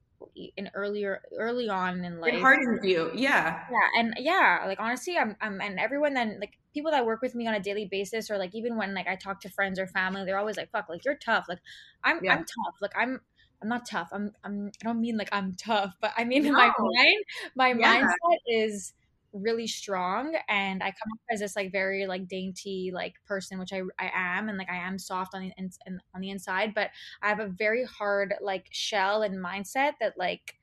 in 0.57 0.71
earlier 0.75 1.23
early 1.39 1.69
on 1.69 2.05
in 2.05 2.21
life. 2.21 2.35
It 2.35 2.41
hardens 2.41 2.85
you, 2.85 3.11
yeah. 3.15 3.65
Yeah, 3.71 4.01
and 4.01 4.15
yeah, 4.19 4.65
like 4.67 4.81
honestly, 4.81 5.17
I'm, 5.17 5.37
I'm 5.41 5.61
and 5.61 5.79
everyone 5.79 6.15
then 6.15 6.39
like 6.41 6.59
people 6.73 6.91
that 6.91 7.07
work 7.07 7.23
with 7.23 7.35
me 7.35 7.47
on 7.47 7.55
a 7.55 7.61
daily 7.61 7.87
basis, 7.87 8.31
or 8.31 8.39
like 8.39 8.55
even 8.55 8.77
when 8.77 8.95
like 8.95 9.07
I 9.07 9.17
talk 9.17 9.41
to 9.41 9.49
friends 9.49 9.79
or 9.79 9.87
family, 9.87 10.25
they're 10.25 10.39
always 10.39 10.57
like, 10.57 10.71
"Fuck, 10.71 10.89
like 10.89 11.05
you're 11.05 11.17
tough." 11.17 11.47
Like 11.49 11.61
I'm 12.03 12.21
yeah. 12.23 12.33
I'm 12.33 12.39
tough. 12.39 12.75
Like 12.81 12.93
I'm 12.97 13.21
I'm 13.63 13.69
not 13.69 13.87
tough. 13.89 14.09
I'm 14.13 14.33
I'm 14.45 14.71
I 14.83 14.85
don't 14.85 15.01
mean 15.01 15.17
like 15.17 15.31
I'm 15.33 15.55
tough, 15.55 15.95
but 16.01 16.13
I 16.17 16.25
mean 16.25 16.43
no. 16.45 16.53
my 16.53 16.71
mind 16.79 17.25
my 17.55 17.69
yeah. 17.69 18.03
mindset 18.03 18.39
is 18.47 18.93
really 19.35 19.67
strong 19.67 20.37
and 20.49 20.83
I 20.83 20.87
come 20.87 21.13
up 21.13 21.19
as 21.31 21.41
this 21.41 21.57
like 21.57 21.73
very 21.73 22.07
like 22.07 22.29
dainty 22.29 22.91
like 22.95 23.15
person 23.27 23.59
which 23.59 23.73
I 23.73 23.83
I 23.99 24.11
am 24.15 24.49
and 24.49 24.57
like 24.57 24.71
I 24.71 24.77
am 24.77 24.99
soft 24.99 25.35
on 25.35 25.43
the 25.43 25.53
in, 25.57 25.71
on 26.15 26.21
the 26.21 26.31
inside 26.31 26.73
but 26.75 26.91
I 27.21 27.29
have 27.29 27.41
a 27.41 27.49
very 27.49 27.85
hard 27.85 28.35
like 28.41 28.69
shell 28.71 29.23
and 29.23 29.45
mindset 29.45 29.95
that 30.01 30.15
like 30.17 30.55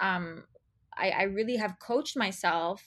um 0.00 0.44
I 0.96 1.10
I 1.10 1.22
really 1.24 1.56
have 1.56 1.78
coached 1.78 2.16
myself 2.16 2.82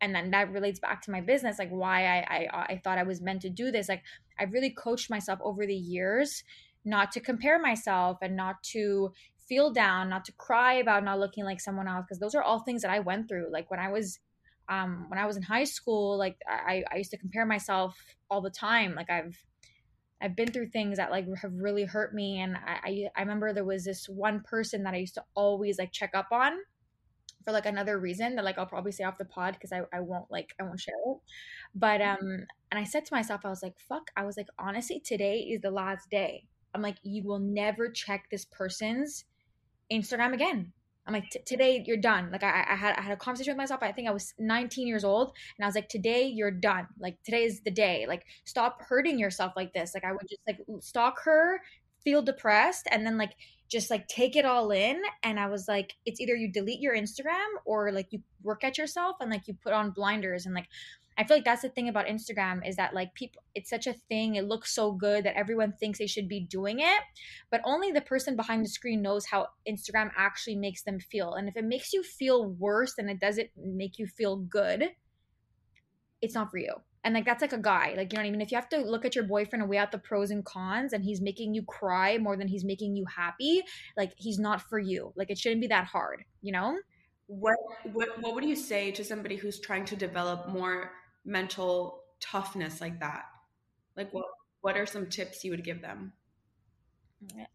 and 0.00 0.14
then 0.14 0.30
that 0.32 0.52
relates 0.52 0.80
back 0.80 1.02
to 1.02 1.10
my 1.10 1.20
business 1.20 1.58
like 1.58 1.70
why 1.70 2.06
I 2.06 2.18
I 2.28 2.66
I 2.74 2.80
thought 2.84 2.98
I 2.98 3.04
was 3.04 3.22
meant 3.22 3.42
to 3.42 3.50
do 3.50 3.70
this 3.70 3.88
like 3.88 4.02
I've 4.38 4.52
really 4.52 4.70
coached 4.70 5.10
myself 5.10 5.38
over 5.42 5.66
the 5.66 5.74
years 5.74 6.44
not 6.84 7.12
to 7.12 7.20
compare 7.20 7.58
myself 7.58 8.18
and 8.20 8.36
not 8.36 8.62
to 8.62 9.12
feel 9.48 9.70
down, 9.72 10.08
not 10.08 10.24
to 10.24 10.32
cry 10.32 10.74
about 10.74 11.04
not 11.04 11.18
looking 11.18 11.44
like 11.44 11.60
someone 11.60 11.88
else 11.88 12.04
because 12.06 12.18
those 12.18 12.34
are 12.34 12.42
all 12.42 12.60
things 12.60 12.82
that 12.82 12.90
I 12.90 13.00
went 13.00 13.28
through. 13.28 13.48
Like 13.50 13.70
when 13.70 13.80
I 13.80 13.90
was 13.90 14.18
um 14.68 15.06
when 15.08 15.18
I 15.18 15.26
was 15.26 15.36
in 15.36 15.42
high 15.42 15.64
school, 15.64 16.16
like 16.18 16.36
I 16.46 16.84
I 16.90 16.96
used 16.96 17.10
to 17.12 17.18
compare 17.18 17.46
myself 17.46 17.98
all 18.30 18.40
the 18.40 18.50
time. 18.50 18.94
Like 18.94 19.10
I've 19.10 19.36
I've 20.20 20.36
been 20.36 20.50
through 20.50 20.68
things 20.68 20.96
that 20.96 21.10
like 21.10 21.26
have 21.42 21.52
really 21.54 21.84
hurt 21.84 22.14
me 22.14 22.40
and 22.40 22.56
I 22.56 22.78
I, 22.84 23.08
I 23.16 23.20
remember 23.20 23.52
there 23.52 23.64
was 23.64 23.84
this 23.84 24.08
one 24.08 24.40
person 24.40 24.84
that 24.84 24.94
I 24.94 24.98
used 24.98 25.14
to 25.14 25.24
always 25.34 25.78
like 25.78 25.92
check 25.92 26.10
up 26.14 26.28
on 26.32 26.52
for 27.44 27.52
like 27.52 27.66
another 27.66 27.98
reason 27.98 28.36
that 28.36 28.44
like 28.44 28.58
I'll 28.58 28.66
probably 28.66 28.92
say 28.92 29.04
off 29.04 29.18
the 29.18 29.24
pod 29.24 29.54
because 29.54 29.72
I, 29.72 29.82
I 29.92 30.00
won't 30.00 30.30
like 30.30 30.54
I 30.58 30.62
won't 30.64 30.80
share 30.80 30.94
it. 31.06 31.18
But 31.74 32.00
um 32.00 32.46
and 32.70 32.78
I 32.80 32.84
said 32.84 33.04
to 33.06 33.14
myself, 33.14 33.42
I 33.44 33.50
was 33.50 33.62
like, 33.62 33.78
fuck, 33.78 34.10
I 34.16 34.24
was 34.24 34.36
like, 34.36 34.48
honestly, 34.58 35.00
today 35.00 35.40
is 35.40 35.60
the 35.60 35.70
last 35.70 36.10
day. 36.10 36.46
I'm 36.74 36.82
like, 36.82 36.96
you 37.02 37.22
will 37.22 37.38
never 37.38 37.88
check 37.88 38.26
this 38.30 38.44
person's 38.46 39.24
Instagram 39.92 40.32
again. 40.32 40.72
I'm 41.06 41.12
like, 41.12 41.30
today 41.44 41.84
you're 41.86 41.96
done. 41.96 42.30
Like 42.32 42.42
I, 42.42 42.64
I 42.68 42.74
had 42.74 42.96
I 42.96 43.02
had 43.02 43.12
a 43.12 43.16
conversation 43.16 43.52
with 43.52 43.58
myself. 43.58 43.82
I 43.82 43.92
think 43.92 44.08
I 44.08 44.12
was 44.12 44.32
19 44.38 44.86
years 44.86 45.04
old, 45.04 45.34
and 45.58 45.64
I 45.64 45.68
was 45.68 45.74
like, 45.74 45.88
today 45.88 46.26
you're 46.26 46.50
done. 46.50 46.86
Like 46.98 47.22
today 47.22 47.44
is 47.44 47.60
the 47.60 47.70
day. 47.70 48.06
Like 48.08 48.24
stop 48.44 48.82
hurting 48.82 49.18
yourself 49.18 49.52
like 49.56 49.72
this. 49.74 49.94
Like 49.94 50.04
I 50.04 50.12
would 50.12 50.28
just 50.28 50.40
like 50.46 50.60
stalk 50.80 51.20
her, 51.24 51.60
feel 52.02 52.22
depressed, 52.22 52.88
and 52.90 53.06
then 53.06 53.18
like 53.18 53.32
just 53.68 53.90
like 53.90 54.06
take 54.08 54.36
it 54.36 54.44
all 54.44 54.70
in. 54.70 55.02
And 55.22 55.38
I 55.38 55.46
was 55.46 55.68
like, 55.68 55.94
it's 56.06 56.20
either 56.20 56.34
you 56.34 56.50
delete 56.50 56.80
your 56.80 56.96
Instagram 56.96 57.48
or 57.64 57.92
like 57.92 58.08
you 58.10 58.22
work 58.42 58.64
at 58.64 58.78
yourself 58.78 59.16
and 59.20 59.30
like 59.30 59.48
you 59.48 59.54
put 59.54 59.72
on 59.72 59.90
blinders 59.90 60.46
and 60.46 60.54
like 60.54 60.68
I 61.16 61.24
feel 61.24 61.36
like 61.36 61.44
that's 61.44 61.62
the 61.62 61.68
thing 61.68 61.88
about 61.88 62.06
Instagram 62.06 62.66
is 62.66 62.76
that 62.76 62.94
like 62.94 63.14
people 63.14 63.42
it's 63.54 63.70
such 63.70 63.86
a 63.86 63.94
thing. 64.08 64.34
It 64.34 64.44
looks 64.44 64.74
so 64.74 64.92
good 64.92 65.24
that 65.24 65.36
everyone 65.36 65.72
thinks 65.72 65.98
they 65.98 66.06
should 66.06 66.28
be 66.28 66.40
doing 66.40 66.80
it 66.80 67.02
but 67.50 67.60
only 67.64 67.92
the 67.92 68.00
person 68.00 68.36
behind 68.36 68.64
the 68.64 68.68
screen 68.68 69.02
knows 69.02 69.26
how 69.26 69.48
Instagram 69.68 70.10
actually 70.16 70.56
makes 70.56 70.82
them 70.82 70.98
feel 70.98 71.34
and 71.34 71.48
if 71.48 71.56
it 71.56 71.64
makes 71.64 71.92
you 71.92 72.02
feel 72.02 72.46
worse 72.46 72.94
than 72.94 73.08
it 73.08 73.20
doesn't 73.20 73.50
make 73.56 73.98
you 73.98 74.06
feel 74.06 74.36
good 74.36 74.90
it's 76.20 76.34
not 76.34 76.50
for 76.50 76.58
you 76.58 76.72
and 77.04 77.14
like 77.14 77.24
that's 77.24 77.42
like 77.42 77.52
a 77.52 77.58
guy 77.58 77.94
like 77.96 78.12
you 78.12 78.16
know 78.16 78.22
what 78.22 78.28
I 78.28 78.30
mean? 78.30 78.40
If 78.40 78.50
you 78.50 78.56
have 78.56 78.68
to 78.70 78.78
look 78.78 79.04
at 79.04 79.14
your 79.14 79.24
boyfriend 79.24 79.62
and 79.62 79.70
weigh 79.70 79.78
out 79.78 79.92
the 79.92 79.98
pros 79.98 80.30
and 80.30 80.44
cons 80.44 80.92
and 80.92 81.04
he's 81.04 81.20
making 81.20 81.54
you 81.54 81.62
cry 81.62 82.18
more 82.18 82.36
than 82.36 82.48
he's 82.48 82.64
making 82.64 82.96
you 82.96 83.04
happy 83.14 83.62
like 83.96 84.12
he's 84.16 84.38
not 84.38 84.62
for 84.62 84.78
you 84.78 85.12
like 85.14 85.30
it 85.30 85.38
shouldn't 85.38 85.60
be 85.60 85.68
that 85.68 85.84
hard 85.84 86.24
you 86.40 86.52
know? 86.52 86.78
What 87.26 87.56
what 87.92 88.08
what 88.20 88.34
would 88.34 88.44
you 88.44 88.56
say 88.56 88.90
to 88.92 89.04
somebody 89.04 89.36
who's 89.36 89.60
trying 89.60 89.84
to 89.86 89.96
develop 89.96 90.48
more 90.48 90.90
mental 91.24 92.02
toughness 92.20 92.80
like 92.80 93.00
that? 93.00 93.24
Like 93.96 94.12
what 94.12 94.26
what 94.60 94.76
are 94.76 94.86
some 94.86 95.08
tips 95.08 95.44
you 95.44 95.50
would 95.50 95.64
give 95.64 95.82
them? 95.82 96.12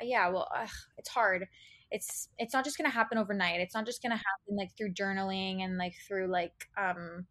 Yeah, 0.02 0.30
well, 0.30 0.48
ugh, 0.56 0.70
it's 0.98 1.10
hard. 1.10 1.48
It's 1.92 2.30
it's 2.38 2.54
not 2.54 2.64
just 2.64 2.78
going 2.78 2.90
to 2.90 2.96
happen 2.96 3.18
overnight. 3.18 3.62
It's 3.62 3.74
not 3.74 3.86
just 3.86 4.02
going 4.02 4.12
to 4.12 4.18
happen 4.18 4.56
like 4.58 4.76
through 4.78 4.94
journaling 4.94 5.64
and 5.64 5.78
like 5.78 5.96
through 6.08 6.28
like 6.28 6.70
um 6.78 7.26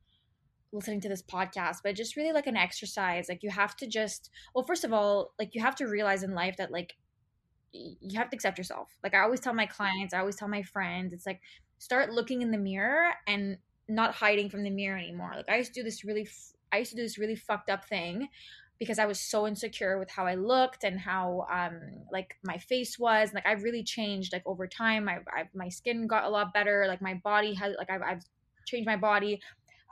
listening 0.72 1.00
to 1.00 1.08
this 1.08 1.22
podcast, 1.22 1.76
but 1.82 1.96
just 1.96 2.16
really 2.16 2.32
like 2.32 2.46
an 2.46 2.56
exercise. 2.56 3.28
Like 3.28 3.42
you 3.42 3.50
have 3.50 3.76
to 3.76 3.86
just 3.86 4.30
well, 4.54 4.64
first 4.64 4.84
of 4.84 4.92
all, 4.92 5.32
like 5.38 5.54
you 5.54 5.62
have 5.62 5.76
to 5.76 5.86
realize 5.86 6.22
in 6.22 6.34
life 6.34 6.56
that 6.58 6.72
like 6.72 6.96
you 7.72 8.18
have 8.18 8.30
to 8.30 8.36
accept 8.36 8.58
yourself. 8.58 8.96
Like 9.02 9.14
I 9.14 9.20
always 9.20 9.40
tell 9.40 9.54
my 9.54 9.66
clients, 9.66 10.12
I 10.12 10.18
always 10.18 10.36
tell 10.36 10.48
my 10.48 10.62
friends, 10.62 11.12
it's 11.12 11.26
like 11.26 11.40
start 11.78 12.12
looking 12.12 12.42
in 12.42 12.50
the 12.50 12.58
mirror 12.58 13.10
and 13.26 13.58
not 13.88 14.14
hiding 14.14 14.50
from 14.50 14.62
the 14.62 14.70
mirror 14.70 14.98
anymore. 14.98 15.32
Like 15.36 15.48
I 15.48 15.56
used 15.56 15.74
to 15.74 15.80
do 15.80 15.84
this 15.84 16.04
really, 16.04 16.28
I 16.72 16.78
used 16.78 16.90
to 16.90 16.96
do 16.96 17.02
this 17.02 17.18
really 17.18 17.36
fucked 17.36 17.70
up 17.70 17.84
thing 17.84 18.28
because 18.78 18.98
I 18.98 19.06
was 19.06 19.18
so 19.18 19.46
insecure 19.46 19.98
with 19.98 20.10
how 20.10 20.26
I 20.26 20.34
looked 20.34 20.84
and 20.84 21.00
how 21.00 21.46
um 21.50 21.80
like 22.12 22.36
my 22.44 22.58
face 22.58 22.98
was. 22.98 23.32
Like 23.34 23.46
I've 23.46 23.62
really 23.62 23.82
changed 23.82 24.32
like 24.32 24.46
over 24.46 24.66
time. 24.66 25.08
I, 25.08 25.18
I 25.32 25.48
my 25.54 25.68
skin 25.68 26.06
got 26.06 26.24
a 26.24 26.28
lot 26.28 26.54
better. 26.54 26.84
Like 26.86 27.02
my 27.02 27.14
body 27.14 27.54
has 27.54 27.74
like 27.78 27.90
I've, 27.90 28.02
I've 28.02 28.22
changed 28.66 28.86
my 28.86 28.96
body. 28.96 29.40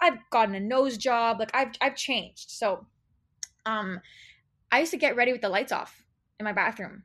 I've 0.00 0.18
gotten 0.30 0.54
a 0.54 0.60
nose 0.60 0.96
job. 0.98 1.40
Like 1.40 1.54
I've 1.54 1.72
I've 1.80 1.96
changed. 1.96 2.50
So, 2.50 2.86
um, 3.64 4.00
I 4.70 4.80
used 4.80 4.92
to 4.92 4.98
get 4.98 5.16
ready 5.16 5.32
with 5.32 5.40
the 5.40 5.48
lights 5.48 5.72
off 5.72 6.04
in 6.38 6.44
my 6.44 6.52
bathroom 6.52 7.04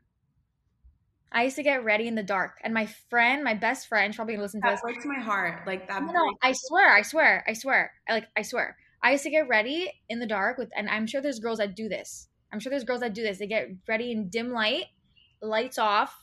I 1.31 1.43
used 1.43 1.55
to 1.55 1.63
get 1.63 1.85
ready 1.85 2.07
in 2.07 2.15
the 2.15 2.23
dark, 2.23 2.57
and 2.61 2.73
my 2.73 2.87
friend, 3.09 3.43
my 3.43 3.53
best 3.53 3.87
friend, 3.87 4.13
probably 4.13 4.33
gonna 4.33 4.43
listen 4.43 4.61
to 4.61 4.67
that 4.67 4.73
this. 4.73 4.81
breaks 4.81 5.05
my 5.05 5.19
heart. 5.19 5.65
Like 5.65 5.87
that. 5.87 6.03
No, 6.03 6.11
no, 6.11 6.33
I 6.41 6.51
swear, 6.51 6.93
I 6.93 7.03
swear, 7.03 7.43
I 7.47 7.53
swear, 7.53 7.93
I, 8.07 8.13
like 8.13 8.27
I 8.35 8.41
swear. 8.41 8.75
I 9.01 9.11
used 9.13 9.23
to 9.23 9.29
get 9.29 9.47
ready 9.47 9.91
in 10.09 10.19
the 10.19 10.27
dark 10.27 10.57
with, 10.57 10.69
and 10.75 10.89
I'm 10.89 11.07
sure 11.07 11.21
there's 11.21 11.39
girls 11.39 11.59
that 11.59 11.75
do 11.75 11.87
this. 11.87 12.27
I'm 12.51 12.59
sure 12.59 12.69
there's 12.69 12.83
girls 12.83 12.99
that 12.99 13.13
do 13.13 13.23
this. 13.23 13.39
They 13.39 13.47
get 13.47 13.69
ready 13.87 14.11
in 14.11 14.29
dim 14.29 14.51
light, 14.51 14.85
lights 15.41 15.77
off, 15.77 16.13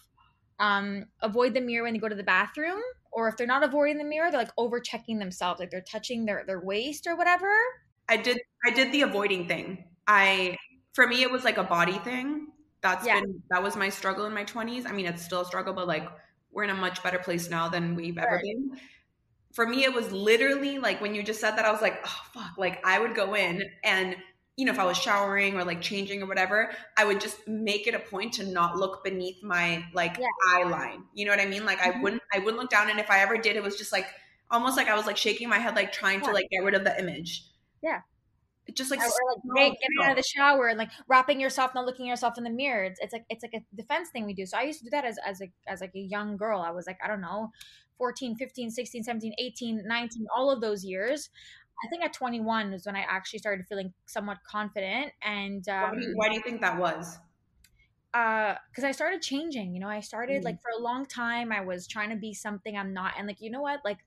um, 0.60 1.06
avoid 1.22 1.54
the 1.54 1.60
mirror 1.62 1.84
when 1.84 1.94
they 1.94 1.98
go 1.98 2.08
to 2.08 2.14
the 2.14 2.22
bathroom, 2.22 2.80
or 3.10 3.28
if 3.28 3.36
they're 3.38 3.46
not 3.46 3.64
avoiding 3.64 3.96
the 3.96 4.04
mirror, 4.04 4.30
they're 4.30 4.40
like 4.40 4.52
over 4.58 4.78
checking 4.78 5.18
themselves, 5.18 5.58
like 5.58 5.70
they're 5.70 5.80
touching 5.80 6.26
their 6.26 6.44
their 6.46 6.60
waist 6.60 7.06
or 7.06 7.16
whatever. 7.16 7.50
I 8.10 8.18
did. 8.18 8.38
I 8.66 8.70
did 8.70 8.92
the 8.92 9.02
avoiding 9.02 9.48
thing. 9.48 9.84
I 10.06 10.58
for 10.92 11.06
me, 11.06 11.22
it 11.22 11.30
was 11.30 11.44
like 11.44 11.56
a 11.56 11.64
body 11.64 11.98
thing 12.00 12.48
that's 12.80 13.06
yeah. 13.06 13.20
been 13.20 13.42
that 13.50 13.62
was 13.62 13.76
my 13.76 13.88
struggle 13.88 14.26
in 14.26 14.34
my 14.34 14.44
20s 14.44 14.86
i 14.86 14.92
mean 14.92 15.06
it's 15.06 15.24
still 15.24 15.40
a 15.40 15.44
struggle 15.44 15.72
but 15.72 15.86
like 15.86 16.08
we're 16.52 16.64
in 16.64 16.70
a 16.70 16.74
much 16.74 17.02
better 17.02 17.18
place 17.18 17.50
now 17.50 17.68
than 17.68 17.94
we've 17.94 18.18
ever 18.18 18.40
been 18.42 18.72
for 19.52 19.66
me 19.66 19.84
it 19.84 19.92
was 19.92 20.10
literally 20.12 20.78
like 20.78 21.00
when 21.00 21.14
you 21.14 21.22
just 21.22 21.40
said 21.40 21.52
that 21.52 21.64
i 21.64 21.72
was 21.72 21.82
like 21.82 22.00
oh 22.04 22.20
fuck 22.32 22.56
like 22.56 22.84
i 22.84 22.98
would 22.98 23.14
go 23.14 23.34
in 23.34 23.62
and 23.84 24.16
you 24.56 24.64
know 24.64 24.72
if 24.72 24.78
i 24.78 24.84
was 24.84 24.96
showering 24.96 25.56
or 25.56 25.64
like 25.64 25.80
changing 25.80 26.22
or 26.22 26.26
whatever 26.26 26.70
i 26.96 27.04
would 27.04 27.20
just 27.20 27.46
make 27.48 27.86
it 27.86 27.94
a 27.94 27.98
point 27.98 28.32
to 28.32 28.44
not 28.44 28.76
look 28.76 29.02
beneath 29.04 29.42
my 29.42 29.84
like 29.94 30.16
yeah. 30.18 30.26
eye 30.48 30.64
line 30.64 31.02
you 31.14 31.24
know 31.24 31.30
what 31.30 31.40
i 31.40 31.46
mean 31.46 31.64
like 31.64 31.78
mm-hmm. 31.78 31.98
i 31.98 32.02
wouldn't 32.02 32.22
i 32.32 32.38
wouldn't 32.38 32.58
look 32.58 32.70
down 32.70 32.90
and 32.90 33.00
if 33.00 33.10
i 33.10 33.20
ever 33.20 33.36
did 33.36 33.56
it 33.56 33.62
was 33.62 33.76
just 33.76 33.92
like 33.92 34.06
almost 34.50 34.76
like 34.76 34.88
i 34.88 34.94
was 34.94 35.06
like 35.06 35.16
shaking 35.16 35.48
my 35.48 35.58
head 35.58 35.74
like 35.74 35.92
trying 35.92 36.20
yeah. 36.20 36.26
to 36.26 36.32
like 36.32 36.48
get 36.50 36.58
rid 36.58 36.74
of 36.74 36.84
the 36.84 36.98
image 36.98 37.44
yeah 37.82 38.00
just 38.74 38.90
like, 38.90 39.00
or 39.00 39.06
like 39.56 39.72
getting 39.72 40.04
out 40.04 40.10
of 40.10 40.16
the 40.16 40.22
shower 40.22 40.68
and 40.68 40.78
like 40.78 40.90
wrapping 41.08 41.40
yourself, 41.40 41.74
not 41.74 41.86
looking 41.86 42.06
yourself 42.06 42.36
in 42.36 42.44
the 42.44 42.50
mirror. 42.50 42.84
It's, 42.84 43.00
it's 43.00 43.12
like 43.12 43.24
it's 43.30 43.42
like 43.42 43.54
a 43.54 43.64
defense 43.74 44.10
thing 44.10 44.26
we 44.26 44.34
do. 44.34 44.46
So 44.46 44.58
I 44.58 44.62
used 44.62 44.80
to 44.80 44.84
do 44.84 44.90
that 44.90 45.04
as 45.04 45.18
as 45.24 45.40
a 45.40 45.50
as 45.66 45.80
like 45.80 45.92
a 45.94 46.00
young 46.00 46.36
girl. 46.36 46.60
I 46.60 46.70
was 46.70 46.86
like, 46.86 46.98
I 47.02 47.08
don't 47.08 47.20
know, 47.20 47.50
14, 47.98 48.36
15, 48.36 48.70
16, 48.70 49.02
17, 49.02 49.32
18, 49.38 49.82
19, 49.86 50.26
all 50.36 50.50
of 50.50 50.60
those 50.60 50.84
years. 50.84 51.30
I 51.84 51.88
think 51.88 52.02
at 52.02 52.12
21 52.12 52.72
was 52.72 52.86
when 52.86 52.96
I 52.96 53.04
actually 53.08 53.38
started 53.38 53.66
feeling 53.68 53.92
somewhat 54.06 54.38
confident. 54.44 55.12
And 55.22 55.68
um, 55.68 55.82
why, 55.82 55.94
do 55.94 56.00
you, 56.00 56.12
why, 56.14 56.28
do 56.28 56.34
you, 56.34 56.42
think 56.42 56.60
that 56.60 56.76
was? 56.76 57.18
Because 58.12 58.84
uh, 58.84 58.88
I 58.88 58.92
started 58.92 59.22
changing. 59.22 59.74
You 59.74 59.80
know, 59.80 59.88
I 59.88 60.00
started 60.00 60.42
mm. 60.42 60.44
like 60.44 60.60
for 60.60 60.70
a 60.76 60.82
long 60.82 61.06
time. 61.06 61.52
I 61.52 61.60
was 61.60 61.86
trying 61.86 62.10
to 62.10 62.16
be 62.16 62.34
something 62.34 62.76
I'm 62.76 62.92
not, 62.92 63.14
and 63.16 63.28
like 63.28 63.40
you 63.40 63.50
know 63.50 63.62
what, 63.62 63.80
like 63.84 63.98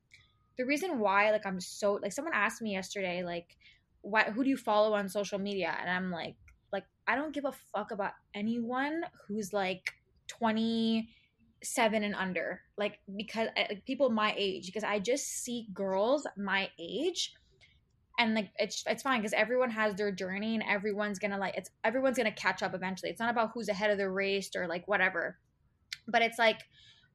the 0.57 0.65
reason 0.65 0.99
why 0.99 1.31
like 1.31 1.45
I'm 1.45 1.59
so 1.59 1.93
like 2.01 2.11
someone 2.11 2.33
asked 2.35 2.61
me 2.61 2.73
yesterday 2.73 3.23
like 3.23 3.57
why 4.01 4.23
who 4.23 4.43
do 4.43 4.49
you 4.49 4.57
follow 4.57 4.93
on 4.93 5.09
social 5.09 5.39
media? 5.39 5.75
And 5.79 5.89
i'm 5.89 6.11
like 6.11 6.35
like 6.71 6.85
i 7.07 7.15
don't 7.15 7.33
give 7.33 7.45
a 7.45 7.51
fuck 7.51 7.91
about 7.91 8.13
anyone 8.33 9.03
who's 9.27 9.53
like 9.53 9.93
27 10.27 12.03
and 12.03 12.15
under. 12.15 12.61
Like 12.77 12.99
because 13.15 13.49
eh, 13.55 13.65
like 13.69 13.85
people 13.85 14.09
my 14.09 14.33
age 14.37 14.65
because 14.65 14.83
i 14.83 14.99
just 14.99 15.27
see 15.27 15.67
girls 15.73 16.25
my 16.37 16.69
age 16.79 17.33
and 18.21 18.35
like 18.35 18.49
it's 18.59 18.83
it's 18.87 19.03
fine 19.03 19.19
because 19.19 19.33
everyone 19.33 19.71
has 19.71 19.95
their 19.95 20.11
journey 20.11 20.53
and 20.53 20.63
everyone's 20.67 21.19
gonna 21.19 21.37
like 21.37 21.55
it's 21.57 21.71
everyone's 21.83 22.17
gonna 22.17 22.31
catch 22.31 22.61
up 22.61 22.75
eventually. 22.75 23.09
It's 23.09 23.19
not 23.19 23.31
about 23.31 23.51
who's 23.53 23.69
ahead 23.69 23.89
of 23.89 23.97
the 23.97 24.09
race 24.09 24.51
or 24.55 24.67
like 24.67 24.87
whatever. 24.87 25.37
But 26.07 26.21
it's 26.21 26.37
like 26.37 26.59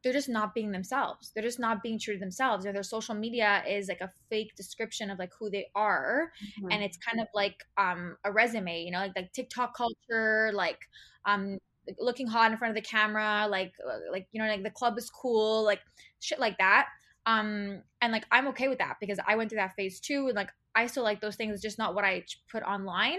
they're 0.06 0.12
just 0.12 0.28
not 0.28 0.54
being 0.54 0.70
themselves. 0.70 1.32
They're 1.34 1.42
just 1.42 1.58
not 1.58 1.82
being 1.82 1.98
true 1.98 2.14
to 2.14 2.20
themselves. 2.20 2.64
Or 2.64 2.72
their 2.72 2.84
social 2.84 3.16
media 3.16 3.64
is 3.68 3.88
like 3.88 4.00
a 4.00 4.12
fake 4.30 4.54
description 4.54 5.10
of 5.10 5.18
like 5.18 5.32
who 5.36 5.50
they 5.50 5.66
are. 5.74 6.30
Mm-hmm. 6.60 6.70
And 6.70 6.84
it's 6.84 6.96
kind 6.96 7.20
of 7.20 7.26
like 7.34 7.64
um 7.76 8.16
a 8.22 8.30
resume, 8.30 8.84
you 8.84 8.92
know, 8.92 8.98
like 8.98 9.16
like 9.16 9.32
TikTok 9.32 9.76
culture, 9.76 10.52
like 10.54 10.78
um 11.24 11.58
looking 11.98 12.28
hot 12.28 12.52
in 12.52 12.56
front 12.58 12.70
of 12.70 12.80
the 12.80 12.88
camera, 12.88 13.48
like 13.50 13.72
uh, 13.84 14.12
like 14.12 14.28
you 14.30 14.40
know, 14.40 14.46
like 14.46 14.62
the 14.62 14.70
club 14.70 14.96
is 14.96 15.10
cool, 15.10 15.64
like 15.64 15.80
shit 16.20 16.38
like 16.38 16.56
that. 16.58 16.86
Um 17.26 17.82
and 18.00 18.12
like 18.12 18.26
I'm 18.30 18.46
okay 18.48 18.68
with 18.68 18.78
that 18.78 18.98
because 19.00 19.18
I 19.26 19.34
went 19.34 19.50
through 19.50 19.58
that 19.58 19.74
phase 19.74 19.98
too. 19.98 20.28
And 20.28 20.36
like 20.36 20.50
I 20.76 20.86
still 20.86 21.02
like 21.02 21.20
those 21.20 21.34
things, 21.34 21.54
it's 21.54 21.62
just 21.62 21.78
not 21.78 21.96
what 21.96 22.04
I 22.04 22.22
put 22.48 22.62
online. 22.62 23.18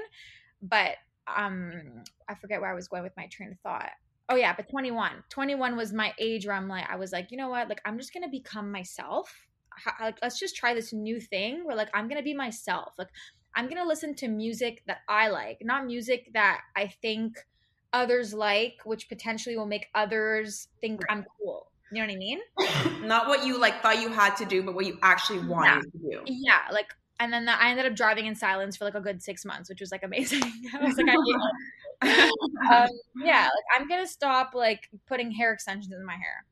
But 0.62 0.95
um 1.36 1.73
I 2.30 2.36
forget 2.36 2.62
where 2.62 2.71
I 2.71 2.76
was 2.76 2.88
going 2.88 3.04
with 3.04 3.17
my 3.17 3.28
train 3.28 3.52
of 3.52 3.60
thought. 3.60 3.91
Oh 4.30 4.36
yeah, 4.36 4.54
but 4.56 4.70
21. 4.70 5.24
21 5.30 5.76
was 5.78 5.94
my 5.94 6.13
age 6.20 6.46
where 6.46 6.56
I'm 6.56 6.68
like 6.68 6.90
I 6.90 6.96
was 6.98 7.12
like, 7.12 7.32
you 7.32 7.38
know 7.38 7.50
what? 7.50 7.70
Like 7.70 7.82
I'm 7.86 7.98
just 7.98 8.13
going 8.13 8.24
to 8.24 8.30
become 8.30 8.72
myself. 8.72 9.34
like 10.02 10.18
let's 10.22 10.40
just 10.40 10.56
try 10.56 10.74
this 10.74 10.92
new 10.94 11.20
thing 11.20 11.63
where 11.66 11.76
like 11.76 11.90
I'm 11.94 12.08
gonna 12.08 12.24
be 12.24 12.34
myself. 12.34 12.94
Like 12.98 13.10
I'm 13.56 13.68
gonna 13.70 13.86
listen 13.86 14.16
to 14.16 14.28
music 14.28 14.84
that 14.88 15.00
I 15.08 15.30
like, 15.30 15.60
not 15.62 15.86
music 15.86 16.30
that 16.34 16.62
I 16.76 16.88
think 16.88 17.38
others 17.94 18.34
like, 18.34 18.78
which 18.86 19.08
potentially 19.08 19.56
will 19.56 19.66
make 19.68 19.88
others 19.96 20.68
think 20.82 21.02
I'm 21.10 21.26
cool. 21.40 21.72
You 21.92 22.02
know 22.02 22.08
what 22.08 22.16
I 22.16 22.18
mean? 22.18 22.40
Not 23.08 23.28
what 23.30 23.46
you 23.46 23.58
like 23.60 23.82
thought 23.82 24.02
you 24.02 24.10
had 24.10 24.36
to 24.38 24.46
do, 24.46 24.62
but 24.62 24.76
what 24.76 24.86
you 24.86 24.98
actually 25.04 25.40
wanted 25.40 25.86
Yeah. 25.86 26.16
to 26.16 26.26
do. 26.26 26.34
Yeah, 26.34 26.60
like 26.72 26.94
and 27.20 27.32
then 27.32 27.48
I 27.48 27.70
ended 27.70 27.86
up 27.86 27.96
driving 27.96 28.26
in 28.26 28.36
silence 28.36 28.76
for 28.78 28.84
like 28.86 28.96
a 28.96 29.00
good 29.00 29.24
six 29.24 29.46
months, 29.46 29.70
which 29.70 29.80
was 29.80 29.92
like 29.92 30.04
amazing. 30.04 30.42
I 30.74 30.84
was 30.84 30.98
like, 30.98 31.08
I. 31.08 31.16
um, 32.03 32.88
yeah, 33.23 33.43
like 33.43 33.65
I'm 33.81 33.88
gonna 33.88 34.07
stop 34.07 34.51
like 34.53 34.89
putting 35.07 35.31
hair 35.31 35.53
extensions 35.53 35.93
in 35.93 36.05
my 36.05 36.13
hair. 36.13 36.45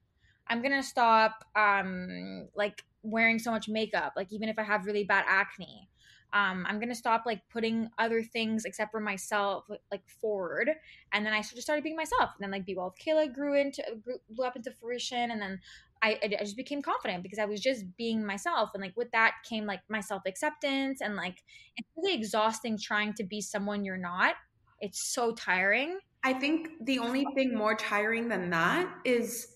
I'm 0.47 0.61
gonna 0.61 0.83
stop 0.83 1.43
um 1.55 2.47
like 2.55 2.83
wearing 3.03 3.39
so 3.39 3.51
much 3.51 3.67
makeup, 3.69 4.13
like 4.15 4.31
even 4.31 4.49
if 4.49 4.57
I 4.59 4.63
have 4.63 4.85
really 4.85 5.03
bad 5.03 5.25
acne. 5.27 5.89
Um, 6.33 6.65
I'm 6.67 6.79
gonna 6.79 6.95
stop 6.95 7.23
like 7.25 7.41
putting 7.49 7.89
other 7.97 8.21
things 8.21 8.65
except 8.65 8.91
for 8.91 8.99
myself 8.99 9.65
like, 9.89 10.01
forward, 10.21 10.69
and 11.13 11.25
then 11.25 11.33
I 11.33 11.41
just 11.41 11.61
started 11.61 11.83
being 11.83 11.95
myself. 11.95 12.31
And 12.35 12.43
then 12.43 12.51
like 12.51 12.65
Be 12.65 12.75
Well 12.75 12.93
with 12.93 12.99
Kayla 13.05 13.33
grew 13.33 13.57
into 13.59 13.83
grew, 14.03 14.17
blew 14.29 14.45
up 14.45 14.55
into 14.57 14.71
fruition, 14.71 15.31
and 15.31 15.41
then 15.41 15.59
I, 16.01 16.19
I 16.21 16.27
just 16.39 16.57
became 16.57 16.81
confident 16.81 17.23
because 17.23 17.39
I 17.39 17.45
was 17.45 17.61
just 17.61 17.85
being 17.95 18.25
myself, 18.25 18.71
and 18.73 18.81
like 18.81 18.97
with 18.97 19.11
that 19.11 19.35
came 19.47 19.65
like 19.65 19.79
my 19.89 20.01
self 20.01 20.23
acceptance, 20.27 20.99
and 21.01 21.15
like 21.15 21.41
it's 21.77 21.87
really 21.95 22.15
exhausting 22.15 22.77
trying 22.77 23.13
to 23.13 23.23
be 23.23 23.39
someone 23.39 23.85
you're 23.85 23.95
not. 23.97 24.35
It's 24.79 25.01
so 25.01 25.33
tiring. 25.33 25.99
I 26.23 26.33
think 26.33 26.69
the 26.81 26.99
only 26.99 27.25
thing 27.35 27.55
more 27.55 27.75
tiring 27.75 28.27
than 28.27 28.49
that 28.49 28.89
is 29.05 29.55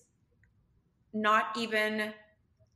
not 1.12 1.46
even 1.56 2.12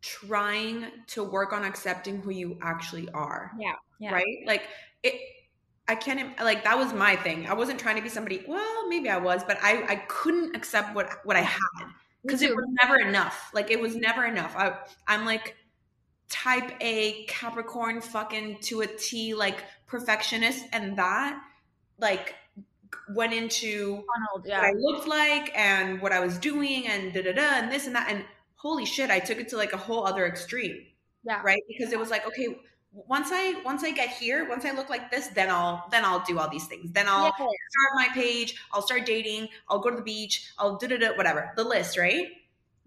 trying 0.01 0.87
to 1.07 1.25
work 1.25 1.53
on 1.53 1.65
accepting 1.65 2.21
who 2.21 2.31
you 2.31 2.59
actually 2.61 3.09
are. 3.11 3.53
Yeah, 3.59 3.75
yeah. 3.99 4.13
Right? 4.13 4.39
Like 4.47 4.63
it 5.03 5.21
I 5.87 5.95
can't 5.95 6.39
like 6.41 6.65
that 6.65 6.79
was 6.79 6.93
my 6.93 7.17
thing. 7.17 7.47
I 7.47 7.55
wasn't 7.55 7.79
trying 7.79 7.97
to 7.97 8.03
be 8.03 8.09
somebody, 8.09 8.43
well, 8.49 8.89
maybe 8.89 9.09
I 9.09 9.19
was, 9.19 9.45
but 9.45 9.59
I 9.63 9.85
I 9.89 9.97
couldn't 10.09 10.57
accept 10.57 10.95
what 10.95 11.11
what 11.25 11.37
I 11.37 11.43
had 11.43 11.87
because 12.23 12.43
it 12.43 12.55
was 12.55 12.67
never 12.83 12.99
enough. 12.99 13.51
Like 13.55 13.71
it 13.71 13.81
was 13.81 13.95
never 13.95 14.25
enough. 14.25 14.55
I 14.57 14.77
I'm 15.07 15.25
like 15.25 15.57
type 16.29 16.73
A 16.81 17.25
Capricorn 17.27 18.01
fucking 18.01 18.59
to 18.63 18.81
a 18.81 18.87
T 18.87 19.35
like 19.35 19.65
perfectionist 19.87 20.65
and 20.73 20.97
that 20.99 21.41
like 22.05 22.37
went 23.09 23.33
into 23.33 24.05
Donald, 24.14 24.47
yeah. 24.47 24.61
what 24.61 24.69
I 24.69 24.73
looked 24.77 25.09
like 25.09 25.59
and 25.59 26.01
what 26.01 26.12
I 26.12 26.21
was 26.21 26.38
doing 26.38 26.87
and 26.87 27.12
da 27.12 27.23
da 27.23 27.33
da 27.33 27.49
and 27.57 27.73
this 27.73 27.87
and 27.87 27.97
that 27.97 28.09
and 28.11 28.25
holy 28.55 28.85
shit, 28.85 29.11
I 29.11 29.19
took 29.19 29.38
it 29.38 29.49
to 29.49 29.57
like 29.57 29.73
a 29.73 29.77
whole 29.77 30.07
other 30.07 30.27
extreme, 30.27 30.87
yeah. 31.25 31.40
right? 31.43 31.62
Because 31.67 31.93
it 31.93 31.99
was 31.99 32.11
like, 32.11 32.27
okay, 32.27 32.49
once 32.93 33.31
I 33.33 33.61
once 33.64 33.83
I 33.83 33.90
get 33.90 34.11
here, 34.11 34.49
once 34.49 34.64
I 34.64 34.71
look 34.71 34.88
like 34.88 35.11
this, 35.11 35.29
then 35.29 35.51
I'll 35.51 35.88
then 35.90 36.05
I'll 36.05 36.25
do 36.25 36.38
all 36.38 36.49
these 36.49 36.67
things. 36.67 36.93
Then 36.93 37.07
I'll 37.09 37.35
start 37.35 37.90
my 37.97 38.09
page, 38.14 38.55
I'll 38.73 38.83
start 38.83 39.05
dating, 39.05 39.49
I'll 39.69 39.81
go 39.81 39.90
to 39.90 39.97
the 39.97 40.03
beach, 40.03 40.53
I'll 40.59 40.77
do 40.77 40.87
da 40.87 40.99
da 40.99 41.17
whatever, 41.17 41.53
the 41.57 41.64
list, 41.64 41.99
right? 41.99 42.29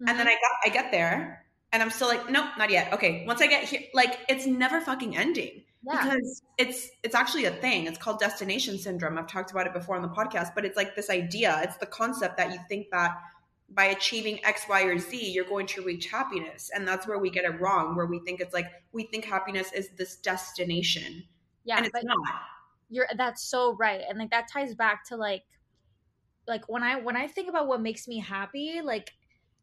And 0.06 0.16
then 0.18 0.26
Mhm. 0.26 0.34
I 0.34 0.34
got 0.44 0.54
I 0.64 0.68
get 0.70 0.90
there 0.90 1.44
and 1.72 1.82
I'm 1.82 1.90
still 1.90 2.08
like, 2.08 2.30
nope, 2.30 2.50
not 2.56 2.70
yet. 2.70 2.92
Okay, 2.94 3.24
once 3.26 3.42
I 3.42 3.48
get 3.48 3.64
here, 3.64 3.82
like 3.92 4.18
it's 4.28 4.46
never 4.46 4.80
fucking 4.80 5.16
ending 5.16 5.64
yeah. 5.82 6.04
because 6.04 6.42
it's 6.58 6.88
it's 7.02 7.14
actually 7.14 7.44
a 7.44 7.50
thing. 7.50 7.86
It's 7.86 7.98
called 7.98 8.18
destination 8.18 8.78
syndrome. 8.78 9.18
I've 9.18 9.28
talked 9.28 9.50
about 9.50 9.66
it 9.66 9.72
before 9.72 9.96
on 9.96 10.02
the 10.02 10.08
podcast 10.08 10.54
but 10.54 10.64
it's 10.64 10.76
like 10.76 10.96
this 10.96 11.10
idea. 11.10 11.60
It's 11.62 11.76
the 11.76 11.86
concept 11.86 12.36
that 12.36 12.52
you 12.52 12.58
think 12.68 12.88
that 12.92 13.16
by 13.70 13.84
achieving 13.84 14.42
x 14.44 14.62
y 14.68 14.82
or 14.82 14.98
z 14.98 15.30
you're 15.30 15.44
going 15.44 15.66
to 15.68 15.82
reach 15.82 16.06
happiness. 16.06 16.70
And 16.74 16.86
that's 16.86 17.06
where 17.06 17.18
we 17.18 17.30
get 17.30 17.44
it 17.44 17.60
wrong 17.60 17.96
where 17.96 18.06
we 18.06 18.20
think 18.20 18.40
it's 18.40 18.54
like 18.54 18.66
we 18.92 19.04
think 19.04 19.24
happiness 19.24 19.72
is 19.72 19.90
this 19.96 20.16
destination. 20.16 21.24
Yeah, 21.64 21.78
and 21.78 21.86
it's 21.86 22.04
not. 22.04 22.16
you're 22.88 23.06
that's 23.16 23.42
so 23.42 23.76
right. 23.76 24.00
And 24.08 24.18
like 24.18 24.30
that 24.30 24.48
ties 24.52 24.74
back 24.74 25.06
to 25.08 25.16
like 25.16 25.44
like 26.48 26.66
when 26.68 26.82
i 26.82 26.98
when 26.98 27.14
i 27.16 27.28
think 27.28 27.48
about 27.48 27.68
what 27.68 27.80
makes 27.80 28.08
me 28.08 28.18
happy 28.18 28.80
like 28.82 29.12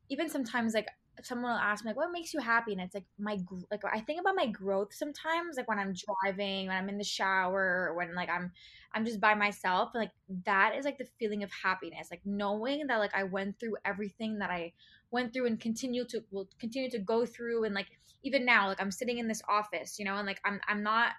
even 0.09 0.29
sometimes 0.29 0.73
like 0.73 0.87
someone 1.23 1.51
will 1.51 1.59
ask 1.59 1.83
me 1.83 1.89
like 1.89 1.97
what 1.97 2.11
makes 2.11 2.33
you 2.33 2.39
happy? 2.39 2.73
And 2.73 2.81
it's 2.81 2.93
like 2.93 3.05
my 3.19 3.37
like 3.71 3.83
i 3.91 3.99
think 3.99 4.19
about 4.19 4.35
my 4.35 4.47
growth 4.47 4.93
sometimes 4.93 5.57
like 5.57 5.67
when 5.67 5.79
i'm 5.79 5.93
driving 5.93 6.67
when 6.67 6.75
i'm 6.75 6.89
in 6.89 6.97
the 6.97 7.03
shower 7.03 7.93
when 7.95 8.13
like 8.13 8.29
i'm 8.29 8.51
i'm 8.93 9.05
just 9.05 9.19
by 9.19 9.33
myself 9.33 9.91
and 9.93 10.01
like 10.01 10.11
that 10.45 10.75
is 10.75 10.85
like 10.85 10.97
the 10.97 11.07
feeling 11.19 11.43
of 11.43 11.51
happiness 11.51 12.07
like 12.11 12.21
knowing 12.25 12.85
that 12.87 12.97
like 12.97 13.15
i 13.15 13.23
went 13.23 13.59
through 13.59 13.75
everything 13.85 14.39
that 14.39 14.49
i 14.49 14.71
went 15.11 15.33
through 15.33 15.45
and 15.45 15.59
continue 15.59 16.05
to 16.05 16.21
will 16.31 16.47
continue 16.59 16.89
to 16.89 16.99
go 16.99 17.25
through 17.25 17.63
and 17.63 17.73
like 17.73 17.87
even 18.23 18.45
now 18.45 18.67
like 18.67 18.81
i'm 18.81 18.91
sitting 18.91 19.17
in 19.17 19.27
this 19.27 19.41
office 19.47 19.97
you 19.97 20.05
know 20.05 20.15
and 20.15 20.27
like 20.27 20.41
i'm 20.45 20.59
i'm 20.67 20.83
not 20.83 21.11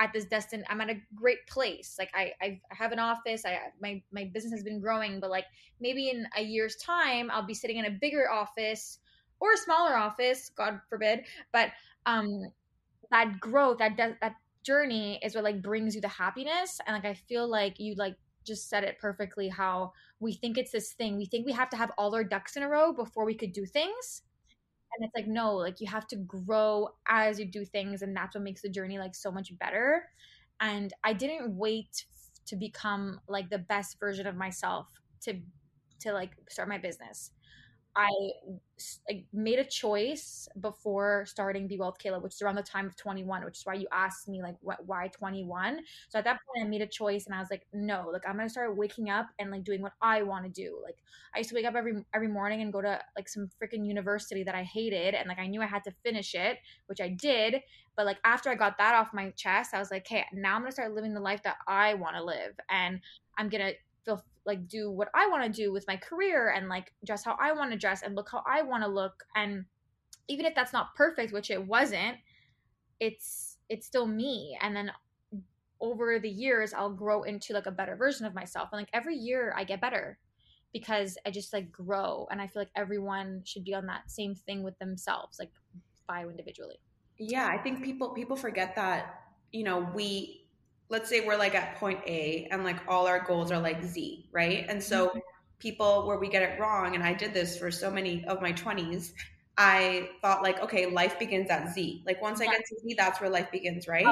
at 0.00 0.12
this 0.12 0.24
destined 0.24 0.64
i'm 0.68 0.80
at 0.80 0.90
a 0.90 1.00
great 1.14 1.46
place 1.46 1.96
like 1.98 2.10
i 2.14 2.32
i 2.40 2.58
have 2.70 2.92
an 2.92 2.98
office 2.98 3.44
i 3.44 3.58
my 3.80 4.02
my 4.10 4.30
business 4.32 4.52
has 4.52 4.64
been 4.64 4.80
growing 4.80 5.20
but 5.20 5.30
like 5.30 5.44
maybe 5.80 6.08
in 6.08 6.26
a 6.36 6.42
year's 6.42 6.76
time 6.76 7.30
i'll 7.30 7.46
be 7.46 7.54
sitting 7.54 7.76
in 7.76 7.84
a 7.84 7.90
bigger 7.90 8.30
office 8.30 8.98
or 9.42 9.52
a 9.52 9.56
smaller 9.56 9.96
office 9.96 10.50
god 10.56 10.80
forbid 10.88 11.24
but 11.52 11.70
um 12.06 12.28
that 13.10 13.40
growth 13.40 13.78
that 13.78 13.96
that 13.96 14.34
journey 14.64 15.18
is 15.22 15.34
what 15.34 15.44
like 15.44 15.60
brings 15.62 15.94
you 15.94 16.00
the 16.00 16.08
happiness 16.08 16.80
and 16.86 16.94
like 16.94 17.04
i 17.04 17.14
feel 17.14 17.48
like 17.48 17.78
you 17.80 17.94
like 17.96 18.16
just 18.44 18.68
said 18.68 18.84
it 18.84 18.98
perfectly 18.98 19.48
how 19.48 19.92
we 20.18 20.32
think 20.32 20.58
it's 20.58 20.72
this 20.72 20.92
thing. 20.92 21.16
We 21.16 21.26
think 21.26 21.46
we 21.46 21.52
have 21.52 21.70
to 21.70 21.76
have 21.76 21.92
all 21.98 22.14
our 22.14 22.24
ducks 22.24 22.56
in 22.56 22.62
a 22.62 22.68
row 22.68 22.92
before 22.92 23.24
we 23.24 23.34
could 23.34 23.52
do 23.52 23.66
things 23.66 24.22
and 24.94 25.06
it's 25.06 25.14
like 25.16 25.26
no 25.26 25.54
like 25.56 25.80
you 25.80 25.86
have 25.86 26.06
to 26.08 26.16
grow 26.16 26.88
as 27.08 27.38
you 27.38 27.46
do 27.46 27.64
things 27.64 28.02
and 28.02 28.16
that's 28.16 28.34
what 28.34 28.44
makes 28.44 28.62
the 28.62 28.68
journey 28.68 28.98
like 28.98 29.14
so 29.14 29.30
much 29.30 29.56
better 29.58 30.08
and 30.60 30.92
i 31.04 31.12
didn't 31.12 31.56
wait 31.56 32.04
to 32.46 32.56
become 32.56 33.20
like 33.28 33.48
the 33.50 33.58
best 33.58 33.98
version 33.98 34.26
of 34.26 34.36
myself 34.36 34.88
to 35.20 35.40
to 35.98 36.12
like 36.12 36.32
start 36.48 36.68
my 36.68 36.78
business 36.78 37.30
i 37.96 38.08
like, 39.08 39.24
made 39.32 39.58
a 39.58 39.64
choice 39.64 40.48
before 40.60 41.24
starting 41.26 41.66
be 41.66 41.76
with 41.76 41.94
kayla 41.98 42.20
which 42.20 42.34
is 42.34 42.42
around 42.42 42.56
the 42.56 42.62
time 42.62 42.86
of 42.86 42.96
21 42.96 43.44
which 43.44 43.58
is 43.58 43.66
why 43.66 43.74
you 43.74 43.86
asked 43.92 44.28
me 44.28 44.42
like 44.42 44.56
what 44.60 44.84
why 44.86 45.08
21 45.08 45.80
so 46.08 46.18
at 46.18 46.24
that 46.24 46.40
point 46.46 46.66
i 46.66 46.68
made 46.68 46.82
a 46.82 46.86
choice 46.86 47.26
and 47.26 47.34
i 47.34 47.38
was 47.38 47.50
like 47.50 47.66
no 47.72 48.08
like 48.12 48.22
i'm 48.28 48.36
gonna 48.36 48.48
start 48.48 48.76
waking 48.76 49.10
up 49.10 49.26
and 49.38 49.50
like 49.50 49.64
doing 49.64 49.82
what 49.82 49.92
i 50.00 50.22
want 50.22 50.44
to 50.44 50.50
do 50.50 50.78
like 50.84 50.96
I 51.34 51.38
used 51.38 51.50
to 51.50 51.54
wake 51.54 51.64
up 51.64 51.74
every 51.74 52.04
every 52.12 52.28
morning 52.28 52.60
and 52.60 52.72
go 52.72 52.82
to 52.82 53.00
like 53.16 53.28
some 53.28 53.48
freaking 53.60 53.86
university 53.86 54.42
that 54.44 54.54
I 54.54 54.62
hated 54.62 55.14
and 55.14 55.28
like 55.28 55.38
I 55.38 55.46
knew 55.46 55.62
I 55.62 55.66
had 55.66 55.84
to 55.84 55.92
finish 56.04 56.34
it, 56.34 56.58
which 56.86 57.00
I 57.00 57.08
did. 57.08 57.62
But 57.96 58.06
like 58.06 58.18
after 58.24 58.50
I 58.50 58.54
got 58.54 58.78
that 58.78 58.94
off 58.94 59.14
my 59.14 59.30
chest, 59.30 59.74
I 59.74 59.78
was 59.78 59.90
like, 59.90 60.06
hey, 60.06 60.24
now 60.32 60.54
I'm 60.54 60.62
gonna 60.62 60.72
start 60.72 60.94
living 60.94 61.14
the 61.14 61.20
life 61.20 61.42
that 61.44 61.56
I 61.66 61.94
want 61.94 62.16
to 62.16 62.24
live, 62.24 62.58
and 62.68 63.00
I'm 63.38 63.48
gonna 63.48 63.72
feel 64.04 64.22
like 64.46 64.66
do 64.68 64.90
what 64.90 65.08
I 65.14 65.28
want 65.28 65.44
to 65.44 65.48
do 65.62 65.72
with 65.72 65.86
my 65.86 65.96
career 65.96 66.50
and 66.50 66.68
like 66.68 66.92
dress 67.04 67.24
how 67.24 67.36
I 67.40 67.52
want 67.52 67.70
to 67.72 67.78
dress 67.78 68.02
and 68.02 68.14
look 68.14 68.28
how 68.30 68.42
I 68.46 68.62
want 68.62 68.82
to 68.82 68.88
look. 68.88 69.24
And 69.36 69.64
even 70.28 70.46
if 70.46 70.54
that's 70.54 70.72
not 70.72 70.94
perfect, 70.94 71.32
which 71.32 71.50
it 71.50 71.64
wasn't, 71.66 72.18
it's 73.00 73.58
it's 73.68 73.86
still 73.86 74.06
me. 74.06 74.56
And 74.60 74.74
then 74.74 74.92
over 75.80 76.18
the 76.18 76.30
years, 76.30 76.72
I'll 76.72 76.92
grow 76.92 77.22
into 77.24 77.52
like 77.54 77.66
a 77.66 77.70
better 77.72 77.96
version 77.96 78.26
of 78.26 78.34
myself. 78.34 78.68
And 78.72 78.80
like 78.80 78.90
every 78.92 79.16
year, 79.16 79.54
I 79.56 79.64
get 79.64 79.80
better 79.80 80.18
because 80.72 81.18
I 81.26 81.30
just 81.30 81.52
like 81.52 81.70
grow 81.72 82.26
and 82.30 82.40
I 82.40 82.46
feel 82.46 82.62
like 82.62 82.70
everyone 82.76 83.42
should 83.44 83.64
be 83.64 83.74
on 83.74 83.86
that 83.86 84.10
same 84.10 84.34
thing 84.34 84.62
with 84.62 84.78
themselves, 84.78 85.38
like 85.38 85.50
bio 86.08 86.28
individually. 86.30 86.76
yeah 87.18 87.46
i 87.46 87.58
think 87.58 87.82
people 87.82 88.08
people 88.10 88.36
forget 88.36 88.74
that 88.74 89.20
you 89.52 89.62
know 89.64 89.88
we 89.94 90.41
let's 90.92 91.08
say 91.08 91.18
we're 91.26 91.36
like 91.36 91.54
at 91.56 91.74
point 91.76 91.98
a 92.06 92.46
and 92.52 92.62
like 92.62 92.76
all 92.86 93.06
our 93.08 93.20
goals 93.24 93.50
are 93.50 93.58
like 93.58 93.82
z 93.82 94.28
right? 94.30 94.66
And 94.68 94.80
so 94.80 95.10
people 95.58 96.06
where 96.06 96.18
we 96.18 96.28
get 96.28 96.42
it 96.42 96.58
wrong 96.60 96.94
and 96.96 97.04
i 97.04 97.12
did 97.14 97.32
this 97.32 97.56
for 97.56 97.70
so 97.70 97.88
many 97.88 98.24
of 98.24 98.42
my 98.42 98.50
20s 98.52 99.12
i 99.58 100.08
thought 100.20 100.42
like 100.42 100.60
okay 100.60 100.86
life 100.86 101.18
begins 101.20 101.48
at 101.50 101.72
z. 101.72 102.02
Like 102.04 102.20
once 102.20 102.40
i 102.40 102.46
get 102.46 102.62
to 102.68 102.74
z 102.82 102.94
that's 102.98 103.20
where 103.20 103.30
life 103.30 103.48
begins 103.52 103.86
right? 103.86 104.04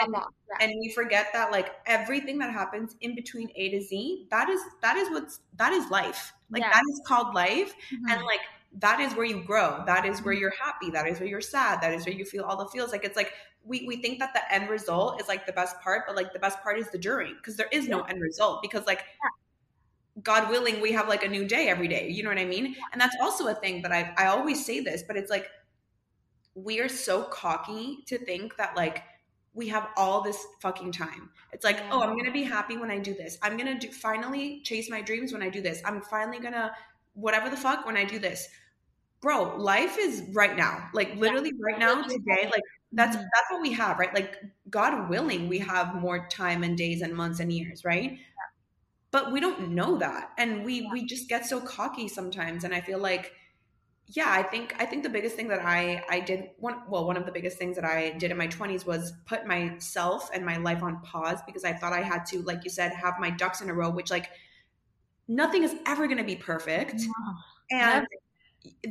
And, 0.00 0.12
yeah. 0.12 0.24
and 0.60 0.70
we 0.80 0.92
forget 0.92 1.28
that 1.32 1.50
like 1.50 1.68
everything 1.86 2.36
that 2.38 2.52
happens 2.52 2.94
in 3.00 3.14
between 3.14 3.48
a 3.56 3.70
to 3.70 3.80
z 3.80 4.26
that 4.30 4.48
is 4.50 4.60
that 4.82 4.96
is 4.96 5.08
what's 5.10 5.40
that 5.56 5.72
is 5.72 5.90
life. 5.90 6.32
Like 6.50 6.62
Yeah. 6.62 6.72
that 6.72 6.82
is 6.92 7.00
called 7.06 7.34
life. 7.34 7.74
Mhm. 7.92 8.12
and 8.12 8.22
like 8.24 8.40
that 8.76 9.00
is 9.00 9.14
where 9.14 9.24
you 9.24 9.42
grow. 9.42 9.82
That 9.86 10.04
is 10.04 10.22
where 10.22 10.34
mm-hmm. 10.34 10.42
you're 10.42 10.54
happy. 10.62 10.90
That 10.90 11.08
is 11.08 11.18
where 11.18 11.28
you're 11.28 11.40
sad. 11.40 11.80
That 11.80 11.92
is 11.94 12.04
where 12.04 12.14
you 12.14 12.24
feel 12.24 12.44
all 12.44 12.56
the 12.56 12.66
feels. 12.66 12.92
Like 12.92 13.04
it's 13.04 13.16
like 13.16 13.32
we, 13.64 13.84
we 13.86 13.96
think 13.96 14.18
that 14.18 14.32
the 14.34 14.54
end 14.54 14.70
result 14.70 15.20
is 15.20 15.28
like 15.28 15.46
the 15.46 15.52
best 15.52 15.78
part 15.80 16.04
but 16.06 16.16
like 16.16 16.32
the 16.32 16.38
best 16.38 16.60
part 16.62 16.78
is 16.78 16.90
the 16.90 16.98
journey 16.98 17.34
because 17.36 17.56
there 17.56 17.68
is 17.70 17.88
no 17.88 18.02
end 18.02 18.20
result 18.20 18.62
because 18.62 18.86
like 18.86 19.04
god 20.22 20.48
willing 20.48 20.80
we 20.80 20.92
have 20.92 21.08
like 21.08 21.24
a 21.24 21.28
new 21.28 21.46
day 21.46 21.68
every 21.68 21.88
day. 21.88 22.08
You 22.08 22.22
know 22.22 22.30
what 22.30 22.38
i 22.38 22.44
mean? 22.44 22.74
And 22.92 23.00
that's 23.00 23.16
also 23.20 23.46
a 23.48 23.54
thing 23.54 23.82
that 23.82 23.92
i 23.92 24.12
i 24.16 24.26
always 24.26 24.64
say 24.64 24.80
this 24.80 25.04
but 25.06 25.16
it's 25.16 25.30
like 25.30 25.48
we 26.54 26.80
are 26.80 26.88
so 26.88 27.22
cocky 27.22 27.98
to 28.06 28.18
think 28.18 28.56
that 28.56 28.76
like 28.76 29.04
we 29.54 29.68
have 29.68 29.88
all 29.96 30.20
this 30.20 30.46
fucking 30.60 30.92
time. 30.92 31.30
It's 31.52 31.64
like, 31.64 31.78
oh, 31.78 31.84
Yeah. 31.84 31.90
oh, 31.94 32.02
I'm 32.02 32.16
gonna 32.16 32.30
be 32.30 32.44
happy 32.44 32.76
when 32.76 32.92
I 32.92 32.98
do 32.98 33.12
this. 33.12 33.38
I'm 33.42 33.56
gonna 33.56 33.78
do 33.78 33.90
finally 33.90 34.60
chase 34.60 34.88
my 34.88 35.00
dreams 35.00 35.32
when 35.32 35.42
I 35.42 35.48
do 35.48 35.60
this. 35.60 35.82
I'm 35.84 36.00
finally 36.00 36.38
gonna 36.38 36.72
whatever 37.20 37.50
the 37.50 37.56
fuck 37.56 37.86
when 37.86 37.96
I 37.96 38.04
do 38.04 38.18
this. 38.18 38.48
bro, 39.20 39.56
life 39.56 39.96
is 39.98 40.22
right 40.34 40.56
now. 40.56 40.90
Like 40.94 41.14
literally 41.16 41.52
right 41.60 41.78
now, 41.78 42.02
today, 42.04 42.48
like 42.52 42.62
that's 42.92 43.16
Mhm. 43.16 43.22
that's 43.34 43.50
what 43.50 43.62
we 43.62 43.72
have, 43.72 43.98
right? 43.98 44.14
Like 44.14 44.36
God 44.70 45.10
willing, 45.10 45.48
we 45.48 45.58
have 45.60 45.94
more 45.96 46.28
time 46.28 46.62
and 46.64 46.76
days 46.78 47.02
and 47.02 47.14
months 47.14 47.40
and 47.40 47.52
years, 47.52 47.84
right? 47.84 48.18
But 49.10 49.32
we 49.32 49.40
don't 49.40 49.70
know 49.70 49.98
that. 49.98 50.32
And 50.38 50.64
we 50.64 50.88
we 50.90 51.04
just 51.06 51.28
get 51.28 51.46
so 51.46 51.60
cocky 51.60 52.08
sometimes. 52.08 52.64
And 52.64 52.74
I 52.74 52.80
feel 52.80 52.98
like 52.98 53.32
yeah, 54.08 54.30
I 54.30 54.42
think 54.42 54.74
I 54.80 54.86
think 54.86 55.02
the 55.02 55.10
biggest 55.10 55.36
thing 55.36 55.48
that 55.48 55.60
I 55.64 56.04
I 56.08 56.20
did 56.20 56.50
one 56.58 56.82
well 56.88 57.06
one 57.06 57.16
of 57.16 57.26
the 57.26 57.32
biggest 57.32 57.58
things 57.58 57.76
that 57.76 57.84
I 57.84 58.10
did 58.10 58.30
in 58.30 58.36
my 58.38 58.46
20s 58.48 58.86
was 58.86 59.12
put 59.26 59.46
myself 59.46 60.30
and 60.34 60.44
my 60.46 60.56
life 60.58 60.82
on 60.82 61.02
pause 61.02 61.40
because 61.46 61.64
I 61.64 61.74
thought 61.74 61.92
I 61.92 62.02
had 62.02 62.26
to 62.26 62.42
like 62.42 62.64
you 62.64 62.70
said 62.70 62.92
have 62.92 63.16
my 63.20 63.30
ducks 63.30 63.60
in 63.62 63.70
a 63.70 63.74
row 63.74 63.90
which 63.90 64.10
like 64.10 64.30
nothing 65.28 65.62
is 65.62 65.74
ever 65.86 66.06
going 66.06 66.18
to 66.18 66.24
be 66.24 66.36
perfect 66.36 67.02
and 67.70 68.06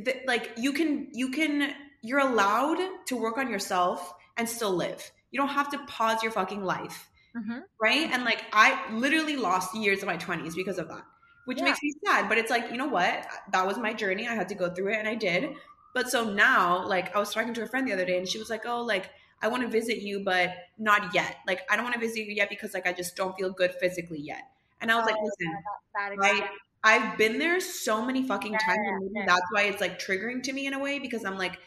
th- 0.04 0.22
like 0.26 0.52
you 0.56 0.72
can 0.72 1.08
you 1.12 1.30
can 1.30 1.74
you're 2.02 2.20
allowed 2.20 2.78
to 3.06 3.16
work 3.16 3.38
on 3.38 3.50
yourself 3.50 4.14
and 4.36 4.48
still 4.48 4.72
live. 4.72 5.10
You 5.30 5.38
don't 5.40 5.48
have 5.48 5.70
to 5.72 5.78
pause 5.86 6.22
your 6.22 6.32
fucking 6.32 6.64
life, 6.64 7.10
Mhm. 7.36 7.62
right? 7.80 8.10
And 8.12 8.24
like 8.24 8.44
I 8.52 8.92
literally 8.92 9.36
lost 9.36 9.74
years 9.74 10.00
of 10.02 10.06
my 10.06 10.16
20s 10.16 10.54
because 10.54 10.78
of 10.78 10.88
that 10.88 11.04
which 11.44 11.58
Yeah. 11.58 11.64
makes 11.64 11.82
me 11.82 11.94
sad. 12.04 12.28
But 12.28 12.36
it's 12.36 12.50
like, 12.50 12.70
you 12.70 12.76
know 12.76 12.88
what? 12.88 13.26
That 13.52 13.66
was 13.66 13.78
my 13.78 13.94
journey. 13.94 14.28
I 14.28 14.34
had 14.34 14.50
to 14.50 14.54
go 14.54 14.68
through 14.68 14.92
it 14.92 14.96
and 14.98 15.08
I 15.08 15.14
did. 15.14 15.56
But 15.94 16.10
so 16.10 16.30
now, 16.30 16.86
like, 16.86 17.16
I 17.16 17.18
was 17.18 17.32
talking 17.32 17.54
to 17.54 17.62
a 17.62 17.66
friend 17.66 17.88
the 17.88 17.94
other 17.94 18.04
day 18.04 18.18
and 18.18 18.28
she 18.28 18.38
was 18.38 18.50
like, 18.50 18.66
oh, 18.66 18.82
like, 18.82 19.10
I 19.40 19.48
want 19.48 19.62
to 19.62 19.68
visit 19.68 20.02
you, 20.02 20.20
but 20.20 20.52
not 20.76 21.14
yet. 21.14 21.36
Like, 21.46 21.62
I 21.70 21.76
don't 21.76 21.84
want 21.86 21.94
to 21.94 22.00
visit 22.00 22.26
you 22.26 22.34
yet 22.34 22.50
because, 22.50 22.74
like, 22.74 22.86
I 22.86 22.92
just 22.92 23.16
don't 23.16 23.34
feel 23.34 23.50
good 23.50 23.72
physically 23.80 24.20
yet. 24.20 24.42
And 24.80 24.90
I 24.90 24.96
was 24.96 25.06
like, 25.06 25.16
Oh, 25.18 25.24
listen, 25.24 25.54
That 25.94 26.12
I, 26.22 26.48
I've 26.84 27.18
been 27.18 27.38
there 27.38 27.60
so 27.60 28.04
many 28.04 28.26
fucking 28.26 28.52
Yeah, 28.52 28.58
times. 28.58 28.78
And 28.86 29.10
maybe 29.12 29.26
that's 29.26 29.42
why 29.50 29.62
it's 29.64 29.80
like 29.80 29.98
triggering 29.98 30.42
to 30.44 30.52
me 30.52 30.66
in 30.66 30.74
a 30.74 30.78
way 30.78 30.98
because 30.98 31.24
I'm 31.24 31.36
like, 31.36 31.58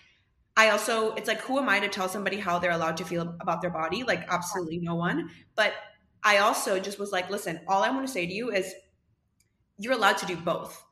I 0.57 0.69
also, 0.69 1.13
it's 1.15 1.27
like, 1.27 1.41
who 1.41 1.59
am 1.59 1.69
I 1.69 1.79
to 1.79 1.87
tell 1.87 2.09
somebody 2.09 2.37
how 2.37 2.59
they're 2.59 2.71
allowed 2.71 2.97
to 2.97 3.05
feel 3.05 3.35
about 3.39 3.61
their 3.61 3.69
body? 3.69 4.03
Like, 4.03 4.25
absolutely 4.29 4.79
no 4.79 4.95
one. 4.95 5.29
But 5.55 5.73
I 6.23 6.37
also 6.37 6.79
just 6.79 6.99
was 6.99 7.11
like, 7.11 7.29
listen, 7.29 7.61
all 7.67 7.83
I 7.83 7.89
want 7.89 8.05
to 8.05 8.11
say 8.11 8.25
to 8.25 8.33
you 8.33 8.51
is 8.51 8.73
you're 9.77 9.93
allowed 9.93 10.17
to 10.19 10.25
do 10.25 10.35
both. 10.35 10.83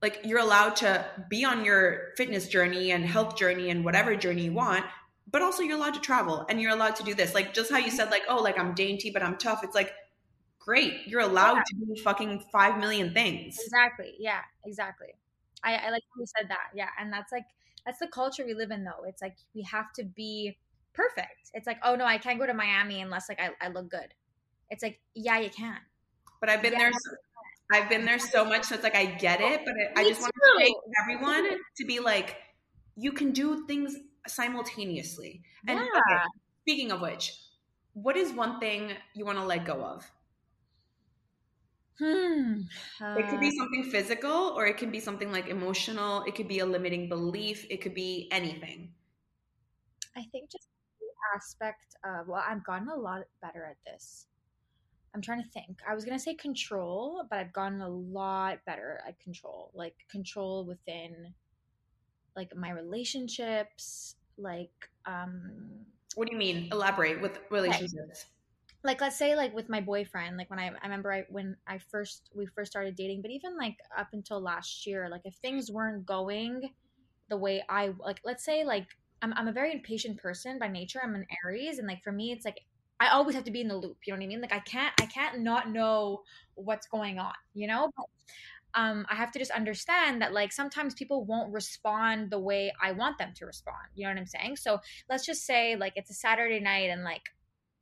Like, 0.00 0.20
you're 0.24 0.40
allowed 0.40 0.76
to 0.76 1.06
be 1.28 1.44
on 1.44 1.64
your 1.64 2.12
fitness 2.16 2.48
journey 2.48 2.90
and 2.90 3.04
health 3.04 3.36
journey 3.36 3.70
and 3.70 3.84
whatever 3.84 4.16
journey 4.16 4.44
you 4.44 4.52
want, 4.52 4.84
but 5.30 5.42
also 5.42 5.62
you're 5.62 5.76
allowed 5.76 5.94
to 5.94 6.00
travel 6.00 6.44
and 6.48 6.60
you're 6.60 6.72
allowed 6.72 6.96
to 6.96 7.04
do 7.04 7.14
this. 7.14 7.34
Like, 7.34 7.54
just 7.54 7.70
how 7.70 7.78
you 7.78 7.90
said, 7.90 8.10
like, 8.10 8.22
oh, 8.28 8.42
like 8.42 8.58
I'm 8.58 8.74
dainty, 8.74 9.10
but 9.10 9.22
I'm 9.22 9.36
tough. 9.36 9.62
It's 9.62 9.74
like, 9.74 9.92
great. 10.64 11.06
You're 11.06 11.20
allowed 11.20 11.62
to 11.66 11.74
do 11.74 11.96
fucking 12.02 12.44
five 12.52 12.78
million 12.78 13.12
things. 13.12 13.58
Exactly. 13.62 14.14
Yeah, 14.18 14.40
exactly. 14.64 15.08
I, 15.64 15.74
I 15.74 15.90
like 15.90 16.02
how 16.14 16.20
you 16.20 16.26
said 16.38 16.48
that. 16.48 16.68
Yeah. 16.74 16.88
And 16.98 17.12
that's 17.12 17.32
like, 17.32 17.46
that's 17.84 17.98
the 17.98 18.08
culture 18.08 18.44
we 18.44 18.54
live 18.54 18.70
in 18.70 18.84
though. 18.84 19.04
It's 19.06 19.22
like 19.22 19.36
we 19.54 19.62
have 19.62 19.92
to 19.94 20.04
be 20.04 20.58
perfect. 20.94 21.50
It's 21.54 21.66
like, 21.66 21.78
oh 21.84 21.94
no, 21.94 22.04
I 22.04 22.18
can't 22.18 22.38
go 22.38 22.46
to 22.46 22.54
Miami 22.54 23.00
unless 23.00 23.28
like 23.28 23.40
I, 23.40 23.50
I 23.60 23.68
look 23.68 23.90
good. 23.90 24.14
It's 24.70 24.82
like, 24.82 25.00
yeah, 25.14 25.38
you 25.38 25.50
can. 25.50 25.78
But 26.40 26.48
I've 26.48 26.62
been 26.62 26.72
Yeah. 26.72 26.78
there. 26.78 26.92
So, 26.92 27.10
I've 27.72 27.88
been 27.88 28.04
there 28.04 28.18
so 28.18 28.44
much, 28.44 28.64
so 28.64 28.74
it's 28.74 28.84
like 28.84 28.94
I 28.94 29.06
get 29.06 29.40
oh, 29.40 29.52
it. 29.52 29.62
But 29.64 29.74
I, 29.96 30.02
I 30.02 30.08
just 30.08 30.20
want 30.20 30.32
to 30.34 30.64
say 30.64 30.74
everyone 31.02 31.58
to 31.76 31.84
be 31.86 32.00
like, 32.00 32.36
you 32.96 33.12
can 33.12 33.32
do 33.32 33.66
things 33.66 33.96
simultaneously. 34.26 35.42
And 35.66 35.78
Yeah. 35.78 35.86
okay, 35.86 36.22
speaking 36.62 36.92
of 36.92 37.00
which, 37.00 37.34
what 37.94 38.16
is 38.16 38.32
one 38.32 38.60
thing 38.60 38.92
you 39.14 39.24
want 39.24 39.38
to 39.38 39.44
let 39.44 39.64
go 39.64 39.82
of? 39.82 40.10
Hmm. 41.98 42.62
It 43.14 43.28
could 43.28 43.40
be 43.40 43.50
Uh, 43.50 43.56
something 43.56 43.84
physical, 43.90 44.30
or 44.30 44.66
it 44.66 44.76
can 44.76 44.90
be 44.90 45.00
something 45.00 45.32
like 45.32 45.48
emotional. 45.48 46.22
It 46.24 46.34
could 46.34 46.46
be 46.48 46.58
a 46.58 46.66
limiting 46.66 47.08
belief. 47.08 47.64
It 47.70 47.78
could 47.80 47.94
be 47.94 48.28
anything. 48.30 48.94
I 50.16 50.24
think 50.24 50.50
just 50.50 50.68
the 51.00 51.06
aspect 51.34 51.96
of 52.04 52.28
well, 52.28 52.44
I've 52.46 52.64
gotten 52.64 52.88
a 52.88 52.96
lot 52.96 53.24
better 53.40 53.64
at 53.64 53.76
this. 53.84 54.26
I'm 55.14 55.22
trying 55.22 55.42
to 55.42 55.48
think. 55.50 55.82
I 55.88 55.94
was 55.94 56.04
gonna 56.04 56.18
say 56.18 56.34
control, 56.34 57.24
but 57.30 57.38
I've 57.38 57.52
gotten 57.52 57.80
a 57.82 57.88
lot 57.88 58.64
better 58.64 59.02
at 59.06 59.18
control. 59.20 59.70
Like 59.74 60.06
control 60.10 60.64
within 60.66 61.34
like 62.36 62.54
my 62.56 62.70
relationships, 62.70 64.16
like 64.36 64.90
um 65.06 65.86
What 66.14 66.26
do 66.28 66.32
you 66.34 66.38
mean? 66.38 66.68
Elaborate 66.72 67.20
with 67.20 67.38
relationships. 67.50 68.26
Like 68.84 69.00
let's 69.00 69.16
say 69.16 69.36
like 69.36 69.54
with 69.54 69.68
my 69.68 69.80
boyfriend 69.80 70.36
like 70.36 70.50
when 70.50 70.58
i 70.58 70.68
i 70.68 70.84
remember 70.84 71.12
i 71.12 71.24
when 71.28 71.56
i 71.66 71.78
first 71.78 72.30
we 72.34 72.46
first 72.46 72.70
started 72.70 72.96
dating 72.96 73.22
but 73.22 73.30
even 73.30 73.56
like 73.56 73.76
up 73.96 74.08
until 74.12 74.40
last 74.40 74.86
year 74.86 75.08
like 75.08 75.22
if 75.24 75.34
things 75.36 75.70
weren't 75.70 76.04
going 76.04 76.70
the 77.28 77.36
way 77.36 77.62
i 77.68 77.92
like 78.00 78.20
let's 78.24 78.44
say 78.44 78.64
like 78.64 78.86
i'm, 79.22 79.32
I'm 79.34 79.48
a 79.48 79.52
very 79.52 79.72
impatient 79.72 80.18
person 80.18 80.58
by 80.58 80.68
nature 80.68 81.00
i'm 81.02 81.14
an 81.14 81.26
aries 81.44 81.78
and 81.78 81.86
like 81.86 82.02
for 82.02 82.12
me 82.12 82.32
it's 82.32 82.44
like 82.44 82.60
i 83.00 83.08
always 83.08 83.34
have 83.34 83.44
to 83.44 83.50
be 83.50 83.60
in 83.60 83.68
the 83.68 83.76
loop 83.76 83.98
you 84.04 84.12
know 84.12 84.18
what 84.18 84.24
i 84.24 84.26
mean 84.26 84.40
like 84.40 84.52
i 84.52 84.60
can't 84.60 84.92
i 85.00 85.06
can't 85.06 85.40
not 85.40 85.70
know 85.70 86.22
what's 86.54 86.86
going 86.86 87.18
on 87.18 87.34
you 87.54 87.66
know 87.66 87.90
but 87.96 88.06
um, 88.74 89.04
I 89.10 89.16
have 89.16 89.32
to 89.32 89.38
just 89.38 89.50
understand 89.50 90.22
that 90.22 90.32
like 90.32 90.50
sometimes 90.50 90.94
people 90.94 91.26
won't 91.26 91.52
respond 91.52 92.30
the 92.30 92.38
way 92.38 92.72
I 92.82 92.92
want 92.92 93.18
them 93.18 93.32
to 93.36 93.44
respond. 93.44 93.76
You 93.94 94.06
know 94.06 94.12
what 94.12 94.18
I'm 94.20 94.26
saying? 94.26 94.56
So 94.56 94.80
let's 95.10 95.26
just 95.26 95.44
say 95.44 95.76
like 95.76 95.92
it's 95.96 96.10
a 96.10 96.14
Saturday 96.14 96.58
night 96.58 96.88
and 96.88 97.04
like 97.04 97.20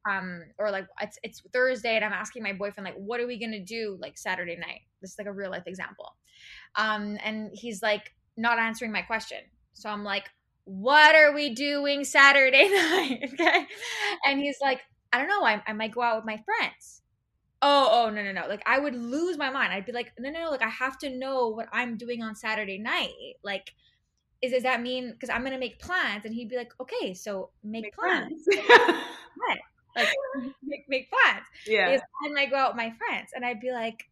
um 0.08 0.42
or 0.58 0.70
like 0.70 0.86
it's 1.00 1.18
it's 1.22 1.42
Thursday 1.52 1.96
and 1.96 2.04
I'm 2.04 2.12
asking 2.12 2.42
my 2.42 2.52
boyfriend 2.52 2.84
like 2.84 2.96
what 2.96 3.20
are 3.20 3.26
we 3.26 3.38
gonna 3.38 3.64
do 3.64 3.98
like 4.00 4.16
Saturday 4.16 4.56
night? 4.56 4.80
This 5.00 5.12
is 5.12 5.18
like 5.18 5.26
a 5.26 5.32
real 5.32 5.50
life 5.50 5.66
example. 5.66 6.16
Um 6.76 7.18
and 7.22 7.50
he's 7.52 7.82
like 7.82 8.12
not 8.36 8.58
answering 8.58 8.92
my 8.92 9.02
question. 9.02 9.38
So 9.74 9.88
I'm 9.88 10.04
like, 10.04 10.28
what 10.64 11.14
are 11.14 11.34
we 11.34 11.54
doing 11.54 12.04
Saturday 12.04 12.68
night? 12.72 13.30
okay. 13.32 13.66
And 14.26 14.40
he's 14.40 14.58
like, 14.60 14.80
I 15.12 15.18
don't 15.18 15.28
know, 15.28 15.44
I, 15.44 15.62
I 15.66 15.72
might 15.72 15.92
go 15.92 16.02
out 16.02 16.16
with 16.16 16.24
my 16.24 16.42
friends. 16.44 17.02
Oh, 17.62 17.88
oh 17.92 18.10
no, 18.10 18.22
no, 18.22 18.32
no. 18.32 18.48
Like 18.48 18.62
I 18.64 18.78
would 18.78 18.94
lose 18.94 19.36
my 19.36 19.50
mind. 19.50 19.72
I'd 19.72 19.84
be 19.84 19.92
like, 19.92 20.12
no, 20.18 20.30
no, 20.30 20.44
no, 20.44 20.50
like 20.50 20.62
I 20.62 20.68
have 20.68 20.96
to 20.98 21.10
know 21.10 21.48
what 21.48 21.68
I'm 21.72 21.98
doing 21.98 22.22
on 22.22 22.34
Saturday 22.34 22.78
night. 22.78 23.34
Like 23.44 23.72
is 24.42 24.52
does 24.52 24.62
that 24.62 24.80
mean 24.80 25.12
because 25.12 25.28
I'm 25.28 25.44
gonna 25.44 25.58
make 25.58 25.78
plans? 25.78 26.24
And 26.24 26.34
he'd 26.34 26.48
be 26.48 26.56
like, 26.56 26.72
okay, 26.80 27.14
so 27.14 27.50
make, 27.62 27.84
Make 27.84 27.96
plans 27.96 28.46
plans. 28.46 28.68
like 29.96 30.08
make, 30.62 30.84
make 30.88 31.10
plans. 31.10 31.46
yeah. 31.66 31.90
Because 31.90 32.02
I 32.36 32.46
go 32.46 32.56
out 32.56 32.74
with 32.74 32.76
my 32.76 32.92
friends, 32.92 33.30
and 33.34 33.44
I'd 33.44 33.60
be 33.60 33.72
like, 33.72 34.04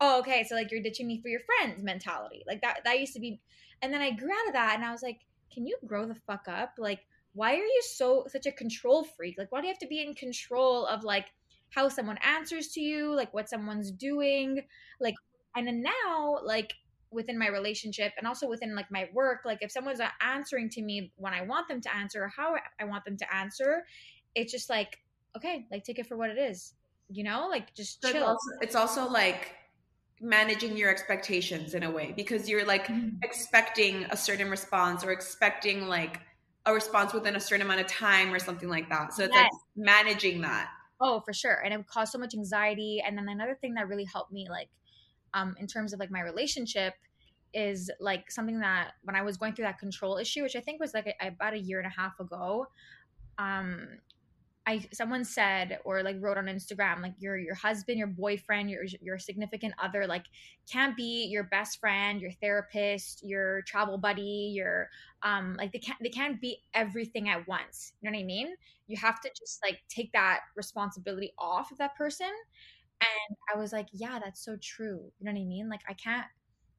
"Oh, 0.00 0.18
okay, 0.20 0.44
so 0.44 0.54
like 0.54 0.70
you're 0.70 0.82
ditching 0.82 1.06
me 1.06 1.20
for 1.20 1.28
your 1.28 1.40
friends" 1.40 1.82
mentality. 1.82 2.42
Like 2.46 2.60
that. 2.62 2.80
That 2.84 3.00
used 3.00 3.14
to 3.14 3.20
be, 3.20 3.40
and 3.82 3.92
then 3.92 4.00
I 4.00 4.10
grew 4.10 4.30
out 4.30 4.48
of 4.48 4.54
that, 4.54 4.74
and 4.76 4.84
I 4.84 4.92
was 4.92 5.02
like, 5.02 5.20
"Can 5.52 5.66
you 5.66 5.76
grow 5.86 6.06
the 6.06 6.14
fuck 6.26 6.46
up? 6.48 6.74
Like, 6.78 7.00
why 7.32 7.54
are 7.54 7.64
you 7.64 7.82
so 7.82 8.24
such 8.28 8.46
a 8.46 8.52
control 8.52 9.04
freak? 9.04 9.36
Like, 9.38 9.50
why 9.50 9.60
do 9.60 9.66
you 9.66 9.72
have 9.72 9.80
to 9.80 9.88
be 9.88 10.02
in 10.02 10.14
control 10.14 10.86
of 10.86 11.04
like 11.04 11.26
how 11.70 11.88
someone 11.88 12.18
answers 12.22 12.68
to 12.68 12.80
you, 12.80 13.14
like 13.14 13.32
what 13.34 13.48
someone's 13.48 13.90
doing, 13.90 14.62
like?" 15.00 15.14
And 15.56 15.68
then 15.68 15.82
now, 15.82 16.40
like 16.44 16.74
within 17.14 17.38
my 17.38 17.48
relationship 17.48 18.12
and 18.18 18.26
also 18.26 18.48
within 18.48 18.74
like 18.74 18.90
my 18.90 19.08
work 19.14 19.42
like 19.44 19.58
if 19.60 19.70
someone's 19.70 20.00
not 20.00 20.12
answering 20.20 20.68
to 20.68 20.82
me 20.82 21.12
when 21.14 21.32
i 21.32 21.40
want 21.40 21.68
them 21.68 21.80
to 21.80 21.94
answer 21.94 22.24
or 22.24 22.28
how 22.28 22.56
i 22.80 22.84
want 22.84 23.04
them 23.04 23.16
to 23.16 23.34
answer 23.34 23.84
it's 24.34 24.50
just 24.50 24.68
like 24.68 24.98
okay 25.36 25.66
like 25.70 25.84
take 25.84 25.98
it 25.98 26.06
for 26.06 26.16
what 26.16 26.30
it 26.30 26.38
is 26.38 26.74
you 27.08 27.24
know 27.24 27.48
like 27.48 27.74
just 27.74 28.02
So 28.02 28.10
it's 28.10 28.12
chill. 28.12 28.26
also, 28.26 28.50
it's 28.60 28.74
also 28.74 29.08
like 29.10 29.54
managing 30.20 30.76
your 30.76 30.90
expectations 30.90 31.74
in 31.74 31.82
a 31.82 31.90
way 31.90 32.12
because 32.16 32.48
you're 32.48 32.64
like 32.64 32.90
expecting 33.22 34.04
a 34.10 34.16
certain 34.16 34.50
response 34.50 35.04
or 35.04 35.12
expecting 35.12 35.88
like 35.88 36.20
a 36.66 36.72
response 36.72 37.12
within 37.12 37.36
a 37.36 37.40
certain 37.40 37.66
amount 37.66 37.80
of 37.80 37.86
time 37.86 38.32
or 38.32 38.38
something 38.38 38.68
like 38.68 38.88
that. 38.90 39.12
So 39.14 39.24
it's 39.24 39.34
like 39.34 39.48
managing 39.76 40.42
that. 40.42 40.70
oh 41.00 41.20
for 41.20 41.32
sure. 41.32 41.60
And 41.64 41.72
it 41.74 41.76
would 41.76 41.86
cause 41.86 42.12
so 42.12 42.18
much 42.18 42.34
anxiety. 42.34 43.02
And 43.04 43.16
then 43.16 43.28
another 43.28 43.54
thing 43.60 43.74
that 43.74 43.88
really 43.88 44.04
helped 44.04 44.32
me 44.32 44.48
like 44.48 44.68
um 45.34 45.56
in 45.58 45.66
terms 45.66 45.92
of 45.92 46.00
like 46.00 46.10
my 46.10 46.20
relationship 46.20 46.94
is 47.54 47.90
like 48.00 48.30
something 48.30 48.60
that 48.60 48.92
when 49.04 49.16
i 49.16 49.22
was 49.22 49.36
going 49.38 49.54
through 49.54 49.64
that 49.64 49.78
control 49.78 50.18
issue 50.18 50.42
which 50.42 50.56
i 50.56 50.60
think 50.60 50.80
was 50.80 50.94
like 50.94 51.06
a, 51.06 51.28
about 51.28 51.54
a 51.54 51.58
year 51.58 51.78
and 51.80 51.86
a 51.86 51.90
half 51.90 52.20
ago 52.20 52.66
um 53.38 53.88
I 54.66 54.86
someone 54.92 55.24
said 55.24 55.78
or 55.84 56.02
like 56.02 56.16
wrote 56.20 56.38
on 56.38 56.46
Instagram 56.46 57.02
like 57.02 57.14
your 57.18 57.36
your 57.36 57.54
husband, 57.54 57.98
your 57.98 58.06
boyfriend, 58.06 58.70
your 58.70 58.84
your 59.02 59.18
significant 59.18 59.74
other 59.82 60.06
like 60.06 60.24
can't 60.70 60.96
be 60.96 61.26
your 61.26 61.44
best 61.44 61.80
friend, 61.80 62.20
your 62.20 62.30
therapist, 62.32 63.22
your 63.22 63.62
travel 63.62 63.98
buddy, 63.98 64.52
your 64.54 64.88
um 65.22 65.54
like 65.58 65.72
they 65.72 65.78
can't 65.78 65.98
they 66.02 66.08
can't 66.08 66.40
be 66.40 66.62
everything 66.72 67.28
at 67.28 67.46
once. 67.46 67.92
You 68.00 68.10
know 68.10 68.16
what 68.16 68.22
I 68.22 68.26
mean? 68.26 68.54
You 68.86 68.96
have 68.96 69.20
to 69.20 69.30
just 69.38 69.60
like 69.62 69.80
take 69.88 70.12
that 70.12 70.40
responsibility 70.56 71.34
off 71.38 71.70
of 71.70 71.78
that 71.78 71.94
person. 71.94 72.30
And 73.00 73.36
I 73.54 73.58
was 73.58 73.72
like, 73.72 73.88
yeah, 73.92 74.18
that's 74.18 74.42
so 74.42 74.56
true. 74.62 75.12
You 75.18 75.26
know 75.26 75.32
what 75.32 75.40
I 75.40 75.44
mean? 75.44 75.68
Like 75.68 75.82
I 75.88 75.92
can't 75.92 76.26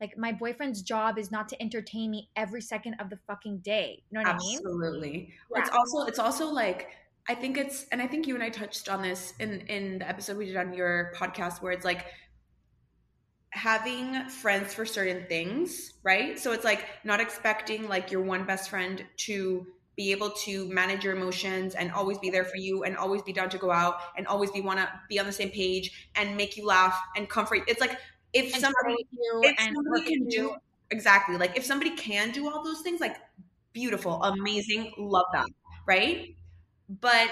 like 0.02 0.18
my 0.18 0.32
boyfriend's 0.32 0.82
job 0.82 1.20
is 1.20 1.32
not 1.32 1.48
to 1.50 1.62
entertain 1.62 2.10
me 2.10 2.30
every 2.36 2.62
second 2.62 2.96
of 2.96 3.12
the 3.12 3.18
fucking 3.28 3.60
day. 3.60 4.02
You 4.10 4.18
know 4.18 4.28
what 4.28 4.36
I 4.36 4.38
mean? 4.40 4.58
Absolutely. 4.58 5.34
Yeah. 5.54 5.62
It's 5.62 5.70
also 5.70 6.06
it's 6.08 6.20
also 6.20 6.48
like 6.48 6.90
I 7.28 7.34
think 7.36 7.58
it's 7.58 7.86
and 7.92 8.02
I 8.02 8.08
think 8.08 8.28
you 8.28 8.36
and 8.36 8.44
I 8.44 8.50
touched 8.50 8.88
on 8.88 9.02
this 9.02 9.34
in 9.40 9.62
in 9.62 10.00
the 10.00 10.08
episode 10.08 10.38
we 10.38 10.46
did 10.46 10.58
on 10.58 10.74
your 10.74 11.12
podcast 11.16 11.62
where 11.62 11.72
it's 11.72 11.86
like 11.86 12.06
having 13.52 14.28
friends 14.30 14.74
for 14.74 14.86
certain 14.86 15.26
things, 15.28 15.94
right? 16.04 16.38
So 16.38 16.52
it's 16.52 16.66
like 16.66 16.86
not 17.04 17.20
expecting 17.22 17.88
like 17.88 18.12
your 18.12 18.22
one 18.22 18.46
best 18.46 18.70
friend 18.70 19.06
to 19.18 19.66
be 19.96 20.12
able 20.12 20.32
to 20.32 20.68
manage 20.68 21.06
your 21.06 21.16
emotions 21.16 21.74
and 21.74 21.90
always 21.92 22.18
be 22.18 22.30
there 22.30 22.44
for 22.44 22.58
you 22.58 22.84
and 22.84 22.98
always 22.98 23.22
be 23.22 23.32
down 23.32 23.50
to 23.50 23.58
go 23.58 23.72
out 23.72 23.96
and 24.18 24.28
always 24.28 24.52
be 24.52 24.60
want 24.60 24.78
to 24.80 24.90
be 25.08 25.20
on 25.20 25.26
the 25.26 25.32
same 25.32 25.50
page 25.52 26.10
and 26.16 26.36
make 26.36 26.58
you 26.58 26.66
laugh 26.66 27.00
and 27.16 27.30
comfort. 27.30 27.62
It's 27.68 27.80
like 27.80 27.98
if 28.34 28.54
And 28.54 28.62
somebody 28.62 29.08
if 29.42 29.58
somebody 29.74 30.04
can 30.04 30.28
do 30.28 30.52
you. 30.52 30.58
exactly 30.92 31.38
like 31.38 31.58
if 31.58 31.64
somebody 31.66 31.96
can 31.96 32.32
do 32.32 32.50
all 32.50 32.64
those 32.64 32.82
things 32.82 33.00
like 33.02 33.18
beautiful 33.74 34.22
amazing 34.24 34.94
love 34.98 35.26
that 35.34 35.48
right 35.88 36.36
but 36.90 37.30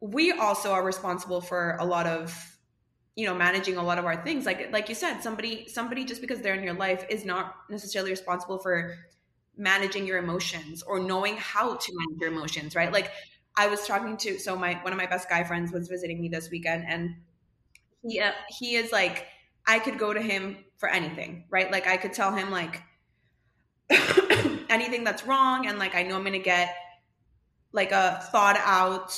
we 0.00 0.32
also 0.32 0.72
are 0.72 0.84
responsible 0.84 1.40
for 1.40 1.76
a 1.78 1.84
lot 1.84 2.06
of 2.06 2.56
you 3.16 3.26
know 3.26 3.34
managing 3.34 3.76
a 3.76 3.82
lot 3.82 3.98
of 3.98 4.04
our 4.06 4.22
things. 4.24 4.46
Like 4.46 4.72
like 4.72 4.88
you 4.88 4.94
said 4.94 5.20
somebody 5.20 5.68
somebody 5.68 6.04
just 6.04 6.20
because 6.20 6.40
they're 6.40 6.54
in 6.54 6.64
your 6.64 6.74
life 6.74 7.04
is 7.08 7.24
not 7.24 7.56
necessarily 7.68 8.10
responsible 8.10 8.58
for 8.58 8.96
managing 9.56 10.06
your 10.06 10.18
emotions 10.18 10.82
or 10.82 11.00
knowing 11.00 11.36
how 11.36 11.76
to 11.76 11.92
manage 11.94 12.20
your 12.20 12.30
emotions 12.30 12.74
right? 12.74 12.92
Like 12.92 13.10
i 13.56 13.66
was 13.66 13.84
talking 13.84 14.16
to 14.16 14.38
so 14.38 14.56
my 14.56 14.74
one 14.84 14.92
of 14.92 14.96
my 14.96 15.06
best 15.06 15.28
guy 15.28 15.42
friends 15.42 15.72
was 15.72 15.88
visiting 15.88 16.20
me 16.20 16.28
this 16.28 16.50
weekend 16.50 16.84
and 16.86 17.16
he 18.02 18.20
uh, 18.20 18.32
he 18.48 18.76
is 18.76 18.92
like 18.92 19.26
i 19.66 19.78
could 19.78 19.98
go 19.98 20.12
to 20.14 20.20
him 20.20 20.64
for 20.78 20.88
anything 20.88 21.44
right? 21.50 21.70
Like 21.70 21.86
i 21.86 21.96
could 21.96 22.12
tell 22.12 22.32
him 22.34 22.50
like 22.50 22.82
anything 24.68 25.04
that's 25.04 25.26
wrong 25.26 25.66
and 25.66 25.78
like 25.78 25.94
i 25.94 26.02
know 26.02 26.16
i'm 26.16 26.24
gonna 26.24 26.38
get 26.38 26.74
like 27.72 27.92
a 27.92 28.20
thought 28.32 28.56
out 28.58 29.12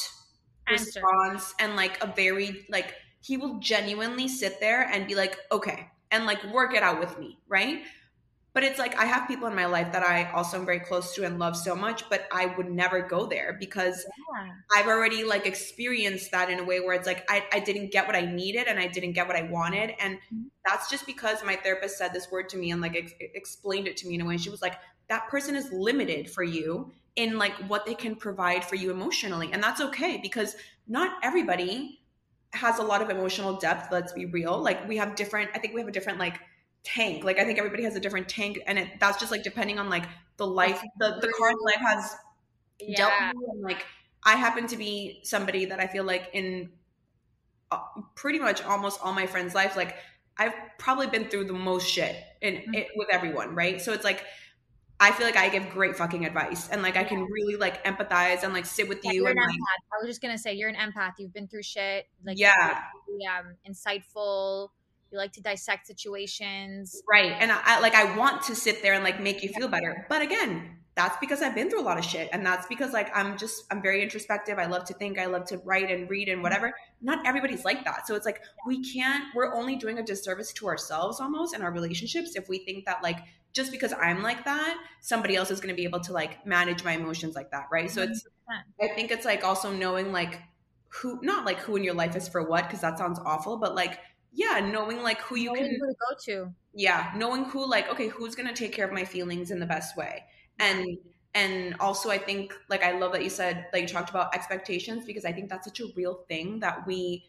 Answer. 0.67 1.01
response 1.01 1.55
and 1.59 1.77
like 1.77 2.03
a 2.03 2.07
very 2.07 2.65
like 2.71 2.95
he 3.21 3.37
will 3.37 3.59
genuinely 3.61 4.29
sit 4.29 4.61
there 4.61 4.83
and 4.83 5.07
be 5.07 5.15
like 5.15 5.39
okay 5.51 5.89
and 6.11 6.25
like 6.27 6.43
work 6.53 6.75
it 6.75 6.83
out 6.83 6.99
with 7.01 7.19
me 7.19 7.39
right 7.49 7.83
but 8.55 8.65
it's 8.65 8.79
like 8.79 8.97
i 8.97 9.05
have 9.05 9.29
people 9.29 9.47
in 9.49 9.55
my 9.55 9.67
life 9.67 9.93
that 9.93 10.03
i 10.03 10.31
also 10.33 10.59
am 10.59 10.67
very 10.67 10.81
close 10.81 11.15
to 11.15 11.25
and 11.25 11.39
love 11.39 11.57
so 11.57 11.75
much 11.75 12.09
but 12.11 12.27
i 12.33 12.47
would 12.47 12.71
never 12.71 13.03
go 13.03 13.27
there 13.27 13.57
because 13.61 14.05
Yeah. 14.07 14.53
I've 14.75 14.87
already 14.87 15.25
like 15.25 15.47
experienced 15.47 16.31
that 16.31 16.51
in 16.51 16.59
a 16.59 16.65
way 16.65 16.81
where 16.81 16.95
it's 16.95 17.07
like 17.07 17.25
I, 17.31 17.45
I 17.53 17.61
didn't 17.61 17.93
get 17.93 18.07
what 18.07 18.17
I 18.17 18.23
needed 18.23 18.69
and 18.69 18.79
I 18.79 18.87
didn't 18.87 19.13
get 19.13 19.27
what 19.27 19.37
I 19.37 19.43
wanted. 19.43 19.95
And 20.01 20.19
Mhm. 20.31 20.51
that's 20.65 20.89
just 20.89 21.05
because 21.07 21.45
my 21.45 21.57
therapist 21.57 21.99
said 21.99 22.13
this 22.13 22.31
word 22.31 22.49
to 22.51 22.57
me 22.57 22.71
and 22.71 22.81
like 22.81 22.97
ex- 22.97 23.13
explained 23.21 23.87
it 23.89 23.97
to 23.99 24.09
me 24.09 24.15
in 24.15 24.23
a 24.23 24.25
way. 24.25 24.39
She 24.39 24.51
was 24.51 24.63
like, 24.63 24.79
that 25.09 25.29
person 25.29 25.57
is 25.57 25.71
limited 25.73 26.31
for 26.31 26.43
you 26.43 26.93
in 27.17 27.39
like 27.39 27.55
what 27.69 27.85
they 27.87 27.95
can 27.95 28.17
provide 28.17 28.65
for 28.65 28.75
you 28.77 28.91
emotionally. 28.91 29.53
And 29.53 29.63
that's 29.63 29.81
okay 29.81 30.19
because 30.23 30.57
not 30.87 31.19
everybody 31.23 32.01
has 32.53 32.79
a 32.79 32.83
lot 32.83 33.03
of 33.03 33.11
emotional 33.11 33.57
depth. 33.59 33.91
Let's 33.93 34.13
be 34.13 34.27
real. 34.27 34.61
Like 34.63 34.89
we 34.89 34.97
have 34.97 35.15
different, 35.15 35.51
I 35.55 35.59
think 35.59 35.75
we 35.75 35.81
have 35.81 35.89
a 35.89 35.93
different 35.93 36.19
like 36.19 36.39
tank. 36.85 37.25
Like 37.25 37.39
I 37.39 37.45
think 37.45 37.59
everybody 37.59 37.85
has 37.85 37.97
a 37.97 38.01
different 38.01 38.29
tank 38.29 38.59
and 38.67 38.79
it, 38.79 39.01
that's 39.01 39.19
just 39.19 39.31
like 39.31 39.43
depending 39.43 39.79
on 39.79 39.91
like 39.91 40.05
the 40.37 40.47
life, 40.47 40.81
the, 40.99 41.19
the 41.21 41.33
cards 41.39 41.59
life 41.65 41.81
has 41.81 42.17
dealt 42.97 43.13
with 43.21 43.51
and 43.51 43.63
like 43.63 43.87
I 44.25 44.37
happen 44.37 44.67
to 44.69 44.77
be 44.77 45.21
somebody 45.25 45.67
that 45.67 45.81
I 45.81 45.87
feel 45.87 46.05
like 46.05 46.31
in 46.33 46.71
uh, 47.71 47.79
pretty 48.15 48.39
much 48.39 48.63
almost 48.63 49.01
all 49.03 49.13
my 49.13 49.27
friends' 49.27 49.55
life 49.55 49.77
like 49.77 49.97
I've 50.37 50.55
probably 50.79 51.07
been 51.09 51.29
through 51.29 51.45
the 51.45 51.53
most 51.53 51.87
shit 51.89 52.17
in 52.41 52.55
Mhm. 52.57 52.75
it, 52.75 52.89
with 52.97 53.09
everyone, 53.11 53.55
right? 53.55 53.81
So 53.81 53.93
it's 53.93 54.05
like 54.05 54.25
I 55.03 55.11
feel 55.11 55.27
like 55.27 55.37
I 55.37 55.49
give 55.49 55.69
great 55.71 55.97
fucking 55.97 56.25
advice, 56.25 56.69
and 56.71 56.81
like 56.81 56.97
I 56.97 57.03
can 57.03 57.25
really 57.25 57.57
like 57.57 57.85
empathize 57.85 58.45
and 58.45 58.53
like 58.53 58.67
sit 58.67 58.89
with 58.89 59.01
Yeah, 59.03 59.11
you 59.13 59.27
and 59.27 59.37
an 59.37 59.45
like. 59.45 59.57
I 59.93 59.97
was 60.01 60.07
just 60.07 60.23
gonna 60.23 60.39
say 60.39 60.55
you're 60.55 60.69
an 60.69 60.77
empath. 60.77 61.15
You've 61.19 61.33
been 61.35 61.49
through 61.49 61.65
shit. 61.65 62.07
Like 62.25 62.39
Yeah. 62.39 62.83
you're 63.09 63.17
really, 63.19 63.27
um, 63.27 63.57
insightful. 63.69 64.69
You 65.11 65.19
like 65.19 65.33
to 65.33 65.43
dissect 65.43 65.87
situations. 65.89 67.03
right. 67.11 67.33
And 67.39 67.51
I, 67.53 67.61
I 67.65 67.81
like 67.81 67.95
I 67.95 68.17
want 68.17 68.43
to 68.45 68.55
sit 68.55 68.81
there 68.83 68.95
and 68.95 69.03
like 69.05 69.21
make 69.21 69.43
you 69.43 69.49
feel 69.51 69.69
better, 69.69 70.07
but 70.09 70.23
again. 70.23 70.79
That's 70.95 71.17
because 71.23 71.41
I've 71.41 71.55
been 71.55 71.71
through 71.71 71.81
a 71.81 71.89
lot 71.89 71.97
of 71.97 72.05
shit. 72.05 72.29
And 72.35 72.45
that's 72.45 72.67
because 72.67 72.93
like 72.93 73.11
I'm 73.17 73.39
just 73.39 73.65
I'm 73.71 73.81
very 73.81 74.03
introspective. 74.03 74.59
I 74.59 74.67
love 74.67 74.85
to 74.85 74.93
think, 74.93 75.19
I 75.19 75.25
love 75.25 75.47
to 75.47 75.57
write 75.65 75.91
and 75.91 76.09
read 76.11 76.29
and 76.29 76.43
whatever. 76.43 76.71
Not 77.01 77.27
everybody's 77.27 77.65
like 77.65 77.83
that. 77.87 78.07
So 78.07 78.15
it's 78.15 78.27
like 78.27 78.43
we 78.67 78.85
can't 78.93 79.25
we're 79.35 79.55
only 79.55 79.77
doing 79.77 79.99
a 79.99 80.03
disservice 80.03 80.53
to 80.53 80.67
ourselves 80.67 81.19
almost 81.19 81.55
in 81.55 81.63
our 81.63 81.73
relationships 81.73 82.37
if 82.37 82.47
we 82.47 82.59
think 82.59 82.85
that 82.85 83.03
like 83.03 83.21
just 83.53 83.71
because 83.73 83.93
I'm 83.93 84.23
like 84.23 84.45
that, 84.45 84.79
somebody 85.01 85.37
else 85.37 85.51
is 85.51 85.61
going 85.61 85.75
to 85.75 85.77
be 85.77 85.85
able 85.85 86.01
to 86.01 86.13
like 86.13 86.45
manage 86.47 86.85
my 86.85 86.93
emotions 86.93 87.35
like 87.35 87.51
that, 87.51 87.67
right? 87.71 87.91
So 87.91 88.03
it's 88.03 88.27
100%. 88.47 88.75
I 88.81 88.89
think 88.89 89.11
it's 89.11 89.25
like 89.25 89.45
also 89.45 89.73
knowing 89.73 90.13
like 90.13 90.41
who 90.89 91.19
not 91.23 91.45
like 91.45 91.59
who 91.59 91.77
in 91.77 91.85
your 91.85 91.95
life 91.95 92.17
is 92.17 92.29
for 92.29 92.43
what 92.49 92.65
because 92.67 92.81
that 92.83 92.99
sounds 92.99 93.19
awful, 93.25 93.57
but 93.59 93.75
like 93.75 93.99
yeah, 94.33 94.61
knowing 94.61 95.03
like 95.03 95.21
who 95.21 95.37
you 95.37 95.51
Knowing 95.51 95.65
can 95.65 95.77
who 95.79 95.87
to 95.87 95.95
go 95.99 96.17
to. 96.47 96.55
yeah 96.75 97.13
knowing 97.17 97.45
who 97.45 97.67
like 97.69 97.89
okay 97.91 98.09
who's 98.09 98.35
gonna 98.35 98.55
take 98.55 98.73
care 98.73 98.87
of 98.87 98.93
my 98.93 99.05
feelings 99.05 99.51
in 99.51 99.59
the 99.61 99.67
best 99.67 99.97
way 99.97 100.25
and 100.59 100.97
and 101.35 101.75
also 101.81 102.11
i 102.11 102.17
think 102.19 102.55
like 102.69 102.83
i 102.83 102.93
love 102.99 103.13
that 103.13 103.23
you 103.23 103.29
said 103.31 103.67
that 103.73 103.81
you 103.83 103.87
talked 103.87 104.11
about 104.11 104.35
expectations 104.35 105.05
because 105.05 105.25
i 105.25 105.33
think 105.33 105.51
that's 105.51 105.67
such 105.67 105.81
a 105.81 105.87
real 105.97 106.25
thing 106.29 106.61
that 106.61 106.87
we 106.87 107.25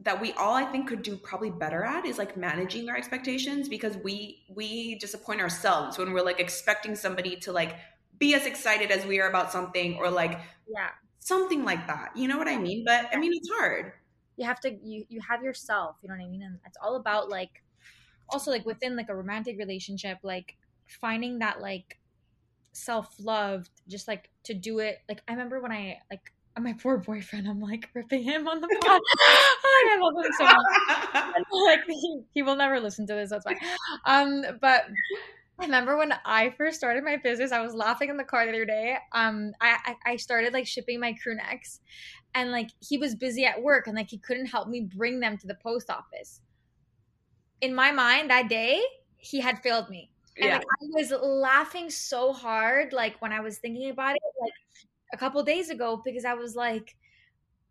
that 0.00 0.20
we 0.20 0.32
all 0.34 0.54
i 0.54 0.64
think 0.64 0.88
could 0.88 1.02
do 1.02 1.16
probably 1.16 1.50
better 1.50 1.82
at 1.82 2.06
is 2.06 2.18
like 2.18 2.36
managing 2.36 2.88
our 2.88 2.96
expectations 2.96 3.68
because 3.68 3.96
we 3.98 4.44
we 4.48 4.94
disappoint 4.96 5.40
ourselves 5.40 5.98
when 5.98 6.12
we're 6.12 6.22
like 6.24 6.38
expecting 6.40 6.94
somebody 6.94 7.36
to 7.36 7.52
like 7.52 7.76
be 8.18 8.34
as 8.34 8.46
excited 8.46 8.90
as 8.90 9.04
we 9.06 9.20
are 9.20 9.28
about 9.28 9.50
something 9.52 9.96
or 9.96 10.10
like 10.10 10.40
Yeah. 10.68 10.90
something 11.20 11.64
like 11.64 11.86
that. 11.86 12.10
You 12.16 12.28
know 12.28 12.38
what 12.38 12.48
i 12.48 12.56
mean? 12.56 12.84
But 12.84 13.08
i 13.12 13.18
mean 13.18 13.32
it's 13.34 13.48
hard. 13.50 13.92
You 14.36 14.46
have 14.46 14.60
to 14.60 14.70
you 14.70 15.04
you 15.08 15.20
have 15.20 15.42
yourself 15.42 15.96
you 16.02 16.08
know 16.08 16.14
what 16.14 16.24
i 16.24 16.28
mean? 16.28 16.42
And 16.42 16.58
it's 16.66 16.78
all 16.82 16.96
about 16.96 17.28
like 17.28 17.62
also 18.28 18.50
like 18.50 18.66
within 18.66 18.96
like 18.96 19.08
a 19.08 19.16
romantic 19.16 19.58
relationship 19.58 20.18
like 20.22 20.56
finding 20.86 21.38
that 21.40 21.60
like 21.60 21.98
self-love 22.72 23.68
just 23.88 24.06
like 24.06 24.30
to 24.44 24.54
do 24.54 24.78
it. 24.78 24.98
Like 25.08 25.22
i 25.26 25.32
remember 25.32 25.60
when 25.60 25.72
i 25.72 25.98
like 26.10 26.32
my 26.62 26.74
poor 26.74 26.98
boyfriend 26.98 27.48
i'm 27.48 27.60
like 27.60 27.88
ripping 27.94 28.22
him 28.22 28.46
on 28.48 28.60
the 28.60 28.68
pod 28.82 29.00
i 29.74 29.98
love 30.00 30.24
him 30.24 30.32
so 30.38 30.44
much 30.44 31.44
like 31.66 31.80
he, 31.86 32.20
he 32.34 32.42
will 32.42 32.56
never 32.56 32.80
listen 32.80 33.06
to 33.06 33.14
this 33.14 33.30
that's 33.30 33.44
fine 33.44 33.58
um 34.06 34.44
but 34.60 34.84
I 35.60 35.64
remember 35.64 35.96
when 35.96 36.14
I 36.24 36.50
first 36.50 36.78
started 36.78 37.02
my 37.02 37.16
business, 37.16 37.50
I 37.50 37.60
was 37.60 37.74
laughing 37.74 38.10
in 38.10 38.16
the 38.16 38.24
car 38.24 38.44
the 38.44 38.52
other 38.52 38.64
day. 38.64 38.96
Um, 39.12 39.52
I, 39.60 39.78
I 39.84 40.12
I 40.12 40.16
started 40.16 40.52
like 40.52 40.68
shipping 40.68 41.00
my 41.00 41.14
crew 41.14 41.34
necks, 41.34 41.80
and 42.34 42.52
like 42.52 42.70
he 42.78 42.96
was 42.96 43.16
busy 43.16 43.44
at 43.44 43.60
work, 43.60 43.88
and 43.88 43.96
like 43.96 44.08
he 44.08 44.18
couldn't 44.18 44.46
help 44.46 44.68
me 44.68 44.82
bring 44.82 45.18
them 45.18 45.36
to 45.38 45.48
the 45.48 45.56
post 45.56 45.90
office. 45.90 46.42
In 47.60 47.74
my 47.74 47.90
mind, 47.90 48.30
that 48.30 48.48
day 48.48 48.80
he 49.16 49.40
had 49.40 49.60
failed 49.60 49.90
me, 49.90 50.12
and 50.36 50.46
yeah 50.46 50.54
like, 50.58 50.62
I 50.62 50.84
was 50.92 51.10
laughing 51.10 51.90
so 51.90 52.32
hard, 52.32 52.92
like 52.92 53.20
when 53.20 53.32
I 53.32 53.40
was 53.40 53.58
thinking 53.58 53.90
about 53.90 54.14
it, 54.14 54.22
like 54.40 54.52
a 55.12 55.16
couple 55.16 55.42
days 55.42 55.70
ago, 55.70 56.00
because 56.04 56.24
I 56.24 56.34
was 56.34 56.54
like, 56.56 56.96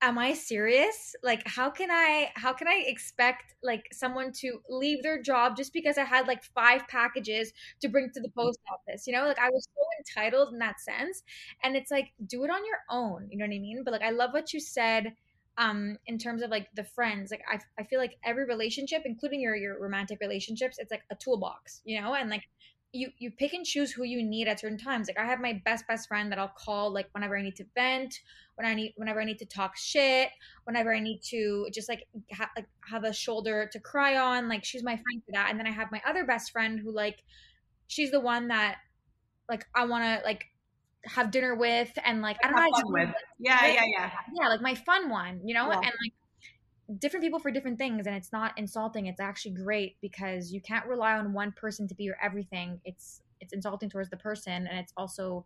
am 0.01 0.17
i 0.19 0.33
serious? 0.33 1.15
Like 1.23 1.43
how 1.47 1.69
can 1.71 1.89
i 1.91 2.31
how 2.35 2.53
can 2.53 2.67
i 2.67 2.83
expect 2.85 3.55
like 3.63 3.87
someone 3.91 4.31
to 4.41 4.61
leave 4.69 5.01
their 5.03 5.21
job 5.21 5.57
just 5.57 5.73
because 5.73 5.97
i 5.97 6.03
had 6.03 6.27
like 6.27 6.43
five 6.43 6.87
packages 6.87 7.51
to 7.81 7.89
bring 7.89 8.09
to 8.13 8.21
the 8.21 8.29
post 8.29 8.59
office? 8.71 9.07
You 9.07 9.13
know 9.13 9.25
like 9.25 9.39
i 9.39 9.49
was 9.49 9.67
so 9.75 9.81
entitled 9.99 10.53
in 10.53 10.59
that 10.59 10.79
sense 10.79 11.23
and 11.63 11.75
it's 11.75 11.91
like 11.91 12.09
do 12.27 12.43
it 12.43 12.51
on 12.51 12.65
your 12.65 12.79
own 12.89 13.27
you 13.31 13.37
know 13.37 13.45
what 13.45 13.55
i 13.55 13.59
mean? 13.59 13.81
But 13.83 13.91
like 13.93 14.03
i 14.03 14.11
love 14.11 14.33
what 14.33 14.53
you 14.53 14.59
said 14.59 15.13
um 15.57 15.97
in 16.05 16.17
terms 16.19 16.41
of 16.43 16.51
like 16.51 16.67
the 16.75 16.83
friends 16.83 17.31
like 17.31 17.41
i, 17.51 17.59
I 17.79 17.83
feel 17.83 17.99
like 17.99 18.17
every 18.23 18.45
relationship 18.45 19.01
including 19.05 19.41
your 19.41 19.55
your 19.55 19.79
romantic 19.81 20.19
relationships 20.21 20.77
it's 20.79 20.91
like 20.91 21.03
a 21.09 21.15
toolbox 21.15 21.81
you 21.85 21.99
know 21.99 22.13
and 22.13 22.29
like 22.29 22.43
you 22.93 23.09
you 23.17 23.31
pick 23.31 23.53
and 23.53 23.65
choose 23.65 23.91
who 23.91 24.03
you 24.03 24.23
need 24.23 24.47
at 24.47 24.59
certain 24.59 24.77
times 24.77 25.07
like 25.07 25.19
i 25.19 25.25
have 25.25 25.39
my 25.39 25.61
best 25.65 25.85
best 25.87 26.07
friend 26.07 26.31
that 26.31 26.39
i'll 26.39 26.53
call 26.57 26.91
like 26.91 27.07
whenever 27.11 27.37
i 27.37 27.41
need 27.41 27.55
to 27.55 27.65
vent 27.75 28.19
when 28.57 28.65
I 28.65 28.73
need 28.73 28.93
whenever 28.97 29.21
I 29.21 29.23
need 29.23 29.37
to 29.39 29.45
talk 29.45 29.77
shit, 29.77 30.29
whenever 30.63 30.91
I 30.93 30.99
need 30.99 31.21
to 31.29 31.67
just 31.71 31.87
like 31.87 32.07
ha- 32.33 32.49
like 32.55 32.65
have 32.89 33.03
a 33.03 33.13
shoulder 33.13 33.69
to 33.71 33.79
cry 33.79 34.17
on, 34.17 34.49
like 34.49 34.65
she's 34.65 34.83
my 34.83 34.95
friend 34.95 35.21
for 35.23 35.31
that. 35.33 35.51
And 35.51 35.59
then 35.59 35.67
I 35.67 35.71
have 35.71 35.91
my 35.91 36.01
other 36.07 36.25
best 36.25 36.51
friend 36.51 36.79
who 36.79 36.91
like 36.91 37.21
she's 37.85 38.09
the 38.09 38.19
one 38.19 38.47
that 38.47 38.77
like 39.47 39.65
I 39.75 39.85
want 39.85 40.05
to 40.05 40.25
like 40.25 40.45
have 41.05 41.29
dinner 41.29 41.53
with 41.55 41.91
and 42.03 42.23
like 42.23 42.37
I 42.43 42.47
don't 42.47 42.55
know 42.55 42.63
Have 42.63 42.71
I 42.73 42.81
fun 42.81 42.93
with. 42.93 43.15
yeah 43.37 43.67
yeah 43.67 43.83
yeah 43.85 44.11
yeah, 44.33 44.47
like 44.47 44.61
my 44.61 44.73
fun 44.73 45.09
one, 45.09 45.41
you 45.47 45.53
know? 45.53 45.69
Yeah. 45.69 45.75
And 45.75 45.85
like 45.85 46.13
different 46.99 47.23
people 47.23 47.39
for 47.39 47.51
different 47.51 47.77
things 47.77 48.07
and 48.07 48.15
it's 48.15 48.31
not 48.31 48.57
insulting, 48.57 49.07
it's 49.07 49.19
actually 49.19 49.51
great 49.51 49.97
because 50.01 50.51
you 50.51 50.61
can't 50.61 50.85
rely 50.85 51.17
on 51.17 51.33
one 51.33 51.51
person 51.51 51.87
to 51.87 51.95
be 51.95 52.03
your 52.03 52.17
everything. 52.21 52.79
It's 52.85 53.21
it's 53.39 53.53
insulting 53.53 53.89
towards 53.89 54.09
the 54.09 54.17
person 54.17 54.67
and 54.67 54.79
it's 54.79 54.93
also 54.97 55.45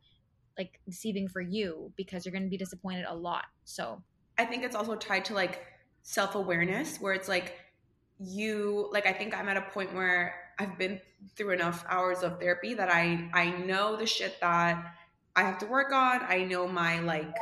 like 0.57 0.79
deceiving 0.87 1.27
for 1.27 1.41
you 1.41 1.91
because 1.95 2.25
you're 2.25 2.31
going 2.31 2.43
to 2.43 2.49
be 2.49 2.57
disappointed 2.57 3.05
a 3.07 3.15
lot. 3.15 3.45
So, 3.63 4.01
I 4.37 4.45
think 4.45 4.63
it's 4.63 4.75
also 4.75 4.95
tied 4.95 5.25
to 5.25 5.33
like 5.33 5.65
self 6.03 6.35
awareness, 6.35 6.97
where 6.97 7.13
it's 7.13 7.27
like 7.27 7.59
you 8.19 8.89
like 8.91 9.05
I 9.05 9.13
think 9.13 9.37
I'm 9.37 9.49
at 9.49 9.57
a 9.57 9.61
point 9.61 9.93
where 9.93 10.35
I've 10.59 10.77
been 10.77 10.99
through 11.35 11.51
enough 11.51 11.83
hours 11.87 12.23
of 12.23 12.39
therapy 12.39 12.73
that 12.75 12.89
I 12.89 13.29
I 13.33 13.51
know 13.51 13.95
the 13.95 14.05
shit 14.05 14.39
that 14.41 14.93
I 15.35 15.41
have 15.41 15.57
to 15.59 15.65
work 15.65 15.91
on. 15.91 16.21
I 16.23 16.43
know 16.43 16.67
my 16.67 16.99
like 16.99 17.33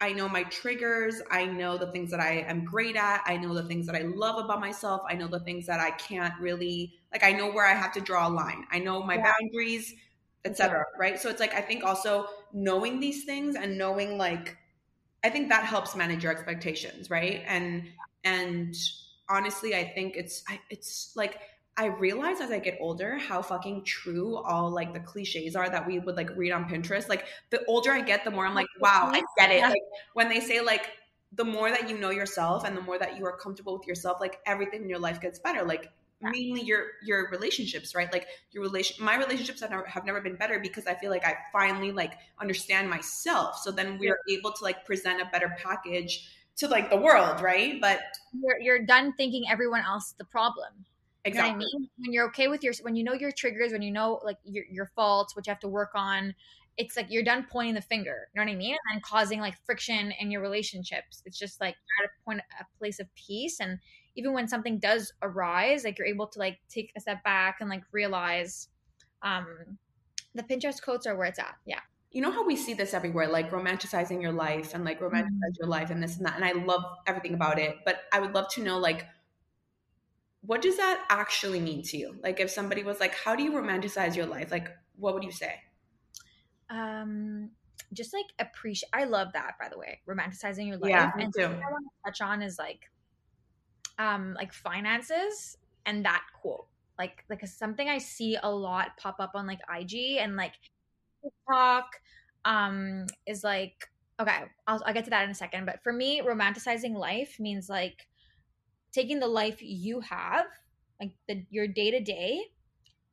I 0.00 0.12
know 0.12 0.28
my 0.28 0.44
triggers. 0.44 1.20
I 1.30 1.44
know 1.44 1.76
the 1.76 1.92
things 1.92 2.10
that 2.10 2.20
I 2.20 2.44
am 2.48 2.64
great 2.64 2.96
at. 2.96 3.22
I 3.26 3.36
know 3.36 3.54
the 3.54 3.64
things 3.64 3.86
that 3.86 3.94
I 3.94 4.02
love 4.02 4.42
about 4.42 4.60
myself. 4.60 5.02
I 5.08 5.14
know 5.14 5.28
the 5.28 5.40
things 5.40 5.66
that 5.66 5.78
I 5.78 5.90
can't 5.90 6.32
really 6.40 6.94
like. 7.12 7.22
I 7.22 7.32
know 7.32 7.50
where 7.50 7.66
I 7.66 7.74
have 7.74 7.92
to 7.92 8.00
draw 8.00 8.26
a 8.26 8.30
line. 8.30 8.64
I 8.70 8.78
know 8.78 9.02
my 9.02 9.16
yeah. 9.16 9.32
boundaries, 9.38 9.94
etc. 10.44 10.84
Right. 10.98 11.20
So 11.20 11.28
it's 11.28 11.40
like 11.40 11.54
I 11.54 11.60
think 11.60 11.84
also 11.84 12.26
knowing 12.52 12.98
these 12.98 13.24
things 13.24 13.56
and 13.56 13.76
knowing 13.76 14.16
like 14.16 14.56
I 15.22 15.28
think 15.28 15.50
that 15.50 15.64
helps 15.64 15.94
manage 15.94 16.22
your 16.22 16.32
expectations, 16.32 17.10
right? 17.10 17.42
And 17.46 17.84
and 18.24 18.74
honestly, 19.28 19.74
I 19.74 19.84
think 19.84 20.16
it's 20.16 20.42
it's 20.70 21.12
like 21.14 21.40
I 21.80 21.86
realize 21.86 22.42
as 22.42 22.50
I 22.50 22.58
get 22.58 22.76
older 22.78 23.16
how 23.16 23.40
fucking 23.40 23.84
true 23.84 24.36
all 24.36 24.70
like 24.70 24.92
the 24.92 25.00
cliches 25.00 25.56
are 25.56 25.66
that 25.70 25.86
we 25.86 25.98
would 25.98 26.14
like 26.14 26.28
read 26.36 26.52
on 26.52 26.68
Pinterest. 26.68 27.08
Like 27.08 27.24
the 27.48 27.64
older 27.64 27.90
I 27.90 28.02
get, 28.02 28.22
the 28.22 28.30
more 28.30 28.44
I'm 28.44 28.54
like, 28.54 28.66
wow, 28.80 29.10
I 29.10 29.22
get 29.38 29.50
it. 29.50 29.62
Like 29.62 29.80
when 30.12 30.28
they 30.28 30.40
say 30.40 30.60
like 30.60 30.90
the 31.32 31.44
more 31.44 31.70
that 31.70 31.88
you 31.88 31.96
know 31.96 32.10
yourself 32.10 32.64
and 32.66 32.76
the 32.76 32.82
more 32.82 32.98
that 32.98 33.16
you 33.16 33.24
are 33.24 33.34
comfortable 33.34 33.78
with 33.78 33.86
yourself, 33.86 34.20
like 34.20 34.40
everything 34.44 34.82
in 34.82 34.90
your 34.90 34.98
life 34.98 35.22
gets 35.22 35.38
better. 35.38 35.64
Like 35.64 35.90
mainly 36.20 36.60
your 36.60 36.88
your 37.02 37.30
relationships, 37.30 37.94
right? 37.94 38.12
Like 38.12 38.26
your 38.52 38.62
relation 38.62 39.02
my 39.02 39.16
relationships 39.16 39.62
have 39.62 39.70
never 39.70 39.86
have 39.86 40.04
never 40.04 40.20
been 40.20 40.36
better 40.36 40.58
because 40.58 40.86
I 40.86 40.92
feel 40.92 41.10
like 41.10 41.24
I 41.24 41.34
finally 41.50 41.92
like 41.92 42.12
understand 42.38 42.90
myself. 42.90 43.56
So 43.56 43.70
then 43.70 43.96
we're 43.98 44.18
able 44.28 44.52
to 44.52 44.64
like 44.64 44.84
present 44.84 45.22
a 45.22 45.30
better 45.32 45.56
package 45.56 46.28
to 46.56 46.68
like 46.68 46.90
the 46.90 46.98
world, 46.98 47.40
right? 47.40 47.80
But 47.80 48.00
you're 48.38 48.60
you're 48.60 48.84
done 48.84 49.14
thinking 49.14 49.44
everyone 49.50 49.80
else 49.80 50.14
the 50.18 50.26
problem. 50.26 50.84
Exactly. 51.24 51.50
You 51.50 51.58
know 51.58 51.64
I 51.64 51.78
mean? 51.78 51.90
When 51.98 52.12
you're 52.12 52.26
okay 52.28 52.48
with 52.48 52.62
your, 52.62 52.72
when 52.82 52.96
you 52.96 53.04
know 53.04 53.14
your 53.14 53.32
triggers, 53.32 53.72
when 53.72 53.82
you 53.82 53.90
know 53.90 54.20
like 54.24 54.38
your, 54.44 54.64
your 54.70 54.86
faults, 54.96 55.36
what 55.36 55.46
you 55.46 55.50
have 55.50 55.60
to 55.60 55.68
work 55.68 55.90
on, 55.94 56.34
it's 56.76 56.96
like 56.96 57.06
you're 57.10 57.22
done 57.22 57.46
pointing 57.50 57.74
the 57.74 57.82
finger. 57.82 58.28
You 58.32 58.40
know 58.40 58.46
what 58.46 58.52
I 58.52 58.56
mean? 58.56 58.76
And 58.92 59.02
causing 59.02 59.40
like 59.40 59.54
friction 59.66 60.12
in 60.18 60.30
your 60.30 60.40
relationships. 60.40 61.22
It's 61.26 61.38
just 61.38 61.60
like 61.60 61.74
at 62.00 62.06
a 62.06 62.24
point, 62.24 62.40
a 62.58 62.64
place 62.78 63.00
of 63.00 63.14
peace. 63.14 63.60
And 63.60 63.78
even 64.14 64.32
when 64.32 64.48
something 64.48 64.78
does 64.78 65.12
arise, 65.20 65.84
like 65.84 65.98
you're 65.98 66.06
able 66.06 66.26
to 66.28 66.38
like 66.38 66.58
take 66.70 66.92
a 66.96 67.00
step 67.00 67.22
back 67.22 67.58
and 67.60 67.68
like 67.68 67.82
realize, 67.92 68.68
um, 69.22 69.46
the 70.34 70.42
Pinterest 70.42 70.80
quotes 70.80 71.06
are 71.06 71.16
where 71.16 71.26
it's 71.26 71.38
at. 71.38 71.56
Yeah. 71.66 71.80
You 72.12 72.22
know 72.22 72.32
how 72.32 72.44
we 72.44 72.56
see 72.56 72.72
this 72.72 72.94
everywhere, 72.94 73.28
like 73.28 73.50
romanticizing 73.50 74.22
your 74.22 74.32
life 74.32 74.74
and 74.74 74.84
like 74.84 75.00
romanticize 75.00 75.26
mm-hmm. 75.26 75.60
your 75.60 75.68
life 75.68 75.90
and 75.90 76.02
this 76.02 76.16
and 76.16 76.26
that. 76.26 76.36
And 76.36 76.44
I 76.44 76.52
love 76.52 76.84
everything 77.06 77.34
about 77.34 77.58
it. 77.58 77.76
But 77.84 78.02
I 78.12 78.20
would 78.20 78.32
love 78.32 78.48
to 78.54 78.62
know 78.62 78.78
like 78.78 79.06
what 80.42 80.62
does 80.62 80.76
that 80.78 81.04
actually 81.10 81.60
mean 81.60 81.82
to 81.82 81.96
you? 81.96 82.16
Like 82.22 82.40
if 82.40 82.50
somebody 82.50 82.82
was 82.82 83.00
like, 83.00 83.14
how 83.14 83.36
do 83.36 83.42
you 83.42 83.52
romanticize 83.52 84.16
your 84.16 84.26
life? 84.26 84.50
Like 84.50 84.68
what 84.96 85.14
would 85.14 85.24
you 85.24 85.32
say? 85.32 85.54
Um 86.68 87.50
just 87.92 88.14
like 88.14 88.26
appreciate 88.38 88.88
I 88.92 89.04
love 89.04 89.32
that 89.34 89.54
by 89.60 89.68
the 89.68 89.78
way, 89.78 90.00
romanticizing 90.08 90.68
your 90.68 90.78
life. 90.78 90.90
Yeah, 90.90 91.10
me 91.16 91.24
and 91.24 91.32
too. 91.36 91.44
I 91.44 91.48
want 91.48 91.86
to 91.86 92.10
touch 92.10 92.20
on 92.20 92.42
is 92.42 92.58
like 92.58 92.90
um 93.98 94.34
like 94.34 94.52
finances 94.52 95.58
and 95.84 96.04
that 96.04 96.22
quote. 96.40 96.66
Like 96.98 97.24
like 97.28 97.46
something 97.46 97.88
I 97.88 97.98
see 97.98 98.38
a 98.42 98.50
lot 98.50 98.96
pop 98.96 99.16
up 99.18 99.32
on 99.34 99.46
like 99.46 99.60
IG 99.68 100.18
and 100.18 100.36
like 100.36 100.54
TikTok 101.22 101.86
um 102.44 103.06
is 103.26 103.44
like 103.44 103.90
okay, 104.20 104.44
I'll 104.66 104.82
I'll 104.86 104.94
get 104.94 105.04
to 105.04 105.10
that 105.10 105.24
in 105.24 105.30
a 105.30 105.34
second, 105.34 105.66
but 105.66 105.82
for 105.82 105.92
me 105.92 106.22
romanticizing 106.22 106.94
life 106.94 107.40
means 107.40 107.68
like 107.68 108.06
taking 108.92 109.20
the 109.20 109.28
life 109.28 109.58
you 109.60 110.00
have, 110.00 110.46
like 111.00 111.12
the 111.28 111.44
your 111.50 111.66
day 111.66 111.90
to 111.90 112.00
day, 112.00 112.40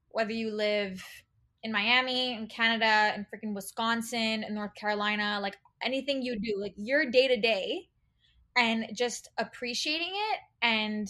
whether 0.09 0.32
you 0.32 0.51
live 0.51 1.03
in 1.63 1.71
Miami, 1.71 2.34
in 2.34 2.47
Canada, 2.47 3.13
in 3.15 3.25
freaking 3.25 3.53
Wisconsin, 3.53 4.43
in 4.43 4.53
North 4.53 4.73
Carolina, 4.75 5.39
like 5.41 5.57
anything 5.82 6.21
you 6.21 6.39
do, 6.39 6.59
like 6.59 6.73
your 6.78 7.09
day 7.09 7.28
to 7.28 7.38
day, 7.38 7.89
and 8.55 8.88
just 8.93 9.30
appreciating 9.38 10.11
it 10.32 10.39
and 10.61 11.07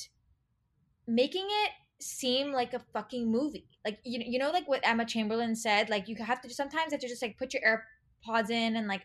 making 1.07 1.47
it 1.47 1.71
seem 1.99 2.51
like 2.51 2.73
a 2.73 2.79
fucking 2.93 3.31
movie. 3.31 3.67
Like 3.85 3.99
you 4.03 4.21
you 4.25 4.39
know 4.39 4.51
like 4.51 4.67
what 4.67 4.81
Emma 4.83 5.05
Chamberlain 5.05 5.55
said, 5.55 5.89
like 5.89 6.07
you 6.07 6.15
have 6.17 6.41
to 6.41 6.49
sometimes 6.49 6.91
have 6.91 7.01
to 7.01 7.07
just 7.07 7.21
like 7.21 7.37
put 7.37 7.53
your 7.53 7.63
AirPods 7.63 8.49
in 8.49 8.75
and 8.75 8.87
like 8.87 9.03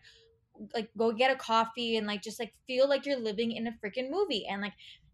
like 0.73 0.89
go 0.97 1.11
get 1.11 1.31
a 1.31 1.35
coffee 1.35 1.97
and 1.97 2.05
like 2.05 2.21
just 2.21 2.39
like 2.39 2.53
feel 2.67 2.87
like 2.87 3.05
you're 3.05 3.19
living 3.19 3.51
in 3.51 3.67
a 3.67 3.71
freaking 3.83 4.09
movie 4.11 4.45
and 4.47 4.61
like 4.61 4.73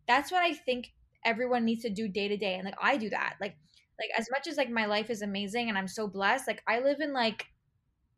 that's 0.10 0.32
what 0.32 0.43
I 0.43 0.53
think 0.53 0.91
everyone 1.24 1.64
needs 1.64 1.84
to 1.84 1.89
do 1.89 2.07
day 2.10 2.28
to 2.28 2.36
day. 2.36 2.55
And 2.55 2.66
like 2.66 2.76
I 2.82 2.97
do 2.97 3.10
that. 3.12 3.36
Like 3.39 3.55
like 3.99 4.10
as 4.18 4.28
much 4.32 4.47
as 4.47 4.57
like 4.57 4.70
my 4.70 4.88
life 4.88 5.10
is 5.10 5.22
amazing 5.22 5.70
and 5.70 5.78
I'm 5.78 5.88
so 5.88 6.07
blessed, 6.07 6.47
like 6.47 6.64
I 6.68 6.80
live 6.80 6.99
in 6.99 7.14
like 7.14 7.45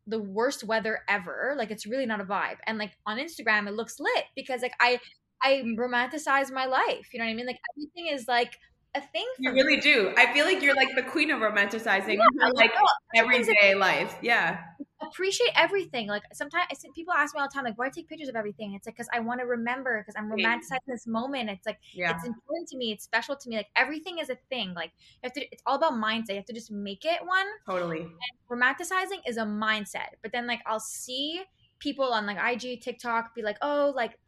the 0.06 0.20
worst 0.20 0.64
weather 0.64 1.00
ever. 1.08 1.54
Like 1.56 1.70
it's 1.70 1.86
really 1.86 2.06
not 2.06 2.20
a 2.20 2.24
vibe. 2.24 2.56
And 2.66 2.78
like 2.78 2.92
on 3.06 3.18
Instagram 3.18 3.68
it 3.68 3.74
looks 3.74 4.00
lit 4.00 4.24
because 4.34 4.62
like 4.62 4.74
I 4.80 4.98
I 5.42 5.62
romanticize 5.78 6.50
my 6.50 6.64
life. 6.64 7.12
You 7.12 7.18
know 7.18 7.26
what 7.26 7.32
I 7.32 7.34
mean? 7.34 7.46
Like 7.46 7.60
everything 7.76 8.06
is 8.12 8.26
like 8.26 8.56
a 8.94 9.00
thing. 9.00 9.26
you 9.38 9.52
really 9.52 9.76
me. 9.76 9.82
do. 9.82 10.14
I 10.16 10.32
feel 10.32 10.46
like 10.46 10.62
you're 10.62 10.74
like 10.74 10.94
the 10.96 11.02
queen 11.02 11.30
of 11.30 11.40
romanticizing 11.40 12.16
yeah, 12.16 12.48
like 12.54 12.72
everyday 13.14 13.74
life. 13.74 14.16
Yeah 14.22 14.60
appreciate 15.02 15.50
everything. 15.54 16.06
Like 16.06 16.22
sometimes 16.32 16.66
I 16.70 16.74
see 16.74 16.88
people 16.94 17.12
ask 17.12 17.34
me 17.34 17.40
all 17.40 17.48
the 17.48 17.52
time, 17.52 17.64
like, 17.64 17.78
why 17.78 17.88
take 17.88 18.08
pictures 18.08 18.28
of 18.28 18.36
everything? 18.36 18.74
It's 18.74 18.86
like 18.86 18.96
because 18.96 19.08
I 19.12 19.20
want 19.20 19.40
to 19.40 19.46
remember, 19.46 20.00
because 20.00 20.14
I'm 20.16 20.30
romanticizing 20.30 20.86
this 20.86 21.06
moment. 21.06 21.50
It's 21.50 21.66
like 21.66 21.78
yeah. 21.92 22.14
it's 22.14 22.26
important 22.26 22.68
to 22.68 22.76
me. 22.76 22.92
It's 22.92 23.04
special 23.04 23.36
to 23.36 23.48
me. 23.48 23.56
Like 23.56 23.68
everything 23.76 24.18
is 24.18 24.30
a 24.30 24.36
thing. 24.48 24.74
Like 24.74 24.92
you 25.22 25.26
have 25.28 25.32
to. 25.34 25.40
It's 25.52 25.62
all 25.66 25.76
about 25.76 25.92
mindset. 25.92 26.30
You 26.30 26.36
have 26.36 26.46
to 26.46 26.52
just 26.52 26.70
make 26.70 27.04
it 27.04 27.20
one. 27.24 27.46
Totally. 27.66 28.00
And 28.00 28.12
romanticizing 28.50 29.20
is 29.26 29.36
a 29.36 29.44
mindset. 29.44 30.16
But 30.22 30.32
then 30.32 30.46
like 30.46 30.60
I'll 30.66 30.80
see 30.80 31.42
people 31.78 32.12
on 32.12 32.26
like 32.26 32.38
IG, 32.38 32.80
TikTok 32.80 33.34
be 33.34 33.42
like, 33.42 33.58
oh, 33.62 33.92
like. 33.94 34.18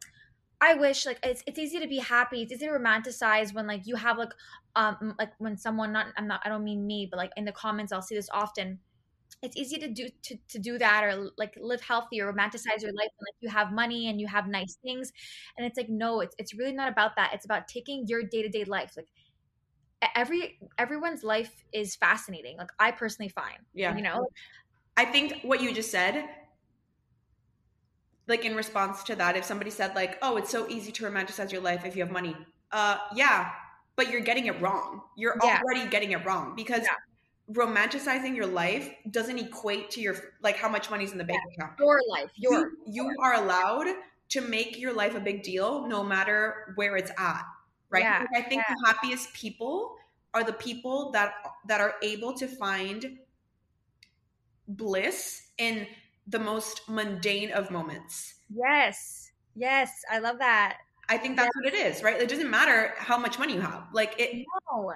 I 0.61 0.73
wish 0.75 1.05
like 1.05 1.19
it's 1.21 1.43
it's 1.45 1.59
easy 1.59 1.81
to 1.81 1.87
be 1.87 1.97
happy. 1.97 2.41
It's 2.41 2.51
easy 2.51 2.65
to 2.65 2.71
romanticize 2.71 3.53
when 3.53 3.67
like 3.67 3.85
you 3.85 3.97
have 3.97 4.17
like 4.17 4.31
um 4.77 5.13
like 5.19 5.33
when 5.37 5.57
someone 5.57 5.91
not 5.91 6.07
I'm 6.17 6.27
not 6.27 6.41
I 6.45 6.49
don't 6.49 6.63
mean 6.63 6.87
me, 6.87 7.07
but 7.11 7.17
like 7.17 7.31
in 7.35 7.43
the 7.43 7.51
comments 7.51 7.91
I'll 7.91 8.01
see 8.01 8.15
this 8.15 8.29
often 8.31 8.79
it's 9.41 9.55
easy 9.55 9.77
to 9.77 9.87
do 9.87 10.07
to, 10.23 10.37
to 10.49 10.59
do 10.59 10.77
that 10.77 11.03
or 11.03 11.29
like 11.37 11.53
live 11.59 11.81
healthy 11.81 12.21
or 12.21 12.31
romanticize 12.31 12.81
your 12.81 12.93
life 12.93 13.09
and 13.19 13.27
like 13.27 13.35
you 13.39 13.49
have 13.49 13.71
money 13.71 14.09
and 14.09 14.19
you 14.19 14.27
have 14.27 14.47
nice 14.47 14.77
things. 14.83 15.11
And 15.57 15.65
it's 15.65 15.77
like 15.77 15.89
no 15.89 16.21
it's, 16.21 16.35
it's 16.37 16.53
really 16.53 16.73
not 16.73 16.91
about 16.91 17.15
that. 17.17 17.31
It's 17.33 17.45
about 17.45 17.67
taking 17.67 18.05
your 18.07 18.23
day-to-day 18.23 18.65
life. 18.65 18.93
Like 18.97 19.07
every 20.15 20.59
everyone's 20.77 21.23
life 21.23 21.63
is 21.73 21.95
fascinating. 21.95 22.57
Like 22.57 22.69
i 22.79 22.91
personally 22.91 23.29
find 23.29 23.59
yeah. 23.73 23.95
you 23.95 24.01
know? 24.01 24.27
I 24.97 25.05
think 25.05 25.41
what 25.43 25.61
you 25.61 25.73
just 25.73 25.91
said 25.91 26.25
like 28.27 28.45
in 28.45 28.55
response 28.55 29.03
to 29.03 29.15
that 29.15 29.35
if 29.35 29.45
somebody 29.45 29.69
said 29.69 29.93
like 29.95 30.17
oh 30.21 30.37
it's 30.37 30.49
so 30.49 30.67
easy 30.67 30.91
to 30.91 31.03
romanticize 31.03 31.51
your 31.51 31.61
life 31.61 31.85
if 31.85 31.95
you 31.95 32.01
have 32.01 32.11
money 32.11 32.35
uh 32.71 32.97
yeah 33.15 33.51
but 33.95 34.09
you're 34.09 34.21
getting 34.21 34.47
it 34.47 34.59
wrong. 34.61 35.01
You're 35.15 35.37
yeah. 35.41 35.61
already 35.63 35.89
getting 35.89 36.11
it 36.11 36.25
wrong 36.25 36.53
because 36.55 36.81
yeah 36.81 36.89
romanticizing 37.51 38.35
your 38.35 38.47
life 38.47 38.89
doesn't 39.11 39.37
equate 39.37 39.91
to 39.91 40.01
your 40.01 40.15
like 40.41 40.57
how 40.57 40.69
much 40.69 40.89
money's 40.89 41.11
in 41.11 41.17
the 41.17 41.23
bank 41.23 41.41
account. 41.53 41.73
Your 41.79 41.99
life, 42.09 42.31
your 42.35 42.71
you, 42.85 43.05
you 43.05 43.15
are 43.21 43.35
allowed 43.35 43.87
to 44.29 44.41
make 44.41 44.79
your 44.79 44.93
life 44.93 45.15
a 45.15 45.19
big 45.19 45.43
deal 45.43 45.87
no 45.87 46.03
matter 46.03 46.73
where 46.75 46.97
it's 46.97 47.11
at, 47.17 47.43
right? 47.89 48.03
Yeah, 48.03 48.25
I 48.35 48.41
think 48.41 48.63
yeah. 48.67 48.73
the 48.73 48.87
happiest 48.87 49.33
people 49.33 49.95
are 50.33 50.43
the 50.43 50.53
people 50.53 51.11
that 51.11 51.33
that 51.67 51.81
are 51.81 51.95
able 52.01 52.33
to 52.33 52.47
find 52.47 53.19
bliss 54.67 55.49
in 55.57 55.87
the 56.27 56.39
most 56.39 56.81
mundane 56.89 57.51
of 57.51 57.69
moments. 57.69 58.35
Yes. 58.53 59.31
Yes, 59.55 59.91
I 60.11 60.19
love 60.19 60.39
that. 60.39 60.77
I 61.07 61.17
think 61.17 61.37
that's 61.37 61.55
what 61.55 61.73
it 61.73 61.75
is, 61.75 62.03
right? 62.03 62.19
It 62.19 62.27
doesn't 62.27 62.49
matter 62.49 62.93
how 62.97 63.17
much 63.17 63.37
money 63.37 63.53
you 63.53 63.61
have. 63.61 63.87
Like 63.93 64.15
it 64.19 64.45
No. 64.71 64.93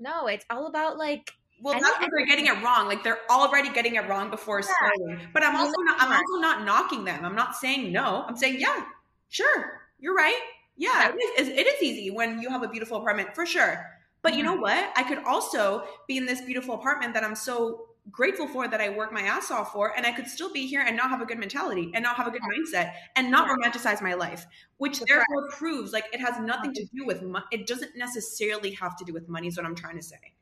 No, 0.00 0.26
it's 0.26 0.44
all 0.50 0.66
about 0.66 0.98
like 0.98 1.32
well, 1.62 1.74
and 1.74 1.82
that's 1.82 1.98
where 1.98 2.08
they're 2.16 2.26
getting 2.26 2.46
it 2.46 2.62
wrong. 2.62 2.86
Like 2.86 3.02
they're 3.02 3.20
already 3.30 3.70
getting 3.70 3.96
it 3.96 4.08
wrong 4.08 4.30
before 4.30 4.60
yeah. 4.60 4.66
starting. 4.66 5.28
But 5.32 5.42
I'm 5.42 5.56
also 5.56 5.80
not. 5.82 6.00
I'm 6.00 6.12
also 6.12 6.40
not 6.40 6.64
knocking 6.64 7.04
them. 7.04 7.24
I'm 7.24 7.34
not 7.34 7.56
saying 7.56 7.92
no. 7.92 8.24
I'm 8.26 8.36
saying 8.36 8.60
yeah, 8.60 8.84
sure, 9.28 9.80
you're 9.98 10.14
right. 10.14 10.38
Yeah, 10.76 11.12
it 11.14 11.40
is. 11.40 11.48
It 11.48 11.66
is 11.66 11.82
easy 11.82 12.10
when 12.10 12.40
you 12.40 12.50
have 12.50 12.62
a 12.62 12.68
beautiful 12.68 12.98
apartment 12.98 13.34
for 13.34 13.44
sure. 13.44 13.84
But 14.22 14.34
you 14.34 14.42
know 14.42 14.54
mm-hmm. 14.54 14.62
what? 14.62 14.92
I 14.96 15.02
could 15.02 15.18
also 15.24 15.84
be 16.06 16.16
in 16.16 16.26
this 16.26 16.40
beautiful 16.40 16.74
apartment 16.74 17.14
that 17.14 17.24
I'm 17.24 17.34
so 17.34 17.86
grateful 18.10 18.48
for 18.48 18.66
that 18.66 18.80
I 18.80 18.88
work 18.88 19.12
my 19.12 19.22
ass 19.22 19.50
off 19.50 19.72
for, 19.72 19.96
and 19.96 20.06
I 20.06 20.12
could 20.12 20.26
still 20.26 20.52
be 20.52 20.66
here 20.66 20.82
and 20.86 20.96
not 20.96 21.10
have 21.10 21.20
a 21.20 21.26
good 21.26 21.38
mentality 21.38 21.90
and 21.94 22.02
not 22.02 22.16
have 22.16 22.26
a 22.26 22.30
good 22.30 22.42
mindset 22.42 22.92
and 23.16 23.30
not 23.30 23.48
romanticize 23.48 24.00
my 24.00 24.14
life, 24.14 24.46
which 24.78 25.00
therefore 25.00 25.48
proves 25.50 25.92
like 25.92 26.06
it 26.12 26.20
has 26.20 26.40
nothing 26.40 26.72
to 26.74 26.84
do 26.94 27.04
with 27.04 27.22
money. 27.22 27.44
It 27.52 27.66
doesn't 27.66 27.96
necessarily 27.96 28.72
have 28.72 28.96
to 28.96 29.04
do 29.04 29.12
with 29.12 29.28
money. 29.28 29.48
Is 29.48 29.56
what 29.56 29.66
I'm 29.66 29.74
trying 29.74 29.96
to 29.96 30.02
say. 30.02 30.34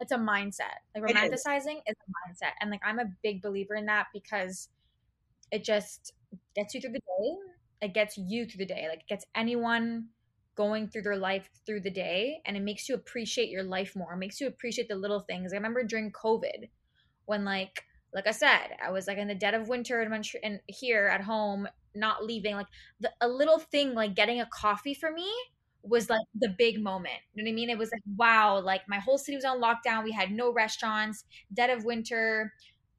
It's 0.00 0.12
a 0.12 0.16
mindset. 0.16 0.78
Like 0.94 1.04
romanticizing 1.04 1.78
is. 1.86 1.94
is 1.94 1.96
a 1.96 2.44
mindset. 2.44 2.52
And 2.60 2.70
like 2.70 2.80
I'm 2.84 2.98
a 2.98 3.06
big 3.22 3.42
believer 3.42 3.74
in 3.74 3.86
that 3.86 4.06
because 4.12 4.68
it 5.50 5.64
just 5.64 6.12
gets 6.54 6.74
you 6.74 6.80
through 6.80 6.92
the 6.92 6.98
day. 6.98 7.36
It 7.82 7.94
gets 7.94 8.16
you 8.16 8.46
through 8.46 8.58
the 8.58 8.66
day. 8.66 8.86
Like 8.88 9.00
it 9.00 9.08
gets 9.08 9.24
anyone 9.34 10.08
going 10.54 10.88
through 10.88 11.02
their 11.02 11.16
life 11.16 11.48
through 11.66 11.80
the 11.80 11.90
day 11.90 12.40
and 12.44 12.56
it 12.56 12.62
makes 12.62 12.88
you 12.88 12.94
appreciate 12.94 13.48
your 13.48 13.62
life 13.62 13.94
more. 13.94 14.14
It 14.14 14.18
makes 14.18 14.40
you 14.40 14.48
appreciate 14.48 14.88
the 14.88 14.96
little 14.96 15.20
things. 15.20 15.52
I 15.52 15.56
remember 15.56 15.84
during 15.84 16.12
COVID 16.12 16.68
when 17.26 17.44
like 17.44 17.84
like 18.12 18.26
I 18.26 18.32
said, 18.32 18.76
I 18.84 18.90
was 18.90 19.06
like 19.06 19.18
in 19.18 19.28
the 19.28 19.34
dead 19.34 19.54
of 19.54 19.68
winter 19.68 20.00
in 20.00 20.10
Montreal 20.10 20.40
and 20.42 20.60
here 20.66 21.08
at 21.08 21.20
home, 21.20 21.68
not 21.94 22.24
leaving. 22.24 22.54
Like 22.54 22.68
the, 23.00 23.10
a 23.20 23.28
little 23.28 23.58
thing, 23.58 23.94
like 23.94 24.14
getting 24.14 24.40
a 24.40 24.46
coffee 24.46 24.94
for 24.94 25.12
me 25.12 25.30
was 25.82 26.10
like 26.10 26.26
the 26.34 26.48
big 26.58 26.82
moment. 26.82 27.20
You 27.34 27.42
know 27.42 27.48
what 27.48 27.52
I 27.52 27.54
mean? 27.54 27.70
It 27.70 27.78
was 27.78 27.90
like, 27.92 28.02
wow, 28.16 28.60
like 28.60 28.82
my 28.88 28.98
whole 28.98 29.18
city 29.18 29.36
was 29.36 29.44
on 29.44 29.60
lockdown. 29.60 30.04
We 30.04 30.12
had 30.12 30.30
no 30.30 30.52
restaurants, 30.52 31.24
dead 31.52 31.70
of 31.70 31.84
winter, 31.84 32.52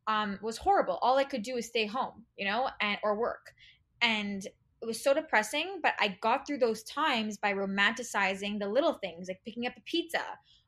um, 0.08 0.40
was 0.42 0.58
horrible. 0.58 0.98
All 1.02 1.18
I 1.18 1.24
could 1.24 1.44
do 1.44 1.58
is 1.58 1.68
stay 1.68 1.86
home, 1.86 2.26
you 2.38 2.46
know, 2.46 2.70
and 2.82 2.98
or 3.04 3.16
work. 3.16 3.54
And 4.02 4.46
it 4.82 4.86
was 4.86 5.04
so 5.04 5.14
depressing, 5.14 5.80
but 5.84 5.94
I 6.00 6.18
got 6.22 6.48
through 6.48 6.60
those 6.60 6.84
times 6.84 7.38
by 7.38 7.54
romanticizing 7.54 8.60
the 8.60 8.68
little 8.70 8.94
things, 8.94 9.28
like 9.28 9.42
picking 9.44 9.68
up 9.68 9.74
a 9.78 9.82
pizza 9.82 10.24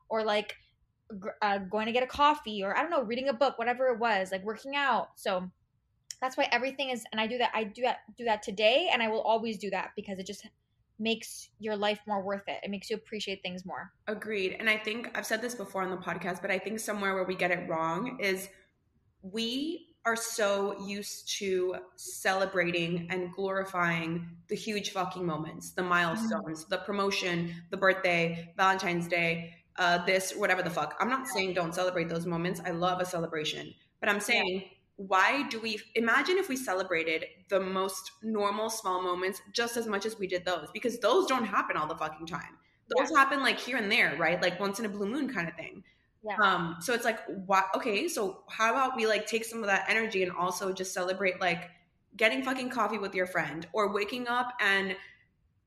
or 0.08 0.22
like 0.22 0.56
uh, 1.40 1.58
going 1.58 1.86
to 1.86 1.92
get 1.92 2.02
a 2.02 2.06
coffee 2.06 2.62
or 2.62 2.76
I 2.76 2.82
don't 2.82 2.90
know, 2.90 3.02
reading 3.02 3.28
a 3.28 3.32
book, 3.32 3.58
whatever 3.58 3.88
it 3.88 3.98
was, 3.98 4.30
like 4.30 4.44
working 4.44 4.76
out. 4.76 5.08
So 5.16 5.50
that's 6.20 6.36
why 6.36 6.48
everything 6.52 6.90
is, 6.90 7.04
and 7.10 7.20
I 7.20 7.26
do 7.26 7.38
that. 7.38 7.50
I 7.54 7.64
do 7.64 7.82
that, 7.82 7.98
do 8.16 8.24
that 8.24 8.42
today, 8.42 8.88
and 8.92 9.02
I 9.02 9.08
will 9.08 9.22
always 9.22 9.58
do 9.58 9.70
that 9.70 9.90
because 9.96 10.18
it 10.18 10.26
just 10.26 10.46
makes 10.98 11.48
your 11.58 11.76
life 11.76 12.00
more 12.06 12.22
worth 12.22 12.46
it. 12.46 12.60
It 12.62 12.70
makes 12.70 12.90
you 12.90 12.96
appreciate 12.96 13.42
things 13.42 13.64
more. 13.64 13.92
Agreed. 14.06 14.56
And 14.58 14.68
I 14.68 14.76
think 14.76 15.10
I've 15.16 15.26
said 15.26 15.42
this 15.42 15.54
before 15.54 15.82
on 15.82 15.90
the 15.90 15.96
podcast, 15.96 16.40
but 16.42 16.50
I 16.50 16.58
think 16.58 16.78
somewhere 16.78 17.14
where 17.14 17.24
we 17.24 17.34
get 17.34 17.50
it 17.50 17.68
wrong 17.68 18.18
is 18.20 18.48
we 19.22 19.88
are 20.04 20.16
so 20.16 20.76
used 20.84 21.38
to 21.38 21.76
celebrating 21.96 23.06
and 23.10 23.32
glorifying 23.32 24.26
the 24.48 24.56
huge 24.56 24.90
fucking 24.90 25.24
moments, 25.24 25.70
the 25.70 25.82
milestones, 25.82 26.62
mm-hmm. 26.62 26.70
the 26.70 26.78
promotion, 26.78 27.54
the 27.70 27.76
birthday, 27.76 28.52
Valentine's 28.56 29.06
Day, 29.06 29.54
uh, 29.76 30.04
this, 30.04 30.32
whatever 30.32 30.62
the 30.62 30.70
fuck. 30.70 30.96
I'm 31.00 31.08
not 31.08 31.28
saying 31.28 31.54
don't 31.54 31.74
celebrate 31.74 32.08
those 32.08 32.26
moments. 32.26 32.60
I 32.64 32.70
love 32.70 33.00
a 33.00 33.04
celebration, 33.04 33.72
but 34.00 34.08
I'm 34.08 34.20
saying 34.20 34.64
why 34.96 35.48
do 35.48 35.60
we 35.60 35.80
imagine 35.94 36.38
if 36.38 36.48
we 36.48 36.56
celebrated 36.56 37.24
the 37.48 37.60
most 37.60 38.12
normal 38.22 38.70
small 38.70 39.02
moments 39.02 39.40
just 39.52 39.76
as 39.76 39.86
much 39.86 40.06
as 40.06 40.18
we 40.18 40.26
did 40.26 40.44
those? 40.44 40.68
Because 40.72 40.98
those 40.98 41.26
don't 41.26 41.44
happen 41.44 41.76
all 41.76 41.86
the 41.86 41.96
fucking 41.96 42.26
time. 42.26 42.58
Those 42.96 43.10
yeah. 43.10 43.18
happen 43.18 43.42
like 43.42 43.58
here 43.58 43.76
and 43.76 43.90
there, 43.90 44.16
right? 44.18 44.40
Like 44.40 44.60
once 44.60 44.78
in 44.78 44.84
a 44.84 44.88
blue 44.88 45.06
moon 45.06 45.32
kind 45.32 45.48
of 45.48 45.54
thing. 45.54 45.82
Yeah. 46.24 46.36
Um, 46.40 46.76
so 46.80 46.94
it's 46.94 47.04
like, 47.04 47.20
what? 47.46 47.66
Okay, 47.74 48.06
so 48.06 48.44
how 48.48 48.70
about 48.70 48.96
we 48.96 49.06
like 49.06 49.26
take 49.26 49.44
some 49.44 49.60
of 49.60 49.66
that 49.66 49.86
energy 49.88 50.22
and 50.22 50.30
also 50.30 50.72
just 50.72 50.92
celebrate 50.92 51.40
like 51.40 51.70
getting 52.16 52.42
fucking 52.42 52.70
coffee 52.70 52.98
with 52.98 53.14
your 53.14 53.26
friend 53.26 53.66
or 53.72 53.92
waking 53.92 54.28
up 54.28 54.52
and 54.60 54.94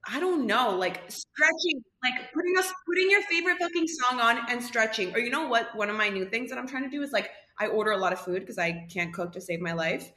I 0.07 0.19
don't 0.19 0.45
know, 0.45 0.69
like 0.69 1.01
stretching, 1.09 1.84
like 2.03 2.32
putting 2.32 2.57
us 2.59 2.71
putting 2.88 3.09
your 3.09 3.23
favorite 3.23 3.57
fucking 3.59 3.88
song 3.88 4.19
on 4.19 4.38
and 4.49 4.63
stretching. 4.63 5.13
Or 5.15 5.19
you 5.19 5.32
know 5.32 5.47
what? 5.47 5.76
One 5.76 5.89
of 5.89 5.95
my 5.95 6.09
new 6.09 6.26
things 6.26 6.51
that 6.51 6.59
I'm 6.59 6.67
trying 6.67 6.84
to 6.84 6.89
do 6.89 7.01
is 7.01 7.11
like 7.11 7.32
I 7.60 7.68
order 7.68 7.91
a 7.91 7.97
lot 7.97 8.14
of 8.14 8.20
food 8.20 8.41
because 8.41 8.58
I 8.58 8.86
can't 8.91 9.14
cook 9.14 9.32
to 9.34 9.41
save 9.41 9.62
my 9.62 9.74
life. 9.74 10.12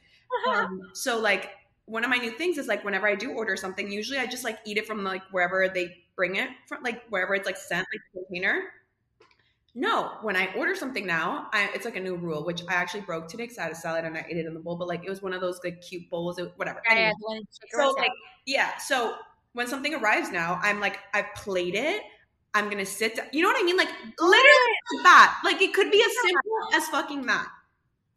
Um, 0.47 0.81
so 0.93 1.19
like 1.19 1.51
one 1.85 2.03
of 2.03 2.09
my 2.09 2.17
new 2.17 2.31
things 2.31 2.57
is 2.57 2.67
like 2.67 2.83
whenever 2.83 3.07
I 3.07 3.15
do 3.15 3.31
order 3.31 3.55
something, 3.57 3.91
usually 3.91 4.19
I 4.19 4.27
just 4.27 4.43
like 4.43 4.59
eat 4.65 4.77
it 4.77 4.85
from 4.85 5.03
like 5.03 5.23
wherever 5.31 5.67
they 5.67 6.03
bring 6.15 6.35
it 6.35 6.49
from, 6.67 6.83
like 6.83 7.03
wherever 7.09 7.33
it's 7.33 7.45
like 7.45 7.57
sent, 7.57 7.87
like 7.93 8.01
container. 8.27 8.63
No, 9.75 10.17
when 10.21 10.35
I 10.35 10.53
order 10.55 10.75
something 10.75 11.05
now, 11.05 11.47
I, 11.53 11.69
it's 11.73 11.85
like 11.85 11.95
a 11.95 11.99
new 11.99 12.15
rule, 12.15 12.43
which 12.43 12.63
I 12.67 12.73
actually 12.73 13.01
broke 13.01 13.27
today 13.27 13.43
because 13.43 13.57
I 13.59 13.63
had 13.63 13.71
a 13.71 13.75
salad 13.75 14.03
and 14.03 14.17
I 14.17 14.25
ate 14.27 14.37
it 14.37 14.45
in 14.45 14.53
the 14.53 14.59
bowl. 14.59 14.75
But 14.75 14.87
like 14.87 15.03
it 15.05 15.09
was 15.09 15.21
one 15.21 15.31
of 15.33 15.41
those 15.41 15.59
like 15.63 15.81
cute 15.81 16.09
bowls, 16.09 16.39
it, 16.39 16.51
whatever. 16.57 16.81
Anyway, 16.89 17.13
so 17.71 17.91
like 17.91 18.11
yeah, 18.45 18.77
so 18.77 19.15
when 19.53 19.67
something 19.67 19.93
arrives 19.93 20.31
now, 20.31 20.59
I'm 20.61 20.79
like 20.79 20.99
I 21.13 21.23
played 21.35 21.75
it. 21.75 22.01
I'm 22.53 22.69
gonna 22.69 22.85
sit. 22.85 23.15
Down. 23.15 23.27
You 23.31 23.43
know 23.43 23.49
what 23.49 23.61
I 23.61 23.65
mean? 23.65 23.77
Like 23.77 23.89
literally 24.19 25.03
that. 25.03 25.41
Like 25.43 25.61
it 25.61 25.73
could 25.73 25.91
be 25.91 26.01
as 26.01 26.11
simple 26.21 26.75
as 26.75 26.87
fucking 26.89 27.25
that. 27.27 27.47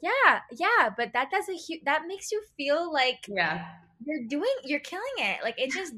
Yeah, 0.01 0.41
yeah, 0.51 0.91
but 0.97 1.13
that 1.13 1.31
does 1.31 1.49
a 1.49 1.55
huge. 1.55 1.83
That 1.85 2.03
makes 2.07 2.33
you 2.33 2.43
feel 2.57 2.93
like 2.93 3.27
yeah 3.29 3.67
you're 4.05 4.25
doing. 4.27 4.53
You're 4.65 4.81
killing 4.81 5.05
it. 5.19 5.41
Like 5.43 5.55
it 5.59 5.71
just. 5.71 5.95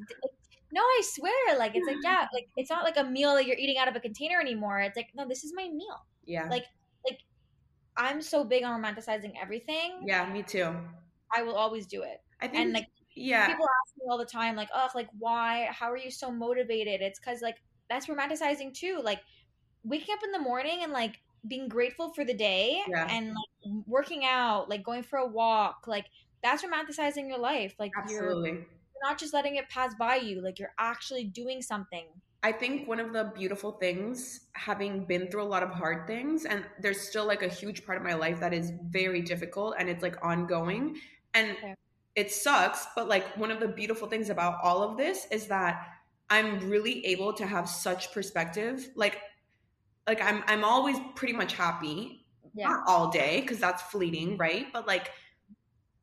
no, 0.72 0.80
I 0.80 1.03
swear. 1.05 1.59
Like 1.59 1.72
it's 1.74 1.87
like 1.87 1.99
yeah, 2.03 2.26
like 2.32 2.49
it's 2.57 2.70
not 2.70 2.85
like 2.85 2.97
a 2.97 3.05
meal 3.05 3.35
that 3.35 3.47
you're 3.47 3.57
eating 3.57 3.78
out 3.78 3.89
of 3.89 3.97
a 3.97 4.01
container 4.01 4.41
anymore. 4.41 4.80
It's 4.80 4.97
like 4.97 5.09
no, 5.14 5.26
this 5.26 5.45
is 5.45 5.53
my 5.55 5.68
meal. 5.68 6.05
Yeah. 6.24 6.49
Like 6.51 6.66
like 7.07 7.20
I'm 7.97 8.20
so 8.20 8.45
big 8.45 8.64
on 8.64 8.82
romanticizing 8.82 9.32
everything. 9.41 10.03
Yeah, 10.05 10.30
me 10.30 10.43
too. 10.43 10.74
I 11.35 11.43
will 11.43 11.57
always 11.57 11.87
do 11.87 12.03
it. 12.03 12.20
I 12.41 12.49
think 12.49 12.61
and 12.61 12.72
like 12.72 12.89
yeah, 13.16 13.47
people 13.47 13.66
ask 13.66 13.97
me 13.97 14.05
all 14.11 14.18
the 14.18 14.24
time 14.24 14.57
like, 14.57 14.68
oh, 14.74 14.89
like 14.95 15.09
why? 15.18 15.68
How 15.70 15.91
are 15.91 15.97
you 15.97 16.11
so 16.11 16.30
motivated? 16.30 17.01
It's 17.01 17.18
because 17.18 17.43
like 17.43 17.57
that's 17.89 18.07
romanticizing 18.07 18.72
too. 18.74 19.01
Like 19.03 19.20
waking 19.85 20.14
up 20.14 20.24
in 20.24 20.32
the 20.32 20.39
morning 20.39 20.80
and 20.82 20.93
like 20.93 21.20
being 21.47 21.68
grateful 21.68 22.12
for 22.12 22.24
the 22.24 22.35
day 22.35 22.80
yeah. 22.89 23.07
and 23.11 23.28
like 23.28 23.85
working 23.87 24.24
out, 24.24 24.68
like 24.68 24.82
going 24.82 25.03
for 25.03 25.18
a 25.18 25.26
walk, 25.26 25.85
like 25.87 26.07
that's 26.43 26.64
romanticizing 26.64 27.28
your 27.28 27.39
life. 27.39 27.74
Like 27.78 27.93
Absolutely. 27.97 28.51
you're, 28.51 28.59
you're 28.59 29.03
not 29.03 29.18
just 29.18 29.35
letting 29.35 29.57
it 29.57 29.68
pass 29.68 29.95
by 29.99 30.16
you, 30.16 30.41
like 30.43 30.59
you're 30.59 30.74
actually 30.78 31.24
doing 31.24 31.62
something. 31.62 32.07
I 32.43 32.53
think 32.53 32.87
one 32.87 33.01
of 33.01 33.14
the 33.14 33.32
beautiful 33.35 33.72
things, 33.72 34.49
having 34.53 35.07
been 35.07 35.30
through 35.30 35.45
a 35.45 35.49
lot 35.49 35.62
of 35.62 35.70
hard 35.70 36.07
things, 36.07 36.45
and 36.45 36.62
there's 36.78 37.01
still 37.01 37.24
like 37.24 37.43
a 37.43 37.49
huge 37.49 37.87
part 37.87 37.97
of 37.97 38.05
my 38.05 38.12
life 38.12 38.39
that 38.41 38.53
is 38.53 38.70
very 38.89 39.22
difficult 39.22 39.76
and 39.78 39.89
it's 39.89 40.03
like 40.03 40.22
ongoing. 40.22 40.99
And 41.32 41.53
okay. 41.53 41.74
it 42.14 42.30
sucks, 42.30 42.87
but 42.95 43.09
like 43.09 43.35
one 43.39 43.51
of 43.51 43.61
the 43.61 43.68
beautiful 43.68 44.09
things 44.09 44.28
about 44.28 44.59
all 44.62 44.82
of 44.82 44.99
this 44.99 45.26
is 45.30 45.47
that 45.47 45.87
I'm 46.31 46.68
really 46.68 47.05
able 47.07 47.33
to 47.35 47.47
have 47.47 47.68
such 47.68 48.12
perspective. 48.12 48.89
Like, 48.97 49.20
like 50.07 50.22
I'm 50.22 50.43
I'm 50.47 50.64
always 50.64 50.97
pretty 51.14 51.35
much 51.35 51.55
happy. 51.55 52.25
Yeah. 52.55 52.68
Not 52.68 52.85
all 52.87 53.11
day 53.11 53.41
because 53.41 53.59
that's 53.59 53.83
fleeting, 53.83 54.37
right? 54.37 54.66
But 54.72 54.87
like 54.87 55.11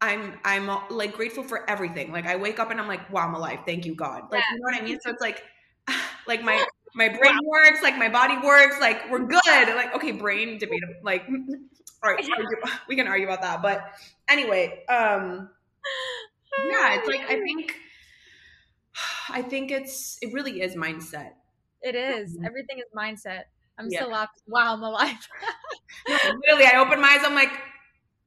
I'm 0.02 0.34
I'm 0.44 0.70
like 0.90 1.14
grateful 1.14 1.44
for 1.44 1.70
everything. 1.70 2.12
Like 2.12 2.26
I 2.26 2.36
wake 2.36 2.60
up 2.60 2.72
and 2.72 2.80
I'm 2.80 2.88
like, 2.88 3.12
wow, 3.12 3.28
I'm 3.28 3.36
alive. 3.36 3.60
Thank 3.66 3.86
you, 3.86 3.96
God. 3.96 4.24
Like 4.32 4.42
yeah. 4.42 4.54
you 4.54 4.60
know 4.60 4.64
what 4.64 4.82
I 4.82 4.82
mean? 4.82 5.00
So 5.02 5.12
it's 5.12 5.22
like 5.22 5.44
like 6.28 6.44
my 6.44 6.66
my 6.96 7.08
brain 7.08 7.36
wow. 7.36 7.40
works, 7.46 7.82
like 7.82 7.98
my 7.98 8.10
body 8.10 8.36
works, 8.46 8.78
like 8.82 9.10
we're 9.10 9.26
good. 9.26 9.42
Like, 9.46 9.96
okay, 9.96 10.12
brain 10.12 10.58
debate 10.58 10.82
like 11.04 11.26
all 12.04 12.12
right, 12.12 12.28
we 12.88 12.96
can 12.96 13.08
argue 13.08 13.28
about 13.28 13.42
that. 13.44 13.62
But 13.62 13.84
anyway, 14.28 14.84
um 14.90 15.50
yeah, 16.70 16.96
it's 16.96 17.08
like 17.08 17.22
I 17.30 17.40
think 17.44 17.76
I 19.32 19.42
think 19.42 19.72
it's 19.72 20.18
it 20.22 20.34
really 20.34 20.62
is 20.62 20.76
mindset. 20.76 21.32
It 21.82 21.96
is. 21.96 22.38
Everything 22.46 22.80
is 22.80 22.86
mindset. 22.96 23.44
I'm 23.78 23.88
yeah. 23.90 24.02
still 24.02 24.14
up. 24.14 24.30
Wow, 24.48 24.76
I'm 24.76 24.84
alive. 24.84 25.28
no, 26.08 26.16
literally, 26.16 26.66
I 26.66 26.80
open 26.80 27.02
my 27.02 27.10
eyes. 27.10 27.22
I'm 27.26 27.34
like, 27.36 27.52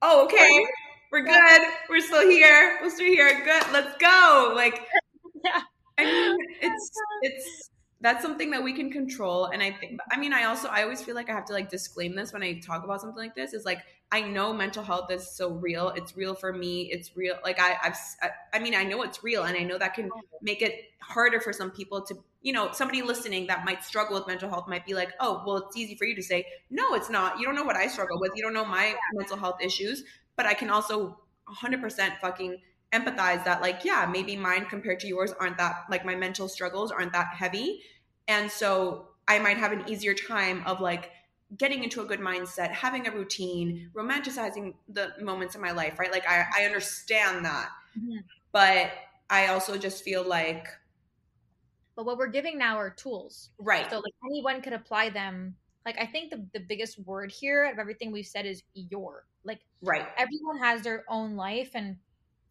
oh, 0.02 0.24
okay, 0.24 0.66
we're 1.12 1.22
good. 1.22 1.62
We're 1.88 2.00
still 2.00 2.28
here. 2.28 2.78
We're 2.82 2.90
still 2.90 3.06
here. 3.06 3.44
Good. 3.44 3.72
Let's 3.72 3.96
go. 3.98 4.52
Like, 4.54 4.80
yeah. 5.44 5.60
I 5.98 6.04
mean, 6.04 6.36
it's 6.60 6.90
it's 7.22 7.70
that's 8.04 8.22
something 8.22 8.50
that 8.50 8.62
we 8.62 8.74
can 8.74 8.90
control 8.90 9.46
and 9.46 9.62
i 9.62 9.72
think 9.72 9.98
i 10.12 10.18
mean 10.18 10.32
i 10.32 10.44
also 10.44 10.68
i 10.68 10.82
always 10.82 11.02
feel 11.02 11.14
like 11.14 11.30
i 11.30 11.32
have 11.32 11.46
to 11.46 11.54
like 11.54 11.70
disclaim 11.70 12.14
this 12.14 12.32
when 12.32 12.42
i 12.42 12.52
talk 12.60 12.84
about 12.84 13.00
something 13.00 13.16
like 13.16 13.34
this 13.34 13.54
is 13.54 13.64
like 13.64 13.78
i 14.12 14.20
know 14.20 14.52
mental 14.52 14.84
health 14.84 15.10
is 15.10 15.26
so 15.26 15.48
real 15.48 15.88
it's 15.96 16.14
real 16.16 16.34
for 16.34 16.52
me 16.52 16.82
it's 16.92 17.16
real 17.16 17.34
like 17.42 17.58
I, 17.58 17.76
i've 17.82 17.96
I, 18.22 18.28
I 18.52 18.58
mean 18.58 18.74
i 18.74 18.84
know 18.84 19.02
it's 19.02 19.24
real 19.24 19.44
and 19.44 19.56
i 19.56 19.62
know 19.62 19.78
that 19.78 19.94
can 19.94 20.10
oh. 20.14 20.20
make 20.42 20.60
it 20.60 20.74
harder 21.00 21.40
for 21.40 21.52
some 21.52 21.70
people 21.70 22.02
to 22.02 22.14
you 22.42 22.52
know 22.52 22.72
somebody 22.72 23.00
listening 23.00 23.46
that 23.46 23.64
might 23.64 23.82
struggle 23.82 24.18
with 24.18 24.26
mental 24.26 24.50
health 24.50 24.68
might 24.68 24.84
be 24.84 24.92
like 24.92 25.12
oh 25.18 25.42
well 25.46 25.56
it's 25.56 25.76
easy 25.76 25.96
for 25.96 26.04
you 26.04 26.14
to 26.14 26.22
say. 26.22 26.46
No 26.70 26.94
it's 26.94 27.08
not. 27.08 27.38
You 27.38 27.46
don't 27.46 27.54
know 27.54 27.64
what 27.64 27.76
i 27.76 27.86
struggle 27.86 28.20
with 28.20 28.32
you 28.34 28.42
don't 28.42 28.54
know 28.54 28.66
my 28.66 28.94
mental 29.14 29.38
health 29.38 29.62
issues 29.62 30.04
but 30.36 30.44
i 30.46 30.52
can 30.54 30.68
also 30.68 31.18
100% 31.48 32.18
fucking 32.20 32.58
empathize 32.92 33.44
that 33.44 33.60
like 33.60 33.84
yeah 33.84 34.08
maybe 34.10 34.36
mine 34.36 34.66
compared 34.66 35.00
to 35.00 35.08
yours 35.08 35.32
aren't 35.40 35.56
that 35.56 35.84
like 35.90 36.04
my 36.04 36.14
mental 36.14 36.48
struggles 36.48 36.92
aren't 36.92 37.12
that 37.12 37.26
heavy 37.34 37.80
and 38.28 38.50
so 38.50 39.08
I 39.28 39.38
might 39.38 39.56
have 39.56 39.72
an 39.72 39.88
easier 39.88 40.14
time 40.14 40.62
of 40.66 40.80
like 40.80 41.10
getting 41.56 41.84
into 41.84 42.02
a 42.02 42.04
good 42.04 42.20
mindset, 42.20 42.70
having 42.70 43.06
a 43.06 43.10
routine, 43.10 43.90
romanticizing 43.94 44.74
the 44.88 45.12
moments 45.20 45.54
in 45.54 45.60
my 45.60 45.70
life, 45.72 45.98
right? 45.98 46.10
Like 46.10 46.28
I, 46.28 46.44
I 46.56 46.64
understand 46.64 47.44
that. 47.44 47.70
Mm-hmm. 47.98 48.18
But 48.52 48.90
I 49.30 49.48
also 49.48 49.76
just 49.78 50.02
feel 50.04 50.26
like 50.26 50.68
But 51.96 52.06
what 52.06 52.18
we're 52.18 52.28
giving 52.28 52.58
now 52.58 52.76
are 52.76 52.90
tools. 52.90 53.50
Right. 53.58 53.88
So 53.90 53.96
like 53.96 54.14
anyone 54.26 54.62
could 54.62 54.72
apply 54.72 55.10
them. 55.10 55.56
Like 55.86 55.96
I 56.00 56.06
think 56.06 56.30
the, 56.30 56.46
the 56.52 56.60
biggest 56.60 56.98
word 57.00 57.30
here 57.30 57.70
of 57.70 57.78
everything 57.78 58.10
we've 58.10 58.26
said 58.26 58.46
is 58.46 58.62
your. 58.74 59.26
Like 59.44 59.60
right. 59.82 60.06
Everyone 60.16 60.58
has 60.58 60.82
their 60.82 61.04
own 61.08 61.36
life 61.36 61.70
and 61.74 61.96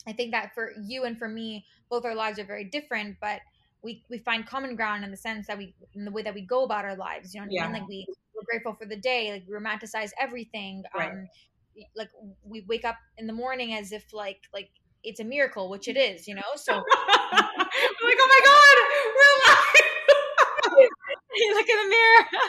I 0.06 0.14
think 0.14 0.32
that 0.32 0.54
for 0.54 0.74
you 0.82 1.06
and 1.06 1.18
for 1.18 1.28
me, 1.28 1.66
both 1.90 2.06
our 2.06 2.16
lives 2.16 2.38
are 2.40 2.46
very 2.46 2.66
different, 2.66 3.18
but 3.22 3.40
we 3.84 4.04
we 4.10 4.18
find 4.20 4.48
common 4.48 4.76
ground 4.76 5.04
in 5.04 5.12
the 5.12 5.18
sense 5.18 5.48
that 5.48 5.58
we 5.58 5.76
in 5.94 6.06
the 6.06 6.12
way 6.12 6.22
that 6.22 6.34
we 6.34 6.42
go 6.42 6.64
about 6.64 6.86
our 6.86 6.96
lives. 6.96 7.34
You 7.34 7.42
know 7.42 7.48
what 7.48 7.54
yeah. 7.54 7.66
I 7.66 7.72
mean? 7.72 7.82
Like 7.82 7.90
we 7.90 8.08
we're 8.36 8.44
grateful 8.46 8.74
for 8.74 8.86
the 8.86 8.96
day, 8.96 9.32
like 9.32 9.44
we 9.48 9.54
romanticize 9.54 10.12
everything. 10.20 10.84
Right. 10.96 11.12
Um, 11.12 11.28
like 11.96 12.10
we 12.44 12.62
wake 12.68 12.86
up 12.86 12.98
in 13.18 13.28
the 13.28 13.34
morning 13.34 13.74
as 13.74 13.92
if 13.92 14.14
like 14.14 14.42
like 14.54 14.70
it's 15.04 15.20
a 15.20 15.24
miracle, 15.24 15.70
which 15.70 15.88
it 15.88 15.98
is, 15.98 16.28
you 16.28 16.36
know. 16.36 16.42
So 16.58 16.74
like, 16.74 18.18
oh 18.20 18.28
my 18.30 18.42
god, 18.46 18.78
we're 19.16 19.34
alive. 19.38 20.90
you 21.36 21.54
look 21.56 21.68
in 21.68 21.78
the 21.78 21.90
mirror. 21.90 22.26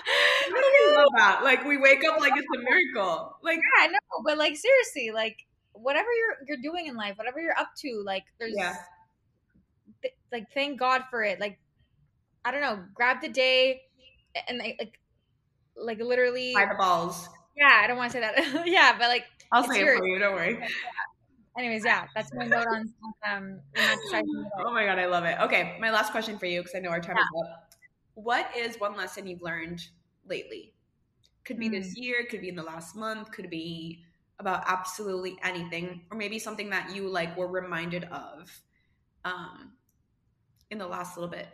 I 0.55 0.93
love 0.95 1.09
that. 1.17 1.41
Like 1.43 1.65
we 1.65 1.77
wake 1.79 2.05
up 2.05 2.21
like 2.21 2.33
it's 2.37 2.47
a 2.55 2.59
miracle. 2.59 3.37
Like 3.43 3.57
yeah, 3.57 3.85
I 3.85 3.87
know, 3.89 3.99
but 4.25 4.39
like 4.39 4.57
seriously, 4.57 5.11
like 5.13 5.39
whatever 5.73 6.09
you're 6.13 6.37
you're 6.47 6.63
doing 6.63 6.87
in 6.87 6.97
life, 6.97 7.17
whatever 7.19 7.41
you're 7.41 7.59
up 7.59 7.71
to, 7.81 8.03
like 8.05 8.25
there's 8.39 8.55
Yeah. 8.57 8.77
Like 10.33 10.47
thank 10.53 10.79
God 10.79 11.03
for 11.11 11.23
it. 11.23 11.41
Like 11.41 11.59
I 12.45 12.51
don't 12.51 12.61
know, 12.61 12.81
grab 12.95 13.21
the 13.21 13.29
day 13.29 13.83
and 14.49 14.59
like 14.59 14.99
like, 15.77 15.99
literally 16.01 16.55
by 16.55 16.67
the 16.67 16.75
balls. 16.75 17.29
yeah, 17.57 17.81
I 17.83 17.87
don't 17.87 17.97
want 17.97 18.13
to 18.13 18.19
say 18.19 18.21
that. 18.21 18.67
yeah, 18.67 18.97
but 18.99 19.09
like 19.09 19.25
I'll 19.53 19.65
say 19.65 19.81
it 19.81 19.99
for 19.99 20.07
you. 20.07 20.19
Don't 20.19 20.35
worry. 20.35 20.59
anyways, 21.59 21.85
yeah, 21.85 22.07
that's 22.15 22.33
my 22.35 22.45
note 22.47 22.67
on 22.67 22.95
um 23.29 23.61
Oh 24.59 24.73
my 24.73 24.85
god, 24.85 24.99
I 24.99 25.07
love 25.07 25.25
it. 25.25 25.39
Okay, 25.41 25.77
my 25.81 25.91
last 25.91 26.13
question 26.13 26.39
for 26.39 26.47
you 26.47 26.61
because 26.63 26.75
I 26.75 26.81
know 26.81 26.91
our 26.91 27.01
time 27.01 27.17
is 27.17 27.25
up. 27.43 27.75
What 28.15 28.49
is 28.57 28.77
one 28.79 28.97
lesson 28.97 29.27
you've 29.27 29.43
learned 29.43 29.81
lately? 30.27 30.75
Could 31.45 31.59
be 31.59 31.69
this 31.69 31.97
year, 31.97 32.27
could 32.31 32.41
be 32.41 32.49
in 32.49 32.57
the 32.57 32.63
last 32.63 32.97
month, 32.97 33.31
could 33.31 33.51
be 33.51 34.03
about 34.39 34.65
absolutely 34.67 35.37
anything, 35.43 36.03
or 36.11 36.17
maybe 36.17 36.39
something 36.39 36.71
that 36.71 36.95
you 36.95 37.09
like 37.09 37.37
were 37.37 37.49
reminded 37.49 38.05
of 38.05 38.51
um, 39.25 39.73
in 40.71 40.79
the 40.79 40.87
last 40.87 41.17
little 41.17 41.31
bit. 41.31 41.49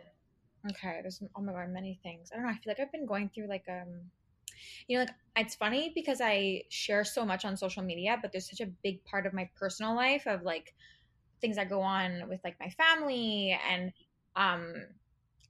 Okay, 0.69 0.99
there's 1.01 1.21
oh 1.35 1.41
my 1.41 1.53
god, 1.53 1.69
many 1.69 1.99
things. 2.03 2.29
I 2.31 2.35
don't 2.35 2.45
know. 2.45 2.51
I 2.51 2.53
feel 2.55 2.71
like 2.71 2.79
I've 2.79 2.91
been 2.91 3.05
going 3.05 3.29
through 3.33 3.47
like 3.47 3.65
um, 3.69 4.11
you 4.87 4.97
know, 4.97 5.03
like 5.03 5.13
it's 5.37 5.55
funny 5.55 5.91
because 5.95 6.21
I 6.21 6.63
share 6.69 7.03
so 7.03 7.25
much 7.25 7.45
on 7.45 7.57
social 7.57 7.83
media, 7.83 8.17
but 8.21 8.31
there's 8.31 8.49
such 8.49 8.61
a 8.61 8.69
big 8.83 9.03
part 9.05 9.25
of 9.25 9.33
my 9.33 9.49
personal 9.55 9.95
life 9.95 10.27
of 10.27 10.43
like 10.43 10.73
things 11.39 11.55
that 11.55 11.69
go 11.69 11.81
on 11.81 12.29
with 12.29 12.39
like 12.43 12.55
my 12.59 12.69
family 12.69 13.57
and 13.69 13.91
um 14.35 14.73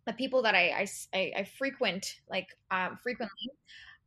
the 0.06 0.14
people 0.14 0.42
that 0.42 0.56
I 0.56 0.88
I, 1.14 1.34
I, 1.38 1.44
frequent 1.44 2.22
like 2.30 2.48
um 2.72 2.98
frequently 3.04 3.52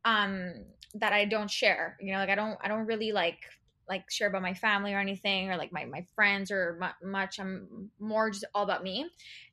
um 0.05 0.53
that 0.95 1.13
I 1.13 1.25
don't 1.27 1.51
share. 1.51 1.97
You 2.01 2.13
know, 2.13 2.19
like 2.19 2.31
I 2.31 2.35
don't 2.35 2.59
I 2.63 2.69
don't 2.69 2.87
really 2.87 3.13
like 3.13 3.41
like 3.89 4.11
share 4.11 4.29
about 4.29 4.43
my 4.43 4.55
family 4.55 4.95
or 4.95 4.99
anything 5.01 5.51
or 5.51 5.57
like 5.57 5.73
my 5.73 5.85
my 5.85 6.07
friends 6.15 6.51
or 6.51 6.79
mu- 6.81 7.11
much. 7.11 7.39
I'm 7.39 7.91
more 7.99 8.31
just 8.31 8.45
all 8.55 8.65
about 8.65 8.83
me 8.83 9.07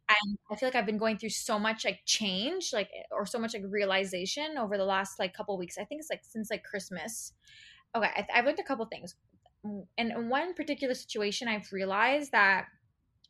and 0.10 0.38
i 0.52 0.56
feel 0.56 0.68
like 0.68 0.76
i've 0.76 0.86
been 0.86 0.98
going 0.98 1.18
through 1.18 1.30
so 1.30 1.58
much 1.60 1.86
like 1.86 2.00
change 2.06 2.72
like 2.74 2.90
eh, 2.98 3.04
or 3.12 3.26
so 3.26 3.40
much 3.40 3.54
like 3.54 3.64
realization 3.70 4.58
over 4.60 4.78
the 4.78 4.84
last 4.84 5.20
like 5.20 5.34
couple 5.34 5.58
weeks 5.58 5.78
i 5.78 5.84
think 5.86 6.00
it's 6.00 6.10
like 6.10 6.22
since 6.24 6.50
like 6.50 6.64
christmas 6.64 7.34
okay 7.96 8.08
I, 8.16 8.28
i've 8.36 8.46
learned 8.46 8.60
a 8.60 8.64
couple 8.64 8.86
things 8.86 9.16
and 9.64 10.12
in 10.12 10.30
one 10.30 10.54
particular 10.54 10.94
situation 10.94 11.48
i've 11.48 11.72
realized 11.72 12.32
that 12.32 12.66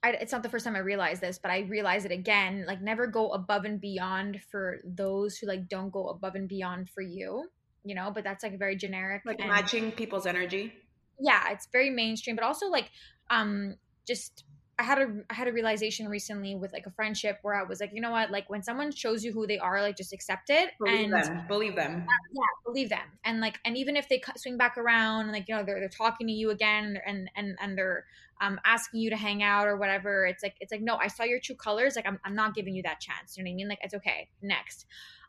I, 0.03 0.11
it's 0.11 0.31
not 0.31 0.41
the 0.43 0.49
first 0.49 0.65
time 0.65 0.75
i 0.75 0.79
realized 0.79 1.21
this 1.21 1.37
but 1.37 1.51
i 1.51 1.59
realize 1.59 2.05
it 2.05 2.11
again 2.11 2.65
like 2.67 2.81
never 2.81 3.05
go 3.07 3.29
above 3.31 3.65
and 3.65 3.79
beyond 3.79 4.39
for 4.49 4.79
those 4.83 5.37
who 5.37 5.47
like 5.47 5.67
don't 5.67 5.91
go 5.91 6.07
above 6.09 6.35
and 6.35 6.47
beyond 6.47 6.89
for 6.89 7.01
you 7.01 7.49
you 7.83 7.95
know 7.95 8.11
but 8.13 8.23
that's 8.23 8.43
like 8.43 8.53
a 8.53 8.57
very 8.57 8.75
generic 8.75 9.21
Like 9.25 9.39
and- 9.39 9.49
matching 9.49 9.91
people's 9.91 10.25
energy. 10.25 10.73
Yeah 11.21 11.51
it's 11.51 11.67
very 11.71 11.89
mainstream 11.89 12.35
but 12.35 12.43
also 12.45 12.67
like 12.67 12.89
um 13.29 13.75
just 14.07 14.43
i 14.79 14.83
had 14.83 14.97
a 14.97 15.07
i 15.29 15.33
had 15.33 15.47
a 15.47 15.53
realization 15.53 16.07
recently 16.07 16.55
with 16.55 16.73
like 16.73 16.85
a 16.85 16.91
friendship 16.91 17.37
where 17.43 17.53
i 17.55 17.63
was 17.63 17.79
like 17.79 17.91
you 17.93 18.01
know 18.01 18.11
what? 18.11 18.31
Like 18.31 18.49
when 18.49 18.63
someone 18.63 18.91
shows 18.91 19.23
you 19.23 19.31
who 19.31 19.45
they 19.45 19.59
are 19.59 19.81
like 19.81 19.95
just 19.95 20.13
accept 20.13 20.49
it 20.49 20.71
Believe 20.79 21.11
and 21.11 21.13
them. 21.13 21.43
Believe 21.47 21.75
them. 21.75 22.03
yeah 22.33 22.41
believe 22.65 22.89
them. 22.89 23.07
And 23.23 23.39
like 23.41 23.59
and 23.65 23.77
even 23.77 23.95
if 23.95 24.09
they 24.09 24.19
cut- 24.19 24.39
swing 24.39 24.57
back 24.57 24.77
around 24.77 25.23
and 25.23 25.31
like 25.31 25.47
you 25.47 25.55
know 25.55 25.63
they're, 25.63 25.79
they're 25.79 25.89
talking 25.89 26.27
to 26.27 26.33
you 26.33 26.49
again 26.49 26.97
and 27.05 27.29
and 27.35 27.57
and 27.61 27.77
they're 27.77 28.05
um 28.41 28.59
asking 28.65 29.01
you 29.01 29.09
to 29.11 29.17
hang 29.17 29.43
out 29.43 29.67
or 29.67 29.77
whatever 29.77 30.25
it's 30.25 30.41
like 30.41 30.55
it's 30.59 30.71
like 30.71 30.81
no 30.81 30.95
i 30.95 31.07
saw 31.07 31.23
your 31.23 31.39
true 31.39 31.55
colors 31.55 31.95
like 31.95 32.07
i'm, 32.07 32.19
I'm 32.25 32.35
not 32.35 32.55
giving 32.55 32.73
you 32.73 32.83
that 32.83 32.99
chance. 32.99 33.37
You 33.37 33.43
know 33.43 33.49
what 33.49 33.53
i 33.53 33.55
mean? 33.55 33.69
Like 33.69 33.79
it's 33.83 33.93
okay. 33.93 34.29
Next. 34.41 34.85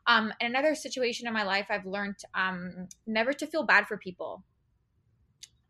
Um 0.07 0.33
another 0.41 0.73
situation 0.75 1.27
in 1.27 1.33
my 1.33 1.43
life 1.43 1.67
i've 1.69 1.85
learned 1.85 2.15
um 2.33 2.87
never 3.05 3.33
to 3.33 3.45
feel 3.45 3.63
bad 3.63 3.87
for 3.87 3.97
people 3.97 4.43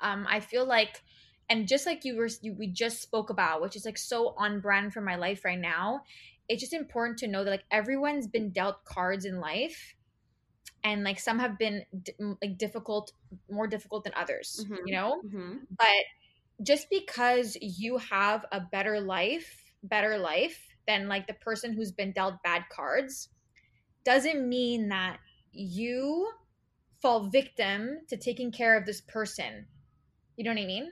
um 0.04 0.28
i 0.30 0.40
feel 0.40 0.66
like 0.66 1.04
and 1.50 1.68
just 1.68 1.86
like 1.86 2.06
you 2.06 2.16
were 2.18 2.30
you, 2.42 2.54
we 2.54 2.68
just 2.68 3.02
spoke 3.02 3.30
about 3.30 3.62
which 3.62 3.76
is 3.76 3.86
like 3.86 3.98
so 3.98 4.36
on 4.38 4.62
brand 4.62 4.94
for 4.94 5.02
my 5.02 5.16
life 5.16 5.46
right 5.46 5.60
now 5.60 6.02
it's 6.50 6.62
just 6.62 6.74
important 6.74 7.18
to 7.20 7.28
know 7.28 7.44
that 7.44 7.52
like 7.52 7.66
everyone's 7.72 8.28
been 8.28 8.52
dealt 8.52 8.86
cards 8.86 9.26
in 9.26 9.40
life 9.40 9.96
and 10.84 11.04
like 11.04 11.20
some 11.20 11.40
have 11.40 11.58
been 11.58 11.84
d- 12.04 12.14
like 12.42 12.58
difficult 12.58 13.12
more 13.50 13.68
difficult 13.68 14.04
than 14.04 14.14
others 14.16 14.68
Mhm. 14.70 14.78
you 14.86 14.94
know 14.94 15.22
hmm 15.32 15.58
but 15.78 16.06
just 16.64 16.88
because 16.90 17.58
you 17.62 17.98
have 17.98 18.46
a 18.52 18.62
better 18.62 19.02
life 19.02 19.74
better 19.84 20.18
life 20.18 20.68
than 20.88 21.08
like 21.08 21.28
the 21.28 21.34
person 21.34 21.74
who's 21.74 21.92
been 21.92 22.12
dealt 22.14 22.36
bad 22.44 22.64
cards 22.70 23.30
doesn't 24.06 24.48
mean 24.48 24.90
that 24.90 25.20
you 25.52 26.32
fall 27.02 27.30
victim 27.30 28.00
to 28.10 28.18
taking 28.18 28.52
care 28.52 28.78
of 28.78 28.86
this 28.86 29.02
person 29.02 29.68
you 30.38 30.44
know 30.44 30.52
what 30.52 30.60
i 30.62 30.66
mean? 30.66 30.92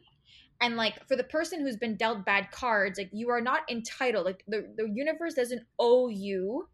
And 0.60 0.78
like 0.78 1.08
for 1.08 1.16
the 1.16 1.24
person 1.24 1.62
who's 1.62 1.78
been 1.78 1.96
dealt 1.96 2.24
bad 2.26 2.52
cards 2.52 3.00
like 3.00 3.10
you 3.12 3.30
are 3.30 3.42
not 3.42 3.62
entitled 3.70 4.26
like 4.26 4.44
the, 4.48 4.72
the 4.78 4.88
universe 4.88 5.34
doesn't 5.34 5.64
owe 5.80 6.08
you 6.08 6.68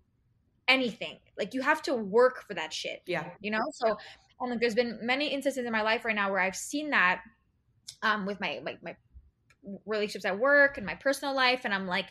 anything. 0.68 1.20
Like 1.38 1.54
you 1.54 1.62
have 1.62 1.82
to 1.84 1.96
work 1.96 2.44
for 2.48 2.54
that 2.54 2.74
shit 2.74 3.02
Yeah. 3.06 3.30
you 3.40 3.52
know? 3.52 3.64
So 3.72 3.98
and 4.42 4.52
like 4.52 4.60
there's 4.60 4.76
been 4.76 5.00
many 5.02 5.28
instances 5.28 5.66
in 5.66 5.72
my 5.72 5.82
life 5.82 6.06
right 6.06 6.16
now 6.16 6.30
where 6.30 6.40
i've 6.40 6.56
seen 6.56 6.92
that 6.92 7.22
um 8.04 8.26
with 8.28 8.40
my 8.40 8.60
like 8.64 8.84
my 8.84 8.96
relationships 9.86 10.26
at 10.26 10.38
work 10.38 10.78
and 10.78 10.86
my 10.86 10.94
personal 10.94 11.34
life 11.34 11.62
and 11.64 11.74
i'm 11.74 11.88
like 11.88 12.08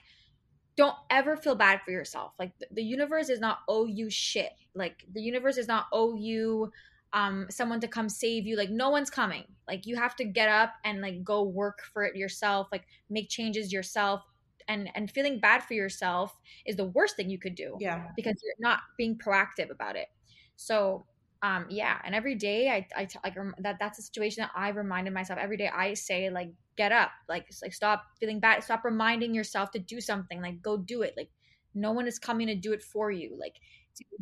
don't 0.76 0.96
ever 1.10 1.36
feel 1.36 1.54
bad 1.54 1.80
for 1.84 1.90
yourself. 1.90 2.32
Like 2.38 2.52
the, 2.58 2.66
the 2.70 2.82
universe 2.82 3.28
does 3.28 3.40
not 3.40 3.60
owe 3.66 3.86
you 3.86 4.10
shit. 4.10 4.52
Like 4.74 5.04
the 5.12 5.22
universe 5.22 5.56
does 5.56 5.68
not 5.68 5.86
owe 5.90 6.14
you 6.14 6.70
um 7.12 7.46
someone 7.50 7.80
to 7.80 7.88
come 7.88 8.08
save 8.08 8.46
you 8.46 8.56
like 8.56 8.70
no 8.70 8.90
one's 8.90 9.10
coming 9.10 9.44
like 9.68 9.86
you 9.86 9.96
have 9.96 10.16
to 10.16 10.24
get 10.24 10.48
up 10.48 10.72
and 10.84 11.00
like 11.00 11.22
go 11.22 11.42
work 11.42 11.80
for 11.92 12.04
it 12.04 12.16
yourself 12.16 12.68
like 12.72 12.84
make 13.08 13.28
changes 13.28 13.72
yourself 13.72 14.22
and 14.68 14.88
and 14.94 15.10
feeling 15.10 15.38
bad 15.38 15.62
for 15.62 15.74
yourself 15.74 16.38
is 16.64 16.76
the 16.76 16.84
worst 16.86 17.16
thing 17.16 17.30
you 17.30 17.38
could 17.38 17.54
do 17.54 17.76
Yeah. 17.80 18.08
because 18.16 18.34
you're 18.42 18.54
not 18.58 18.80
being 18.98 19.16
proactive 19.16 19.70
about 19.70 19.96
it. 19.96 20.08
So, 20.56 21.06
um, 21.42 21.66
yeah, 21.68 22.00
and 22.04 22.14
every 22.14 22.34
day 22.34 22.70
I, 22.70 22.86
I 22.96 23.04
t- 23.04 23.18
like 23.22 23.36
rem- 23.36 23.54
that 23.60 23.76
that's 23.78 23.98
a 23.98 24.02
situation 24.02 24.42
that 24.42 24.50
I 24.56 24.70
reminded 24.70 25.12
myself 25.14 25.38
every 25.38 25.56
day. 25.56 25.68
I 25.68 25.94
say 25.94 26.30
like, 26.30 26.50
get 26.76 26.92
up, 26.92 27.10
like, 27.28 27.46
like 27.62 27.74
stop 27.74 28.04
feeling 28.18 28.40
bad, 28.40 28.64
stop 28.64 28.84
reminding 28.84 29.34
yourself 29.34 29.70
to 29.72 29.78
do 29.78 30.00
something, 30.00 30.40
like 30.40 30.62
go 30.62 30.76
do 30.76 31.02
it. 31.02 31.14
Like, 31.16 31.30
no 31.74 31.92
one 31.92 32.06
is 32.06 32.18
coming 32.18 32.46
to 32.48 32.54
do 32.54 32.72
it 32.72 32.82
for 32.82 33.10
you. 33.10 33.36
Like, 33.38 33.54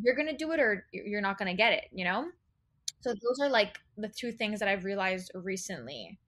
you're 0.03 0.15
gonna 0.15 0.37
do 0.37 0.51
it 0.51 0.59
or 0.59 0.85
you're 0.91 1.05
you're 1.07 1.21
not 1.21 1.37
gonna 1.37 1.55
get 1.55 1.73
it. 1.73 1.85
You 1.91 2.05
know. 2.05 2.27
So 3.01 3.11
those 3.13 3.39
are 3.41 3.49
like 3.49 3.79
the 3.97 4.09
two 4.09 4.31
things 4.31 4.59
that 4.59 4.69
I've 4.69 4.83
realized 4.85 5.31
recently, 5.35 6.19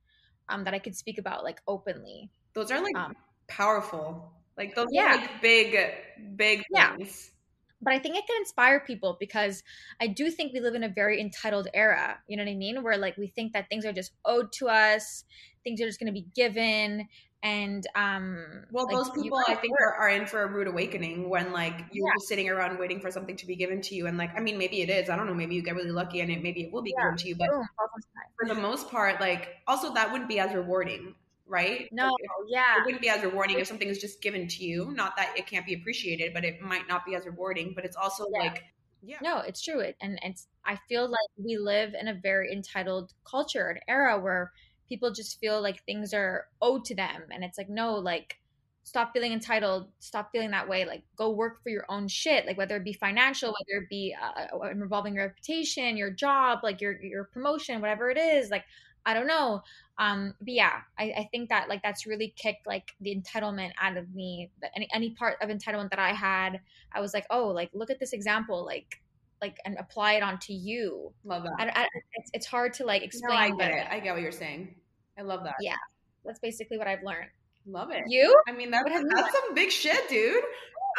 um, 0.50 0.64
that 0.66 0.74
I 0.76 0.80
could 0.80 0.96
speak 0.96 1.18
about 1.20 1.44
like 1.44 1.62
openly. 1.68 2.32
Those 2.54 2.72
are 2.72 2.82
like 2.82 2.96
Um, 2.96 3.16
powerful. 3.48 4.32
Like 4.58 4.76
those 4.76 4.88
Yeah. 4.90 5.18
are 5.20 5.22
like 5.22 5.42
big, 5.42 5.76
big 6.36 6.64
Yeah. 6.70 6.98
things. 6.98 7.32
But 7.82 7.94
I 7.94 8.00
think 8.00 8.16
it 8.18 8.26
can 8.28 8.38
inspire 8.38 8.80
people 8.80 9.18
because 9.20 9.64
I 10.02 10.08
do 10.08 10.32
think 10.32 10.54
we 10.54 10.60
live 10.60 10.76
in 10.76 10.84
a 10.84 10.90
very 10.90 11.20
entitled 11.22 11.68
era. 11.74 12.20
You 12.28 12.38
know 12.38 12.44
what 12.44 12.52
I 12.52 12.56
mean? 12.56 12.84
Where 12.84 12.98
like 12.98 13.18
we 13.18 13.28
think 13.28 13.54
that 13.54 13.70
things 13.70 13.86
are 13.86 13.94
just 13.94 14.14
owed 14.26 14.52
to 14.54 14.68
us, 14.70 15.26
things 15.64 15.82
are 15.82 15.86
just 15.86 16.00
going 16.00 16.08
to 16.14 16.14
be 16.14 16.28
given, 16.36 17.08
and 17.44 17.86
um. 17.96 18.66
Well, 18.72 18.86
like, 18.86 18.96
those 18.96 19.10
people 19.12 19.38
I 19.48 19.56
think 19.56 19.74
are, 19.80 19.94
are 19.96 20.10
in 20.10 20.26
for 20.26 20.44
a 20.44 20.48
rude 20.52 20.68
awakening 20.68 21.30
when 21.30 21.52
like 21.54 21.76
you're 21.92 22.06
Yeah. 22.06 22.14
just 22.18 22.28
sitting 22.28 22.50
around 22.50 22.78
waiting 22.80 23.00
for 23.00 23.12
something 23.12 23.38
to 23.38 23.46
be 23.46 23.56
given 23.56 23.82
to 23.82 23.96
you, 23.96 24.08
and 24.08 24.18
like 24.18 24.32
I 24.36 24.42
mean 24.42 24.58
maybe 24.58 24.82
it 24.82 24.90
is. 24.90 25.10
I 25.10 25.16
don't 25.16 25.28
know. 25.28 25.34
Maybe 25.34 25.56
you 25.56 25.64
get 25.64 25.76
really 25.76 25.92
lucky 25.92 26.20
and 26.22 26.30
it 26.32 26.42
maybe 26.44 26.64
it 26.64 26.74
will 26.74 26.82
be 26.82 26.94
Yeah. 26.98 27.04
given 27.04 27.16
to 27.18 27.28
you, 27.28 27.36
but 27.38 27.50
Boom, 27.50 27.68
all 27.80 27.88
the 27.96 28.02
time. 28.16 28.32
for 28.38 28.48
the 28.48 28.56
most 28.60 28.90
part, 28.90 29.20
like 29.22 29.50
also 29.68 29.94
that 29.94 30.12
wouldn't 30.12 30.30
be 30.30 30.40
as 30.40 30.54
rewarding, 30.54 31.16
right? 31.48 31.90
No, 31.92 32.06
Like, 32.06 32.50
yeah, 32.50 32.80
it 32.80 32.86
wouldn't 32.86 33.02
be 33.02 33.10
as 33.10 33.24
rewarding 33.24 33.60
if 33.60 33.68
something 33.68 33.88
is 33.88 34.00
just 34.00 34.22
given 34.22 34.48
to 34.48 34.64
you. 34.64 34.92
Not 34.92 35.16
that 35.18 35.34
it 35.38 35.48
can't 35.48 35.66
be 35.66 35.74
appreciated, 35.74 36.34
but 36.34 36.44
it 36.44 36.62
might 36.62 36.88
not 36.88 37.06
be 37.06 37.16
as 37.16 37.26
rewarding. 37.26 37.74
But 37.74 37.86
it's 37.86 37.96
also 37.96 38.26
Yeah. 38.34 38.44
like, 38.44 38.64
yeah, 39.04 39.18
no, 39.22 39.40
it's 39.40 39.62
true. 39.62 39.80
It 39.80 39.96
and 40.02 40.20
it's. 40.24 40.48
I 40.66 40.76
feel 40.90 41.08
like 41.10 41.30
we 41.38 41.58
live 41.58 41.94
in 41.94 42.08
a 42.08 42.14
very 42.14 42.52
entitled 42.52 43.14
culture, 43.30 43.70
an 43.70 43.80
era 43.88 44.20
where 44.20 44.52
people 44.90 45.12
just 45.12 45.40
feel 45.40 45.62
like 45.62 45.84
things 45.86 46.14
are 46.14 46.48
owed 46.62 46.86
to 46.86 46.96
them, 46.96 47.24
and 47.32 47.44
it's 47.44 47.58
like 47.58 47.70
no, 47.70 47.96
like 47.96 48.38
stop 48.84 49.12
feeling 49.12 49.34
entitled 49.34 49.92
stop 50.00 50.30
feeling 50.32 50.52
that 50.52 50.70
way 50.70 50.86
like 50.86 51.04
go 51.18 51.30
work 51.30 51.62
for 51.62 51.68
your 51.70 51.86
own 51.90 52.08
shit 52.08 52.46
like 52.46 52.58
whether 52.58 52.78
it 52.78 52.86
be 52.86 52.94
financial 52.94 53.50
whether 53.50 53.84
it 53.84 53.90
be 53.90 54.16
uh, 54.16 54.66
involving 54.70 55.14
your 55.14 55.26
reputation 55.26 55.98
your 55.98 56.10
job 56.10 56.60
like 56.64 56.80
your 56.80 57.02
your 57.04 57.26
promotion 57.26 57.82
whatever 57.82 58.10
it 58.10 58.18
is 58.18 58.50
like 58.50 58.64
i 59.08 59.14
don't 59.16 59.26
know 59.26 59.64
um 59.98 60.36
but 60.40 60.54
yeah 60.54 60.82
I, 61.00 61.06
I 61.06 61.30
think 61.32 61.50
that 61.50 61.68
like 61.70 61.82
that's 61.82 62.06
really 62.06 62.34
kicked 62.38 62.68
like 62.68 62.92
the 63.02 63.16
entitlement 63.16 63.72
out 63.82 63.98
of 63.98 64.14
me 64.14 64.52
any 64.76 64.88
any 64.94 65.10
part 65.12 65.38
of 65.42 65.50
entitlement 65.50 65.90
that 65.90 66.00
i 66.00 66.14
had 66.14 66.60
i 66.94 67.02
was 67.02 67.14
like 67.14 67.26
oh 67.32 67.48
like 67.48 67.72
look 67.74 67.90
at 67.90 68.00
this 68.00 68.14
example 68.14 68.64
like 68.66 69.02
like 69.42 69.58
and 69.66 69.78
apply 69.80 70.14
it 70.14 70.24
onto 70.24 70.54
you 70.54 71.12
love 71.24 71.44
that. 71.44 71.54
I, 71.60 71.82
I, 71.84 71.88
it's, 72.14 72.30
it's 72.34 72.46
hard 72.46 72.74
to 72.76 72.86
like 72.86 73.02
No, 73.02 73.06
explain 73.06 73.38
I 73.40 73.50
but 73.50 73.58
get 73.60 73.72
it. 73.72 73.88
I 73.90 74.00
get 74.00 74.14
what 74.14 74.22
you're 74.22 74.32
saying. 74.32 74.76
I 75.18 75.22
love 75.24 75.44
that. 75.46 75.56
Yeah. 75.62 75.76
that's 76.26 76.40
basically 76.40 76.78
what 76.78 76.88
i've 76.88 77.04
learned 77.04 77.30
Love 77.70 77.92
it. 77.92 78.04
you 78.08 78.34
I 78.48 78.54
mean, 78.54 78.72
that's 78.72 78.90
that's 78.90 79.34
some 79.34 79.54
big 79.54 79.72
shit, 79.72 80.08
dude. 80.10 80.42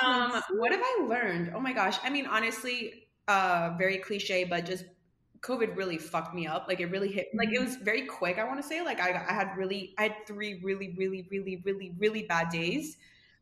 Um, 0.04 0.40
what 0.56 0.70
have 0.70 0.82
I 0.82 1.04
learned? 1.08 1.52
Oh 1.54 1.60
my 1.60 1.72
gosh. 1.72 1.96
I 2.04 2.10
mean, 2.10 2.26
honestly, 2.26 3.08
uh, 3.26 3.74
very 3.78 3.98
cliche, 3.98 4.44
but 4.44 4.66
just 4.66 4.84
COVID 5.40 5.76
really 5.76 5.98
fucked 5.98 6.34
me 6.34 6.46
up. 6.46 6.66
Like 6.68 6.80
it 6.80 6.86
really 6.86 7.10
hit. 7.10 7.28
Like 7.34 7.48
it 7.48 7.56
mm-hmm. 7.56 7.64
was 7.64 7.76
very 7.76 8.02
quick. 8.06 8.38
I 8.38 8.44
want 8.44 8.60
to 8.60 8.66
say. 8.66 8.82
Like 8.82 9.00
I, 9.00 9.10
I 9.10 9.32
had 9.32 9.56
really, 9.56 9.94
I 9.98 10.04
had 10.04 10.14
three 10.26 10.60
really, 10.62 10.94
really, 10.96 11.26
really, 11.30 11.62
really, 11.64 11.94
really 11.98 12.22
bad 12.24 12.50
days. 12.50 12.96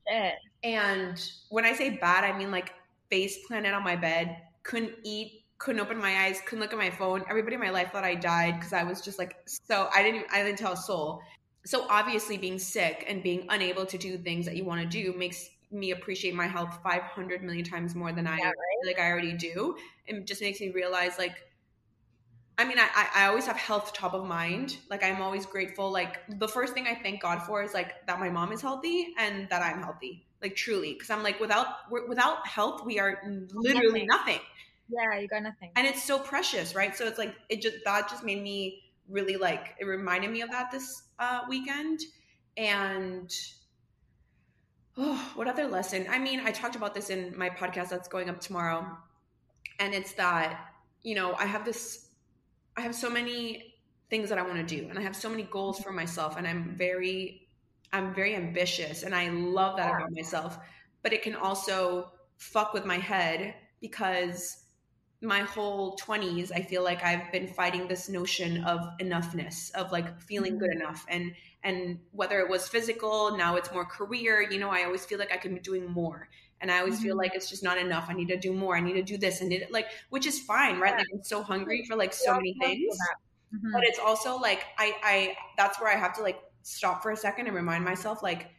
Shit. 0.09 0.35
And 0.63 1.21
when 1.49 1.65
I 1.65 1.73
say 1.75 1.91
bad, 1.91 2.25
I 2.25 2.37
mean 2.37 2.51
like 2.51 2.73
face 3.11 3.39
planted 3.47 3.73
on 3.73 3.83
my 3.83 3.97
bed, 3.97 4.37
couldn't 4.63 4.93
eat, 5.05 5.45
couldn't 5.59 5.81
open 5.81 5.99
my 5.99 6.25
eyes, 6.25 6.41
couldn't 6.47 6.61
look 6.61 6.73
at 6.73 6.79
my 6.79 6.91
phone. 6.91 7.25
Everybody 7.29 7.55
in 7.55 7.61
my 7.61 7.71
life 7.71 7.93
thought 7.93 8.05
I 8.05 8.15
died 8.15 8.57
because 8.57 8.73
I 8.73 8.83
was 8.83 9.01
just 9.01 9.19
like 9.19 9.37
so. 9.47 9.89
I 9.95 10.03
didn't. 10.03 10.27
I 10.33 10.43
didn't 10.43 10.59
tell 10.59 10.73
a 10.73 10.77
soul. 10.77 11.23
So 11.65 11.87
obviously, 11.89 12.37
being 12.37 12.59
sick 12.59 13.05
and 13.09 13.23
being 13.23 13.47
unable 13.49 13.87
to 13.87 13.99
do 13.99 14.19
things 14.19 14.47
that 14.47 14.57
you 14.57 14.65
want 14.65 14.83
to 14.83 14.87
do 14.87 15.17
makes 15.19 15.49
me 15.73 15.91
appreciate 15.91 16.35
my 16.35 16.47
health 16.47 16.79
500 16.83 17.43
million 17.43 17.65
times 17.65 17.95
more 17.95 18.13
than 18.13 18.27
I 18.27 18.37
Yeah, 18.37 18.47
right? 18.47 18.87
like 18.87 19.01
I 19.01 19.11
already 19.11 19.33
do. 19.33 19.77
It 20.07 20.27
just 20.27 20.41
makes 20.41 20.61
me 20.61 20.71
realize 20.71 21.19
like 21.19 21.35
I 22.59 22.65
mean, 22.65 22.79
I, 22.79 23.09
I 23.15 23.27
always 23.27 23.47
have 23.47 23.57
health 23.57 23.93
top 23.93 24.15
of 24.15 24.25
mind. 24.25 24.79
Like 24.89 25.05
I'm 25.05 25.21
always 25.21 25.45
grateful. 25.45 25.91
Like 25.91 26.21
the 26.39 26.49
first 26.49 26.73
thing 26.73 26.87
I 26.87 26.95
thank 26.95 27.21
God 27.21 27.43
for 27.43 27.63
is 27.63 27.75
like 27.75 28.07
that 28.07 28.19
my 28.19 28.31
mom 28.31 28.53
is 28.53 28.63
healthy 28.63 29.15
and 29.19 29.49
that 29.51 29.63
I'm 29.63 29.83
healthy. 29.83 30.27
Like 30.43 30.57
truly, 30.57 30.95
because 30.95 31.11
I'm 31.11 31.23
like 31.23 31.39
without 31.41 31.67
we're, 31.91 32.07
without 32.07 32.47
health, 32.47 32.85
we 32.85 32.99
are 32.99 33.21
literally 33.53 34.07
nothing. 34.07 34.39
Yeah, 34.89 35.19
you 35.19 35.29
got 35.29 35.43
nothing. 35.43 35.73
and 35.77 35.87
it's 35.87 36.03
so 36.03 36.19
precious, 36.19 36.75
right? 36.75 36.97
So 36.97 37.07
it's 37.07 37.19
like 37.19 37.35
it 37.49 37.61
just 37.61 37.77
that 37.85 38.09
just 38.09 38.25
made 38.25 38.43
me 38.43 38.85
really 39.09 39.37
like 39.37 39.75
it 39.79 39.85
reminded 39.85 40.31
me 40.31 40.43
of 40.43 40.51
that 40.51 40.71
this 40.71 41.03
uh, 41.19 41.41
weekend. 41.49 42.01
And 42.57 43.31
oh, 44.97 45.33
what 45.35 45.49
other 45.49 45.67
lesson? 45.67 46.07
I 46.09 46.19
mean, 46.19 46.41
I 46.41 46.51
talked 46.51 46.77
about 46.77 46.95
this 46.95 47.11
in 47.11 47.37
my 47.37 47.51
podcast 47.51 47.89
that's 47.89 48.09
going 48.09 48.31
up 48.31 48.41
tomorrow, 48.41 48.87
and 49.79 49.95
it's 49.95 50.13
that 50.13 50.73
you 51.03 51.15
know 51.15 51.35
I 51.35 51.47
have 51.47 51.65
this, 51.65 52.06
I 52.77 52.83
have 52.83 52.95
so 52.95 53.11
many 53.11 53.75
things 54.11 54.29
that 54.29 54.39
I 54.39 54.43
want 54.43 54.57
to 54.57 54.77
do, 54.77 54.89
and 54.89 54.99
I 54.99 55.03
have 55.03 55.17
so 55.17 55.29
many 55.29 55.45
goals 55.45 55.81
for 55.81 55.93
myself, 55.93 56.37
and 56.37 56.47
I'm 56.47 56.75
very, 56.77 57.49
I'm 57.93 58.15
very 58.15 58.35
ambitious, 58.35 59.03
and 59.03 59.15
I 59.15 59.29
love 59.31 59.77
that 59.79 59.95
about 59.95 60.13
myself. 60.13 60.59
But 61.03 61.13
it 61.13 61.23
can 61.23 61.35
also 61.35 62.13
fuck 62.37 62.75
with 62.75 62.85
my 62.85 62.99
head 62.99 63.55
because 63.81 64.65
my 65.23 65.41
whole 65.41 65.97
20s 65.97 66.53
i 66.55 66.61
feel 66.61 66.85
like 66.85 67.03
i've 67.03 67.33
been 67.33 67.49
fighting 67.49 67.89
this 67.89 68.09
notion 68.09 68.63
of 68.65 68.81
enoughness 69.01 69.75
of 69.75 69.91
like 69.91 70.21
feeling 70.21 70.59
good 70.59 70.71
mm-hmm. 70.71 70.83
enough 70.83 71.07
and 71.09 71.35
and 71.65 71.99
whether 72.13 72.39
it 72.41 72.49
was 72.49 72.69
physical 72.69 73.37
now 73.37 73.57
it's 73.57 73.73
more 73.73 73.85
career 73.87 74.47
you 74.51 74.59
know 74.59 74.69
i 74.69 74.85
always 74.85 75.07
feel 75.07 75.19
like 75.19 75.33
i 75.33 75.37
can 75.39 75.55
be 75.55 75.61
doing 75.61 75.91
more 75.91 76.29
and 76.61 76.71
i 76.71 76.79
always 76.79 77.01
feel 77.01 77.17
like 77.17 77.35
it's 77.35 77.49
just 77.49 77.63
not 77.63 77.79
enough 77.79 78.07
i 78.09 78.13
need 78.13 78.29
to 78.29 78.37
do 78.39 78.53
more 78.53 78.77
i 78.77 78.81
need 78.81 78.95
to 78.95 79.03
do 79.03 79.17
this 79.19 79.41
and 79.41 79.53
it 79.53 79.71
like 79.71 79.87
which 80.11 80.27
is 80.27 80.41
fine 80.41 80.79
right 80.79 80.97
like 80.97 81.07
i'm 81.13 81.23
so 81.23 81.43
hungry 81.43 81.85
for 81.85 81.97
like 81.97 82.13
so 82.13 82.35
many 82.35 82.55
things 82.61 82.97
Mhm. 83.55 83.73
but 83.73 83.85
it's 83.85 83.99
also 84.01 84.37
like 84.39 84.65
i 84.79 84.93
i 85.05 85.37
that's 85.57 85.81
where 85.81 85.89
i 85.89 85.97
have 85.97 86.15
to 86.17 86.23
like 86.23 86.41
stop 86.63 87.01
for 87.03 87.13
a 87.13 87.17
second 87.17 87.47
and 87.47 87.55
remind 87.55 87.85
myself 87.85 88.23
like 88.23 88.51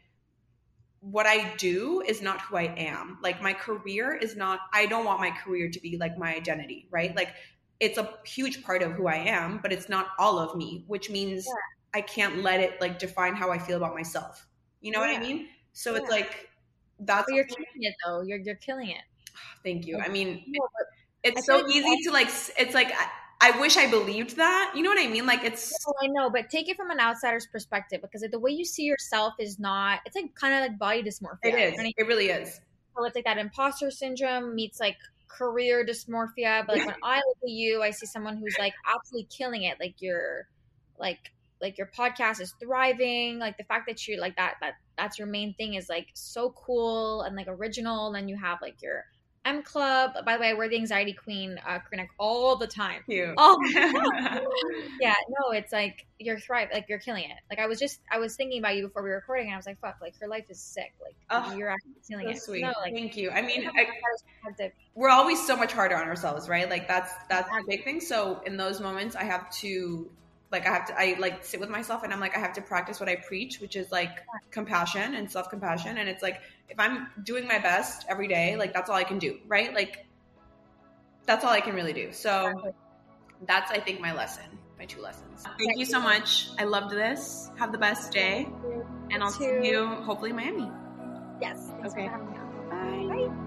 what 0.99 1.27
I 1.27 1.55
do 1.57 2.01
is 2.01 2.21
not 2.21 2.41
who 2.41 2.57
I 2.57 2.63
am. 2.63 3.19
Like 3.21 3.41
my 3.41 3.53
career 3.53 4.15
is 4.15 4.35
not 4.35 4.61
I 4.73 4.85
don't 4.87 5.05
want 5.05 5.19
my 5.19 5.31
career 5.31 5.69
to 5.69 5.79
be 5.79 5.97
like 5.97 6.17
my 6.17 6.35
identity, 6.35 6.87
right? 6.91 7.15
Like 7.15 7.33
it's 7.79 7.97
a 7.97 8.17
huge 8.25 8.63
part 8.63 8.81
of 8.81 8.93
who 8.93 9.07
I 9.07 9.15
am, 9.17 9.59
but 9.61 9.71
it's 9.71 9.89
not 9.89 10.07
all 10.17 10.39
of 10.39 10.55
me, 10.55 10.83
which 10.87 11.09
means 11.09 11.45
Yeah. 11.45 11.53
I 11.93 12.01
can't 12.01 12.41
let 12.43 12.59
it 12.59 12.81
like 12.81 12.99
define 12.99 13.35
how 13.35 13.51
I 13.51 13.59
feel 13.59 13.77
about 13.77 13.93
myself. 13.95 14.47
You 14.81 14.91
know 14.91 14.99
what 14.99 15.09
I 15.09 15.19
mean? 15.19 15.49
So 15.73 15.95
it's 15.95 16.09
like 16.09 16.49
that's 16.99 17.25
But 17.27 17.35
you're 17.35 17.45
killing 17.45 17.65
it 17.75 17.95
though. 18.05 18.21
You're 18.21 18.39
you're 18.39 18.55
killing 18.55 18.89
it. 18.89 19.01
thank 19.63 19.85
you. 19.85 19.99
I 19.99 20.07
mean, 20.07 20.43
it's 21.23 21.41
I 21.41 21.41
so 21.41 21.57
like 21.57 21.75
easy 21.75 22.03
to 22.03 22.11
like 22.11 22.27
it's 22.27 22.73
like 22.73 22.91
I, 22.91 23.07
I 23.39 23.59
wish 23.59 23.77
I 23.77 23.89
believed 23.89 24.37
that. 24.37 24.73
You 24.75 24.83
know 24.83 24.89
what 24.89 24.99
I 24.99 25.07
mean? 25.07 25.25
Like 25.25 25.43
it's 25.43 25.73
No, 25.85 25.93
I 26.01 26.07
know, 26.07 26.29
but 26.29 26.49
take 26.49 26.69
it 26.69 26.77
from 26.77 26.89
an 26.89 26.99
outsider's 26.99 27.47
perspective 27.47 28.01
because 28.01 28.21
like, 28.21 28.31
the 28.31 28.39
way 28.39 28.51
you 28.51 28.65
see 28.65 28.83
yourself 28.83 29.33
is 29.39 29.59
not. 29.59 29.99
It's 30.05 30.15
like 30.15 30.33
kind 30.35 30.53
of 30.53 30.61
like 30.61 30.79
body 30.79 31.03
dysmorphia. 31.03 31.37
it 31.43 31.51
you 31.51 31.71
know 31.71 31.79
I 31.79 31.83
mean? 31.83 31.93
It 31.97 32.07
really 32.07 32.27
is. 32.27 32.59
So 32.95 33.05
it's 33.05 33.15
like 33.15 33.25
that 33.25 33.37
imposter 33.37 33.91
syndrome 33.91 34.55
meets 34.55 34.79
like 34.79 34.97
career 35.27 35.85
dysmorphia. 35.85 36.65
But 36.65 36.77
like 36.77 36.87
when 36.87 36.95
I 37.03 37.17
look 37.17 37.37
at 37.43 37.49
you, 37.49 37.83
I 37.83 37.91
see 37.91 38.07
someone 38.07 38.37
who's 38.37 38.55
like 38.57 38.73
absolutely 38.87 39.27
killing 39.29 39.63
it. 39.63 39.77
Like 39.79 39.95
you're, 39.99 40.47
like 40.99 41.31
like 41.61 41.77
your 41.77 41.87
podcast 41.97 42.41
is 42.41 42.53
thriving. 42.59 43.39
Like 43.39 43.57
the 43.57 43.63
fact 43.63 43.87
that 43.87 44.07
you're 44.07 44.19
like 44.19 44.35
that 44.35 44.55
that 44.61 44.73
that's 44.97 45.17
your 45.17 45.27
main 45.27 45.53
thing 45.53 45.73
is 45.75 45.89
like 45.89 46.07
so 46.13 46.51
cool 46.51 47.21
and 47.21 47.35
like 47.35 47.47
original. 47.47 48.07
And 48.07 48.15
then 48.15 48.27
you 48.27 48.37
have 48.37 48.59
like 48.61 48.81
your 48.81 49.05
M 49.47 49.63
Club. 49.63 50.11
By 50.25 50.35
the 50.35 50.41
way, 50.41 50.53
we're 50.53 50.67
the 50.67 50.75
anxiety 50.75 51.13
queen, 51.13 51.57
uh, 51.65 51.79
Karina, 51.79 52.07
all 52.19 52.57
the 52.57 52.67
time. 52.67 53.01
All 53.37 53.57
the 53.57 53.73
time. 53.73 54.41
yeah, 54.99 55.15
no, 55.29 55.51
it's 55.51 55.71
like 55.71 56.05
you're 56.19 56.37
thrive, 56.37 56.67
like 56.73 56.85
you're 56.89 56.99
killing 56.99 57.23
it. 57.23 57.37
Like 57.49 57.59
I 57.59 57.67
was 57.67 57.79
just, 57.79 58.01
I 58.11 58.19
was 58.19 58.35
thinking 58.35 58.59
about 58.59 58.75
you 58.75 58.87
before 58.87 59.03
we 59.03 59.09
were 59.09 59.15
recording, 59.15 59.45
and 59.47 59.53
I 59.53 59.57
was 59.57 59.65
like, 59.65 59.79
"Fuck, 59.79 59.97
like 60.01 60.15
her 60.19 60.27
life 60.27 60.45
is 60.49 60.59
sick. 60.59 60.93
Like 61.01 61.15
Oh, 61.29 61.55
you're 61.55 61.69
actually 61.69 61.93
killing 62.09 62.25
so 62.25 62.31
it." 62.31 62.41
sweet. 62.41 62.61
No, 62.61 62.73
like 62.81 62.93
Thank 62.93 63.15
you. 63.15 63.31
I 63.31 63.41
mean, 63.41 63.69
I, 63.69 63.85
to- 64.57 64.71
we're 64.95 65.09
always 65.09 65.45
so 65.45 65.55
much 65.55 65.71
harder 65.71 65.95
on 65.95 66.07
ourselves, 66.07 66.49
right? 66.49 66.69
Like 66.69 66.87
that's 66.87 67.11
that's 67.29 67.49
the 67.49 67.63
big 67.67 67.85
thing. 67.85 68.01
So 68.01 68.41
in 68.45 68.57
those 68.57 68.81
moments, 68.81 69.15
I 69.15 69.23
have 69.23 69.49
to 69.61 70.11
like 70.51 70.65
I 70.65 70.73
have 70.73 70.85
to 70.87 70.97
I 70.97 71.15
like 71.19 71.43
sit 71.43 71.59
with 71.59 71.69
myself 71.69 72.03
and 72.03 72.13
I'm 72.13 72.19
like 72.19 72.35
I 72.35 72.39
have 72.39 72.53
to 72.53 72.61
practice 72.61 72.99
what 72.99 73.09
I 73.09 73.15
preach, 73.15 73.59
which 73.59 73.75
is 73.75 73.91
like 73.91 74.23
compassion 74.51 75.15
and 75.15 75.29
self 75.29 75.49
compassion. 75.49 75.97
And 75.97 76.07
it's 76.07 76.23
like 76.23 76.41
if 76.69 76.79
I'm 76.79 77.07
doing 77.23 77.47
my 77.47 77.59
best 77.59 78.05
every 78.09 78.27
day, 78.27 78.55
like 78.55 78.73
that's 78.73 78.89
all 78.89 78.95
I 78.95 79.03
can 79.03 79.19
do, 79.19 79.39
right? 79.47 79.73
Like 79.73 80.05
that's 81.25 81.43
all 81.43 81.51
I 81.51 81.61
can 81.61 81.75
really 81.75 81.93
do. 81.93 82.13
So 82.13 82.73
that's 83.45 83.71
I 83.71 83.79
think 83.79 83.99
my 83.99 84.13
lesson, 84.13 84.45
my 84.79 84.85
two 84.85 85.01
lessons. 85.01 85.43
Thank 85.57 85.77
you 85.77 85.85
so 85.85 85.99
much. 85.99 86.47
I 86.57 86.63
loved 86.63 86.91
this. 86.91 87.51
Have 87.57 87.71
the 87.71 87.77
best 87.77 88.11
day, 88.11 88.47
and 89.11 89.21
I'll 89.21 89.31
see 89.31 89.45
you 89.45 89.85
hopefully 89.85 90.29
in 90.31 90.37
Miami. 90.37 90.71
Yes. 91.41 91.71
Okay. 91.85 92.07
For 92.07 92.17
me 92.17 92.37
on. 92.37 93.09
Bye. 93.09 93.46